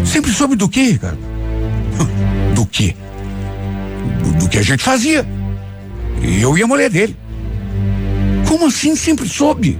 Sempre 0.05 0.31
soube 0.33 0.57
do 0.57 0.67
quê, 0.67 0.91
Ricardo? 0.91 1.19
Do 2.53 2.65
quê? 2.65 2.95
Do, 4.23 4.39
do 4.39 4.49
que 4.49 4.57
a 4.57 4.61
gente 4.61 4.83
fazia. 4.83 5.25
Eu 6.21 6.57
e 6.57 6.61
a 6.61 6.67
mulher 6.67 6.89
dele. 6.89 7.15
Como 8.51 8.65
assim 8.65 8.97
sempre 8.97 9.29
soube? 9.29 9.79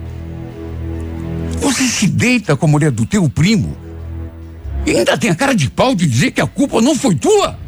Você 1.59 1.83
se 1.89 2.07
deita 2.07 2.55
com 2.55 2.67
a 2.67 2.69
mulher 2.69 2.89
do 2.89 3.05
teu 3.05 3.27
primo 3.27 3.75
e 4.85 4.91
ainda 4.91 5.17
tem 5.17 5.29
a 5.29 5.35
cara 5.35 5.53
de 5.53 5.69
pau 5.69 5.93
de 5.93 6.07
dizer 6.07 6.31
que 6.31 6.39
a 6.39 6.47
culpa 6.47 6.79
não 6.79 6.95
foi 6.95 7.13
tua? 7.13 7.59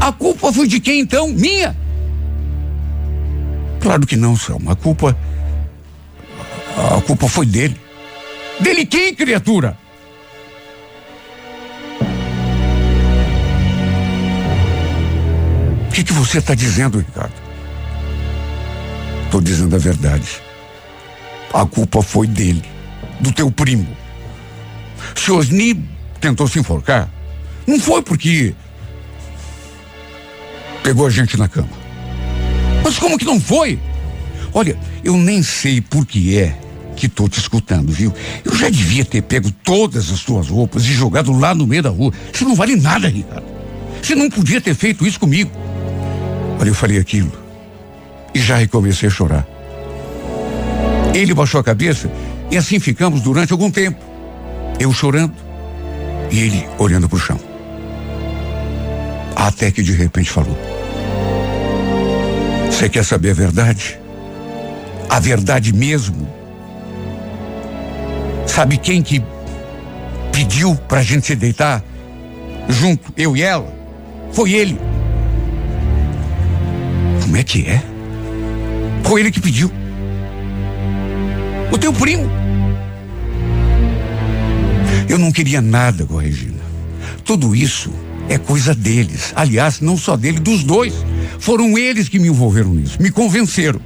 A 0.00 0.10
culpa 0.12 0.50
foi 0.50 0.66
de 0.66 0.80
quem 0.80 1.00
então? 1.00 1.28
Minha? 1.28 1.76
Claro 3.78 4.06
que 4.06 4.16
não, 4.16 4.34
Selma. 4.34 4.72
A 4.72 4.74
culpa. 4.74 5.14
A 6.94 7.00
culpa 7.02 7.28
foi 7.28 7.44
dele. 7.44 7.76
Dele 8.58 8.86
quem, 8.86 9.14
criatura? 9.14 9.76
O 15.90 15.92
que, 15.92 16.02
que 16.02 16.12
você 16.14 16.38
está 16.38 16.54
dizendo, 16.54 17.00
Ricardo? 17.00 17.45
Estou 19.26 19.40
dizendo 19.40 19.74
a 19.74 19.78
verdade. 19.78 20.40
A 21.52 21.66
culpa 21.66 22.00
foi 22.00 22.26
dele, 22.26 22.62
do 23.20 23.32
teu 23.32 23.50
primo. 23.50 23.86
Se 25.14 25.30
Osni 25.32 25.84
tentou 26.20 26.46
se 26.48 26.58
enforcar, 26.58 27.10
não 27.66 27.78
foi 27.78 28.02
porque 28.02 28.54
pegou 30.82 31.06
a 31.06 31.10
gente 31.10 31.36
na 31.36 31.48
cama. 31.48 31.68
Mas 32.84 32.98
como 32.98 33.18
que 33.18 33.24
não 33.24 33.40
foi? 33.40 33.78
Olha, 34.54 34.78
eu 35.02 35.16
nem 35.16 35.42
sei 35.42 35.80
por 35.80 36.06
que 36.06 36.38
é 36.38 36.56
que 36.94 37.08
tô 37.08 37.28
te 37.28 37.38
escutando, 37.38 37.92
viu? 37.92 38.14
Eu 38.44 38.54
já 38.56 38.70
devia 38.70 39.04
ter 39.04 39.22
pego 39.22 39.50
todas 39.50 40.10
as 40.10 40.20
tuas 40.20 40.48
roupas 40.48 40.84
e 40.84 40.92
jogado 40.92 41.32
lá 41.32 41.54
no 41.54 41.66
meio 41.66 41.82
da 41.82 41.90
rua. 41.90 42.12
Isso 42.32 42.44
não 42.44 42.54
vale 42.54 42.76
nada, 42.76 43.08
Ricardo. 43.08 43.46
Você 44.00 44.14
não 44.14 44.30
podia 44.30 44.60
ter 44.60 44.74
feito 44.74 45.04
isso 45.04 45.18
comigo. 45.18 45.50
Olha, 46.60 46.68
eu 46.68 46.74
falei 46.74 46.98
aquilo 46.98 47.45
e 48.36 48.38
já 48.38 48.56
recomecei 48.56 49.08
a 49.08 49.10
chorar. 49.10 49.46
Ele 51.14 51.32
baixou 51.32 51.58
a 51.58 51.64
cabeça 51.64 52.10
e 52.50 52.56
assim 52.58 52.78
ficamos 52.78 53.22
durante 53.22 53.50
algum 53.50 53.70
tempo. 53.70 53.98
Eu 54.78 54.92
chorando 54.92 55.32
e 56.30 56.40
ele 56.40 56.68
olhando 56.78 57.08
para 57.08 57.16
o 57.16 57.18
chão. 57.18 57.40
Até 59.34 59.70
que 59.70 59.82
de 59.82 59.92
repente 59.92 60.28
falou: 60.28 60.54
Você 62.70 62.90
quer 62.90 63.06
saber 63.06 63.30
a 63.30 63.34
verdade? 63.34 63.98
A 65.08 65.18
verdade 65.18 65.72
mesmo? 65.72 66.28
Sabe 68.46 68.76
quem 68.76 69.00
que 69.02 69.24
pediu 70.30 70.74
pra 70.74 71.02
gente 71.02 71.26
se 71.26 71.34
deitar 71.34 71.82
junto, 72.68 73.14
eu 73.16 73.34
e 73.34 73.42
ela? 73.42 73.74
Foi 74.30 74.52
ele. 74.52 74.78
Como 77.22 77.34
é 77.34 77.42
que 77.42 77.66
é? 77.66 77.95
Foi 79.06 79.20
ele 79.20 79.30
que 79.30 79.40
pediu. 79.40 79.70
O 81.72 81.78
teu 81.78 81.92
primo. 81.92 82.28
Eu 85.08 85.18
não 85.18 85.30
queria 85.30 85.60
nada 85.60 86.04
com 86.04 86.18
a 86.18 86.22
Regina. 86.22 86.60
Tudo 87.24 87.54
isso 87.54 87.92
é 88.28 88.36
coisa 88.38 88.74
deles. 88.74 89.32
Aliás, 89.36 89.80
não 89.80 89.96
só 89.96 90.16
dele, 90.16 90.40
dos 90.40 90.64
dois. 90.64 90.92
Foram 91.38 91.78
eles 91.78 92.08
que 92.08 92.18
me 92.18 92.28
envolveram 92.28 92.74
nisso, 92.74 93.00
me 93.00 93.10
convenceram. 93.10 93.80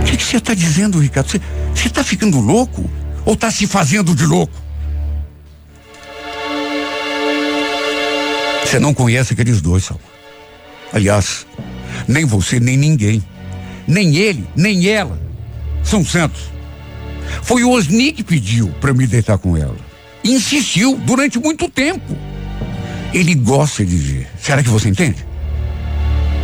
O 0.00 0.04
que 0.04 0.24
você 0.24 0.36
está 0.36 0.54
dizendo, 0.54 1.00
Ricardo? 1.00 1.28
Você 1.74 1.86
está 1.86 2.04
ficando 2.04 2.38
louco? 2.40 2.88
Ou 3.24 3.34
está 3.34 3.50
se 3.50 3.66
fazendo 3.66 4.14
de 4.14 4.26
louco? 4.26 4.54
Você 8.64 8.78
não 8.78 8.94
conhece 8.94 9.32
aqueles 9.32 9.60
dois, 9.60 9.84
Salma. 9.84 10.02
Aliás, 10.92 11.46
nem 12.10 12.24
você, 12.24 12.58
nem 12.58 12.76
ninguém. 12.76 13.22
Nem 13.86 14.16
ele, 14.16 14.44
nem 14.56 14.86
ela. 14.88 15.18
São 15.82 16.04
santos. 16.04 16.42
Foi 17.42 17.62
o 17.62 17.70
Osni 17.70 18.12
que 18.12 18.24
pediu 18.24 18.68
para 18.80 18.92
me 18.92 19.06
deitar 19.06 19.38
com 19.38 19.56
ela. 19.56 19.76
Insistiu 20.24 20.96
durante 20.98 21.38
muito 21.38 21.68
tempo. 21.68 22.16
Ele 23.14 23.34
gosta 23.34 23.84
de 23.84 23.96
ver. 23.96 24.28
Será 24.40 24.62
que 24.62 24.68
você 24.68 24.88
entende? 24.88 25.24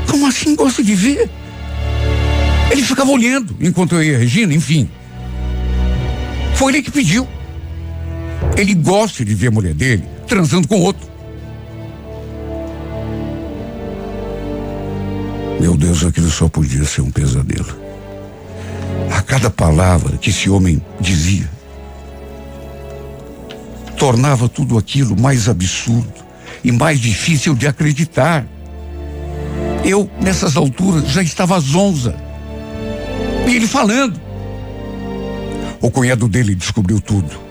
Como 0.08 0.26
assim 0.26 0.54
gosta 0.54 0.82
de 0.82 0.94
ver? 0.94 1.28
Ele 2.70 2.82
ficava 2.82 3.10
olhando 3.10 3.56
enquanto 3.60 3.96
eu 3.96 4.02
ia 4.02 4.18
Regina, 4.18 4.54
enfim. 4.54 4.88
Foi 6.54 6.72
ele 6.72 6.82
que 6.82 6.90
pediu. 6.90 7.26
Ele 8.56 8.74
gosta 8.74 9.24
de 9.24 9.34
ver 9.34 9.48
a 9.48 9.50
mulher 9.50 9.74
dele 9.74 10.04
transando 10.26 10.66
com 10.66 10.80
outro. 10.80 11.15
Meu 15.61 15.76
Deus, 15.76 16.04
aquilo 16.04 16.30
só 16.30 16.48
podia 16.48 16.84
ser 16.84 17.00
um 17.00 17.11
pesadelo. 17.11 17.76
A 19.11 19.22
cada 19.22 19.50
palavra 19.50 20.18
que 20.18 20.30
esse 20.30 20.50
homem 20.50 20.82
dizia, 21.00 21.48
tornava 23.96 24.48
tudo 24.48 24.76
aquilo 24.76 25.18
mais 25.18 25.48
absurdo 25.48 26.12
e 26.62 26.70
mais 26.70 27.00
difícil 27.00 27.54
de 27.54 27.66
acreditar. 27.66 28.46
Eu, 29.84 30.11
nessas 30.20 30.57
alturas, 30.57 31.09
já 31.09 31.22
estava 31.22 31.59
zonza. 31.61 32.14
E 33.46 33.54
ele 33.54 33.66
falando. 33.66 34.20
O 35.80 35.90
cunhado 35.90 36.28
dele 36.28 36.54
descobriu 36.54 37.00
tudo. 37.00 37.46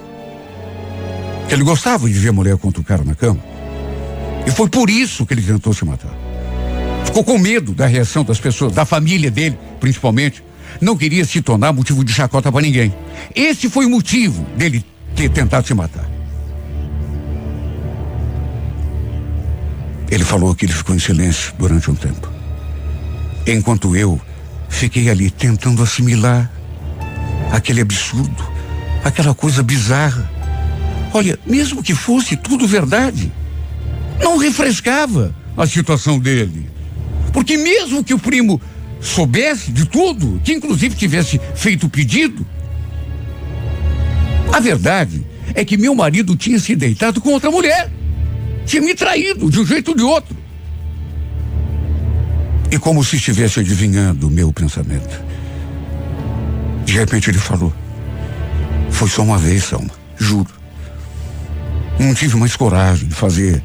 Ele 1.50 1.64
gostava 1.64 2.08
de 2.08 2.14
ver 2.14 2.30
a 2.30 2.34
mulher 2.34 2.58
contra 2.58 2.82
o 2.82 2.84
cara 2.84 3.04
na 3.04 3.16
cama. 3.16 3.40
E 4.46 4.52
foi 4.52 4.70
por 4.70 4.90
isso 4.90 5.26
que 5.26 5.34
ele 5.34 5.42
tentou 5.42 5.74
se 5.74 5.86
matar. 5.86 6.15
Ficou 7.06 7.24
com 7.24 7.38
medo 7.38 7.74
da 7.74 7.86
reação 7.86 8.24
das 8.24 8.40
pessoas, 8.40 8.74
da 8.74 8.86
família 8.86 9.32
dele, 9.32 9.58
principalmente. 9.80 10.44
Não 10.82 10.98
queria 10.98 11.24
se 11.24 11.42
tornar 11.42 11.72
motivo 11.72 12.04
de 12.04 12.12
chacota 12.12 12.52
para 12.52 12.62
ninguém. 12.62 12.94
Esse 13.34 13.70
foi 13.70 13.86
o 13.86 13.90
motivo 13.90 14.44
dele 14.58 14.84
ter 15.16 15.30
tentado 15.30 15.66
se 15.66 15.74
matar. 15.74 16.10
Ele 20.12 20.24
falou 20.24 20.54
que 20.54 20.66
ele 20.66 20.74
ficou 20.74 20.96
em 20.96 21.00
silêncio 21.00 21.54
durante 21.58 21.90
um 21.90 21.96
tempo. 21.96 22.30
Enquanto 23.48 23.96
eu 23.96 24.20
fiquei 24.70 25.10
ali 25.10 25.30
tentando 25.30 25.82
assimilar 25.82 26.52
aquele 27.52 27.82
absurdo, 27.82 28.44
aquela 29.04 29.34
coisa 29.34 29.64
bizarra. 29.64 30.30
Olha, 31.14 31.40
mesmo 31.46 31.82
que 31.82 31.96
fosse 31.96 32.36
tudo 32.36 32.68
verdade, 32.68 33.32
não 34.20 34.38
refrescava 34.38 35.34
a 35.56 35.66
situação 35.66 36.20
dele. 36.20 36.70
Porque 37.36 37.58
mesmo 37.58 38.02
que 38.02 38.14
o 38.14 38.18
primo 38.18 38.62
soubesse 39.02 39.70
de 39.70 39.86
tudo, 39.86 40.40
que 40.42 40.54
inclusive 40.54 40.96
tivesse 40.96 41.38
feito 41.54 41.86
o 41.86 41.90
pedido, 41.90 42.48
a 44.54 44.60
verdade 44.62 45.22
é 45.54 45.66
que 45.66 45.76
meu 45.76 45.94
marido 45.94 46.38
tinha 46.38 46.58
se 46.58 46.78
deitado 46.78 47.20
com 47.20 47.32
outra 47.32 47.52
mulher. 47.52 47.92
Tinha 48.66 48.82
me 48.82 48.96
traído 48.96 49.52
de 49.52 49.60
um 49.60 49.66
jeito 49.66 49.90
ou 49.90 49.98
de 49.98 50.04
outro. 50.04 50.34
E 52.72 52.80
como 52.80 53.04
se 53.04 53.18
estivesse 53.18 53.60
adivinhando 53.60 54.30
o 54.30 54.32
meu 54.32 54.54
pensamento. 54.54 55.22
De 56.86 56.94
repente 56.94 57.30
ele 57.30 57.38
falou: 57.38 57.74
Foi 58.90 59.10
só 59.10 59.24
uma 59.24 59.38
vez, 59.38 59.66
Salma, 59.66 59.92
juro. 60.18 60.50
Não 62.00 62.14
tive 62.14 62.38
mais 62.38 62.56
coragem 62.56 63.10
de 63.10 63.14
fazer 63.14 63.62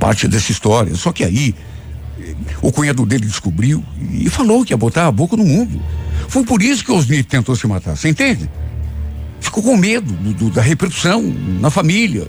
parte 0.00 0.26
dessa 0.26 0.50
história. 0.50 0.96
Só 0.96 1.12
que 1.12 1.22
aí, 1.22 1.54
o 2.62 2.72
cunhado 2.72 3.04
dele 3.04 3.26
descobriu 3.26 3.84
e 4.10 4.28
falou 4.30 4.64
que 4.64 4.72
ia 4.72 4.76
botar 4.76 5.06
a 5.06 5.12
boca 5.12 5.36
no 5.36 5.44
mundo. 5.44 5.80
Foi 6.28 6.44
por 6.44 6.62
isso 6.62 6.84
que 6.84 6.92
Osni 6.92 7.22
tentou 7.22 7.54
se 7.54 7.66
matar, 7.66 7.96
você 7.96 8.08
entende? 8.08 8.48
Ficou 9.40 9.62
com 9.62 9.76
medo 9.76 10.12
do, 10.12 10.32
do, 10.32 10.50
da 10.50 10.62
repercussão 10.62 11.22
na 11.60 11.70
família. 11.70 12.26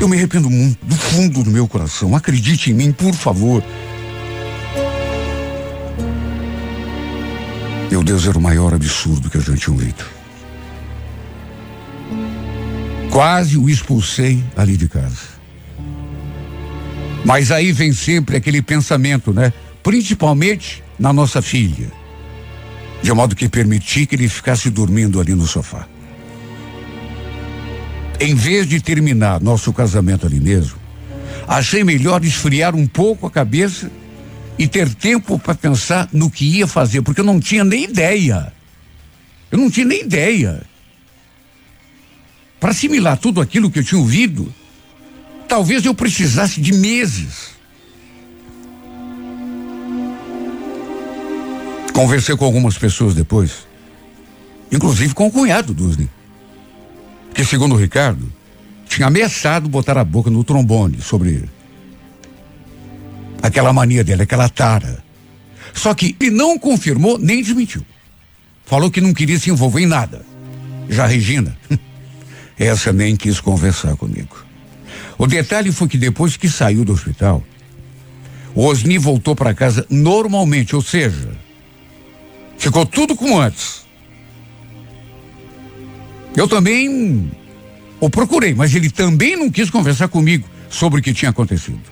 Eu 0.00 0.08
me 0.08 0.16
arrependo 0.16 0.48
muito, 0.48 0.84
do 0.84 0.94
fundo 0.94 1.42
do 1.42 1.50
meu 1.50 1.68
coração. 1.68 2.16
Acredite 2.16 2.70
em 2.70 2.74
mim, 2.74 2.90
por 2.90 3.14
favor. 3.14 3.62
Meu 7.90 8.02
Deus, 8.02 8.26
era 8.26 8.38
o 8.38 8.40
maior 8.40 8.72
absurdo 8.72 9.28
que 9.28 9.36
eu 9.36 9.42
já 9.42 9.56
tinha 9.56 9.74
ouvido. 9.74 10.04
Quase 13.10 13.58
o 13.58 13.68
expulsei 13.68 14.42
ali 14.56 14.76
de 14.76 14.88
casa. 14.88 15.39
Mas 17.24 17.50
aí 17.50 17.72
vem 17.72 17.92
sempre 17.92 18.36
aquele 18.36 18.62
pensamento, 18.62 19.32
né? 19.32 19.52
Principalmente 19.82 20.82
na 20.98 21.12
nossa 21.12 21.42
filha. 21.42 21.90
De 23.02 23.12
modo 23.12 23.36
que 23.36 23.48
permiti 23.48 24.06
que 24.06 24.14
ele 24.14 24.28
ficasse 24.28 24.70
dormindo 24.70 25.20
ali 25.20 25.34
no 25.34 25.46
sofá. 25.46 25.86
Em 28.18 28.34
vez 28.34 28.66
de 28.66 28.80
terminar 28.80 29.40
nosso 29.40 29.72
casamento 29.72 30.26
ali 30.26 30.38
mesmo, 30.40 30.78
achei 31.48 31.82
melhor 31.82 32.22
esfriar 32.24 32.74
um 32.74 32.86
pouco 32.86 33.26
a 33.26 33.30
cabeça 33.30 33.90
e 34.58 34.68
ter 34.68 34.94
tempo 34.94 35.38
para 35.38 35.54
pensar 35.54 36.06
no 36.12 36.30
que 36.30 36.44
ia 36.44 36.66
fazer, 36.66 37.00
porque 37.00 37.22
eu 37.22 37.24
não 37.24 37.40
tinha 37.40 37.64
nem 37.64 37.84
ideia. 37.84 38.52
Eu 39.50 39.58
não 39.58 39.70
tinha 39.70 39.86
nem 39.86 40.02
ideia. 40.02 40.62
para 42.60 42.72
assimilar 42.72 43.16
tudo 43.16 43.40
aquilo 43.40 43.70
que 43.70 43.78
eu 43.78 43.84
tinha 43.84 43.98
ouvido, 43.98 44.54
talvez 45.50 45.84
eu 45.84 45.92
precisasse 45.92 46.60
de 46.60 46.72
meses. 46.72 47.50
Conversei 51.92 52.36
com 52.36 52.44
algumas 52.44 52.78
pessoas 52.78 53.16
depois, 53.16 53.66
inclusive 54.70 55.12
com 55.12 55.26
o 55.26 55.30
cunhado 55.30 55.74
do 55.74 56.08
que 57.34 57.44
segundo 57.44 57.74
o 57.74 57.78
Ricardo, 57.78 58.32
tinha 58.88 59.08
ameaçado 59.08 59.68
botar 59.68 59.98
a 59.98 60.04
boca 60.04 60.30
no 60.30 60.44
trombone 60.44 61.02
sobre 61.02 61.44
aquela 63.42 63.72
mania 63.72 64.04
dele, 64.04 64.22
aquela 64.22 64.48
tara. 64.48 65.02
Só 65.74 65.94
que 65.94 66.16
ele 66.20 66.30
não 66.30 66.58
confirmou 66.58 67.18
nem 67.18 67.42
desmentiu. 67.42 67.84
Falou 68.64 68.90
que 68.90 69.00
não 69.00 69.12
queria 69.12 69.38
se 69.38 69.50
envolver 69.50 69.82
em 69.82 69.86
nada. 69.86 70.24
Já 70.88 71.06
Regina, 71.06 71.56
essa 72.56 72.92
nem 72.92 73.16
quis 73.16 73.40
conversar 73.40 73.96
comigo. 73.96 74.49
O 75.20 75.26
detalhe 75.26 75.70
foi 75.70 75.86
que 75.86 75.98
depois 75.98 76.38
que 76.38 76.48
saiu 76.48 76.82
do 76.82 76.94
hospital, 76.94 77.44
o 78.54 78.64
Osni 78.64 78.96
voltou 78.96 79.36
para 79.36 79.52
casa 79.52 79.84
normalmente, 79.90 80.74
ou 80.74 80.80
seja, 80.80 81.36
ficou 82.56 82.86
tudo 82.86 83.14
como 83.14 83.38
antes. 83.38 83.84
Eu 86.34 86.48
também 86.48 87.30
o 88.00 88.08
procurei, 88.08 88.54
mas 88.54 88.74
ele 88.74 88.88
também 88.88 89.36
não 89.36 89.50
quis 89.50 89.68
conversar 89.68 90.08
comigo 90.08 90.48
sobre 90.70 91.00
o 91.00 91.02
que 91.02 91.12
tinha 91.12 91.28
acontecido. 91.28 91.82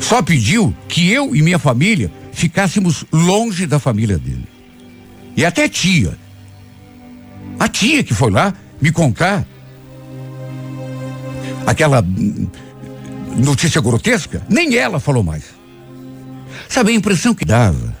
Só 0.00 0.22
pediu 0.22 0.74
que 0.88 1.10
eu 1.10 1.36
e 1.36 1.42
minha 1.42 1.58
família 1.58 2.10
ficássemos 2.32 3.04
longe 3.12 3.66
da 3.66 3.78
família 3.78 4.16
dele. 4.16 4.48
E 5.36 5.44
até 5.44 5.68
tia. 5.68 6.16
A 7.60 7.68
tia 7.68 8.02
que 8.02 8.14
foi 8.14 8.30
lá 8.30 8.54
me 8.80 8.90
contar 8.90 9.46
aquela 11.66 12.04
notícia 13.36 13.80
grotesca, 13.80 14.42
nem 14.48 14.76
ela 14.76 15.00
falou 15.00 15.22
mais. 15.22 15.44
Sabe, 16.68 16.92
a 16.92 16.94
impressão 16.94 17.34
que 17.34 17.44
dava 17.44 17.94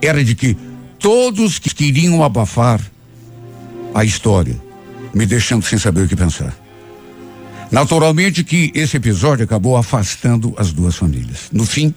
era 0.00 0.24
de 0.24 0.34
que 0.34 0.56
todos 0.98 1.58
queriam 1.58 2.22
abafar 2.22 2.80
a 3.94 4.04
história, 4.04 4.56
me 5.12 5.26
deixando 5.26 5.64
sem 5.64 5.78
saber 5.78 6.02
o 6.02 6.08
que 6.08 6.16
pensar. 6.16 6.54
Naturalmente 7.70 8.44
que 8.44 8.70
esse 8.74 8.96
episódio 8.96 9.44
acabou 9.44 9.76
afastando 9.76 10.54
as 10.58 10.72
duas 10.72 10.94
famílias. 10.94 11.48
No 11.50 11.64
fim, 11.64 11.94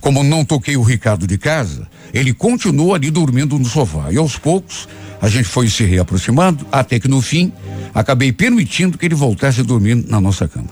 como 0.00 0.22
não 0.22 0.44
toquei 0.44 0.76
o 0.76 0.82
Ricardo 0.82 1.26
de 1.26 1.38
casa, 1.38 1.88
ele 2.12 2.32
continuou 2.32 2.94
ali 2.94 3.10
dormindo 3.10 3.58
no 3.58 3.64
sofá. 3.64 4.10
E 4.10 4.16
aos 4.16 4.36
poucos, 4.36 4.88
a 5.20 5.28
gente 5.28 5.48
foi 5.48 5.68
se 5.68 5.84
reaproximando, 5.84 6.66
até 6.70 6.98
que 6.98 7.08
no 7.08 7.20
fim, 7.20 7.52
acabei 7.94 8.32
permitindo 8.32 8.96
que 8.96 9.06
ele 9.06 9.14
voltasse 9.14 9.60
a 9.60 9.64
dormir 9.64 9.94
na 10.08 10.20
nossa 10.20 10.48
cama. 10.48 10.68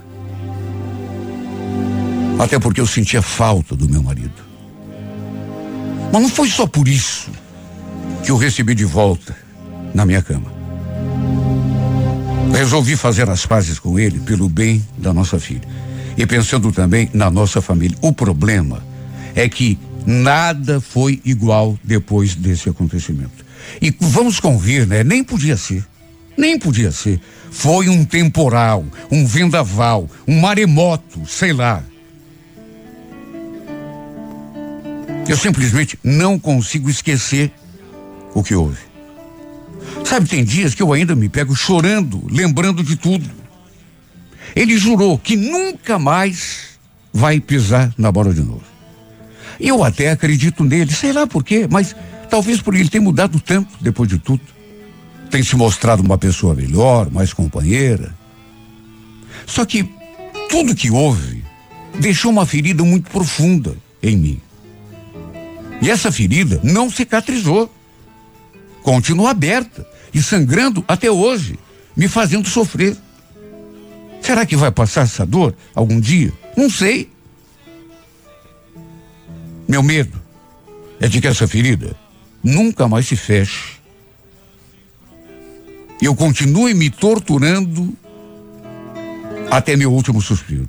Até 2.38 2.58
porque 2.58 2.80
eu 2.80 2.86
sentia 2.86 3.20
falta 3.20 3.74
do 3.74 3.88
meu 3.88 4.02
marido. 4.02 4.48
Mas 6.12 6.22
não 6.22 6.28
foi 6.28 6.48
só 6.48 6.66
por 6.66 6.88
isso 6.88 7.30
que 8.24 8.30
eu 8.30 8.36
recebi 8.36 8.74
de 8.74 8.84
volta 8.84 9.36
na 9.92 10.06
minha 10.06 10.22
cama. 10.22 10.52
Resolvi 12.52 12.96
fazer 12.96 13.28
as 13.28 13.44
pazes 13.44 13.78
com 13.78 13.98
ele 13.98 14.20
pelo 14.20 14.48
bem 14.48 14.84
da 14.96 15.12
nossa 15.12 15.38
filha. 15.38 15.68
E 16.16 16.26
pensando 16.26 16.72
também 16.72 17.10
na 17.12 17.30
nossa 17.30 17.60
família. 17.60 17.96
O 18.00 18.12
problema 18.12 18.82
é 19.39 19.49
que 19.49 19.78
nada 20.05 20.80
foi 20.80 21.22
igual 21.24 21.78
depois 21.84 22.34
desse 22.34 22.68
acontecimento. 22.68 23.47
E 23.80 23.95
vamos 24.01 24.41
convir, 24.41 24.84
né? 24.84 25.05
Nem 25.05 25.22
podia 25.22 25.57
ser. 25.57 25.86
Nem 26.36 26.59
podia 26.59 26.91
ser. 26.91 27.20
Foi 27.49 27.89
um 27.89 28.05
temporal, 28.05 28.84
um 29.12 29.24
vendaval, 29.24 30.11
um 30.26 30.41
maremoto, 30.41 31.24
sei 31.24 31.53
lá. 31.53 31.84
Eu 35.28 35.36
simplesmente 35.36 35.97
não 36.03 36.36
consigo 36.36 36.91
esquecer 36.91 37.53
o 38.34 38.43
que 38.43 38.57
houve. 38.57 38.80
Sabe, 40.05 40.28
tem 40.28 40.43
dias 40.43 40.74
que 40.74 40.82
eu 40.82 40.93
ainda 40.93 41.14
me 41.14 41.28
pego 41.28 41.55
chorando, 41.55 42.26
lembrando 42.28 42.82
de 42.82 42.97
tudo. 42.97 43.30
Ele 44.57 44.76
jurou 44.76 45.16
que 45.16 45.36
nunca 45.36 45.97
mais 45.97 46.70
vai 47.12 47.39
pisar 47.39 47.95
na 47.97 48.11
bola 48.11 48.34
de 48.34 48.43
novo. 48.43 48.78
Eu 49.61 49.82
até 49.82 50.11
acredito 50.11 50.64
nele, 50.64 50.92
sei 50.92 51.12
lá 51.12 51.26
por 51.26 51.42
quê, 51.42 51.66
mas 51.70 51.94
talvez 52.30 52.61
por 52.61 52.74
ele 52.74 52.88
ter 52.88 53.00
mudado 53.00 53.40
tanto 53.40 53.70
depois 53.80 54.09
de 54.09 54.18
tudo. 54.18 54.40
Tem 55.30 55.42
se 55.42 55.56
mostrado 55.56 56.02
uma 56.02 56.16
pessoa 56.16 56.54
melhor, 56.54 57.11
mais 57.11 57.32
companheira. 57.32 58.14
Só 59.46 59.64
que 59.64 59.88
tudo 60.48 60.74
que 60.74 60.90
houve 60.90 61.44
deixou 61.98 62.30
uma 62.30 62.46
ferida 62.46 62.82
muito 62.84 63.11
profunda 63.11 63.76
em 64.02 64.16
mim. 64.16 64.40
E 65.80 65.90
essa 65.90 66.11
ferida 66.11 66.61
não 66.62 66.90
cicatrizou. 66.90 67.72
Continua 68.82 69.30
aberta 69.30 69.86
e 70.14 70.22
sangrando 70.22 70.84
até 70.88 71.11
hoje, 71.11 71.59
me 71.96 72.09
fazendo 72.09 72.48
sofrer. 72.48 72.96
Será 74.20 74.46
que 74.46 74.56
vai 74.56 74.70
passar 74.70 75.02
essa 75.02 75.26
dor 75.26 75.54
algum 75.74 76.00
dia? 76.00 76.32
Não 76.56 76.70
sei. 76.70 77.11
Meu 79.68 79.82
medo 79.82 80.18
é 80.98 81.06
de 81.06 81.20
que 81.20 81.28
essa 81.28 81.46
ferida 81.46 81.94
nunca 82.42 82.88
mais 82.88 83.06
se 83.06 83.14
feche. 83.14 83.76
E 86.00 86.06
eu 86.06 86.14
continue 86.14 86.72
me 86.72 86.88
torturando 86.88 87.94
até 89.50 89.76
meu 89.76 89.92
último 89.92 90.22
suspiro. 90.22 90.68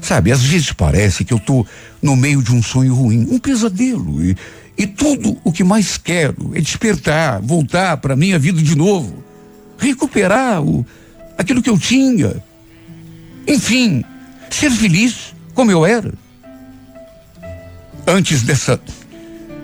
Sabe, 0.00 0.32
às 0.32 0.42
vezes 0.42 0.72
parece 0.72 1.24
que 1.24 1.34
eu 1.34 1.38
estou 1.38 1.66
no 2.00 2.16
meio 2.16 2.42
de 2.42 2.52
um 2.52 2.62
sonho 2.62 2.94
ruim, 2.94 3.28
um 3.30 3.38
pesadelo. 3.38 4.24
E, 4.24 4.36
e 4.76 4.86
tudo 4.86 5.38
o 5.44 5.52
que 5.52 5.62
mais 5.62 5.98
quero 5.98 6.52
é 6.54 6.60
despertar, 6.60 7.40
voltar 7.42 7.98
para 7.98 8.14
a 8.14 8.16
minha 8.16 8.38
vida 8.38 8.62
de 8.62 8.74
novo, 8.74 9.22
recuperar 9.78 10.62
o, 10.62 10.84
aquilo 11.36 11.62
que 11.62 11.70
eu 11.70 11.78
tinha. 11.78 12.42
Enfim, 13.46 14.02
ser 14.50 14.70
feliz 14.70 15.34
como 15.54 15.70
eu 15.70 15.84
era. 15.84 16.12
Antes 18.06 18.42
dessa 18.42 18.80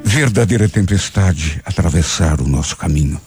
verdadeira 0.05 0.69
tempestade 0.69 1.61
atravessar 1.65 2.41
o 2.41 2.49
nosso 2.49 2.77
caminho. 2.77 3.21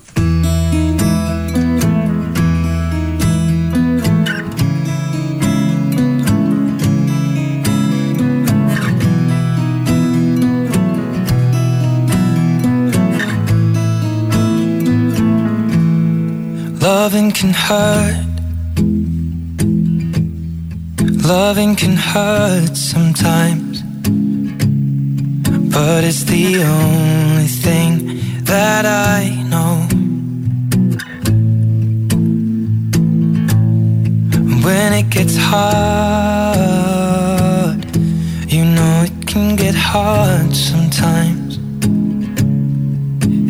Loving 16.79 17.31
can 17.31 17.53
hurt. 17.53 18.25
Loving 21.23 21.75
can 21.75 21.95
hurt 21.95 22.75
sometimes. 22.75 23.70
But 25.71 26.03
it's 26.03 26.23
the 26.25 26.63
only 26.63 27.47
thing 27.47 28.19
that 28.43 28.85
I 28.85 29.41
know. 29.51 29.87
When 34.65 34.93
it 34.93 35.09
gets 35.09 35.37
hard, 35.37 36.61
you 38.51 38.65
know 38.65 39.03
it 39.07 39.25
can 39.25 39.55
get 39.55 39.73
hard 39.73 40.53
sometimes. 40.53 41.57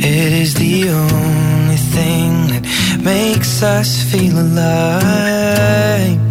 It 0.03 0.31
is 0.43 0.53
the 0.53 0.89
only 0.89 1.77
thing 1.95 2.47
that 2.51 2.63
makes 3.03 3.63
us 3.63 4.03
feel 4.11 4.37
alive. 4.37 6.30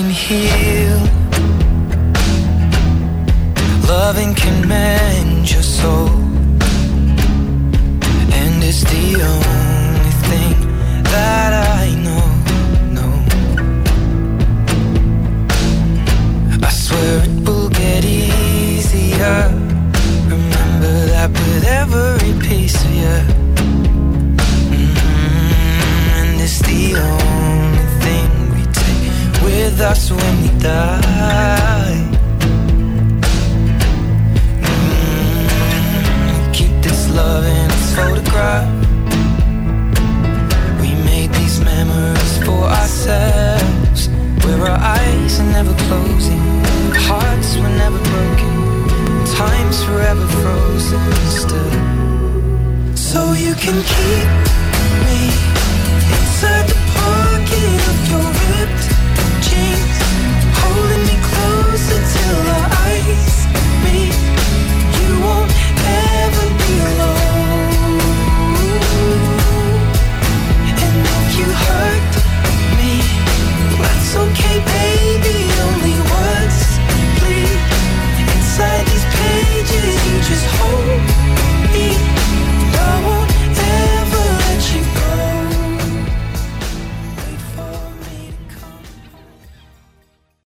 can 0.00 0.10
heal. 0.10 1.00
Loving 3.88 4.32
can 4.34 4.68
mend 4.68 5.50
your 5.50 5.62
soul. 5.62 6.17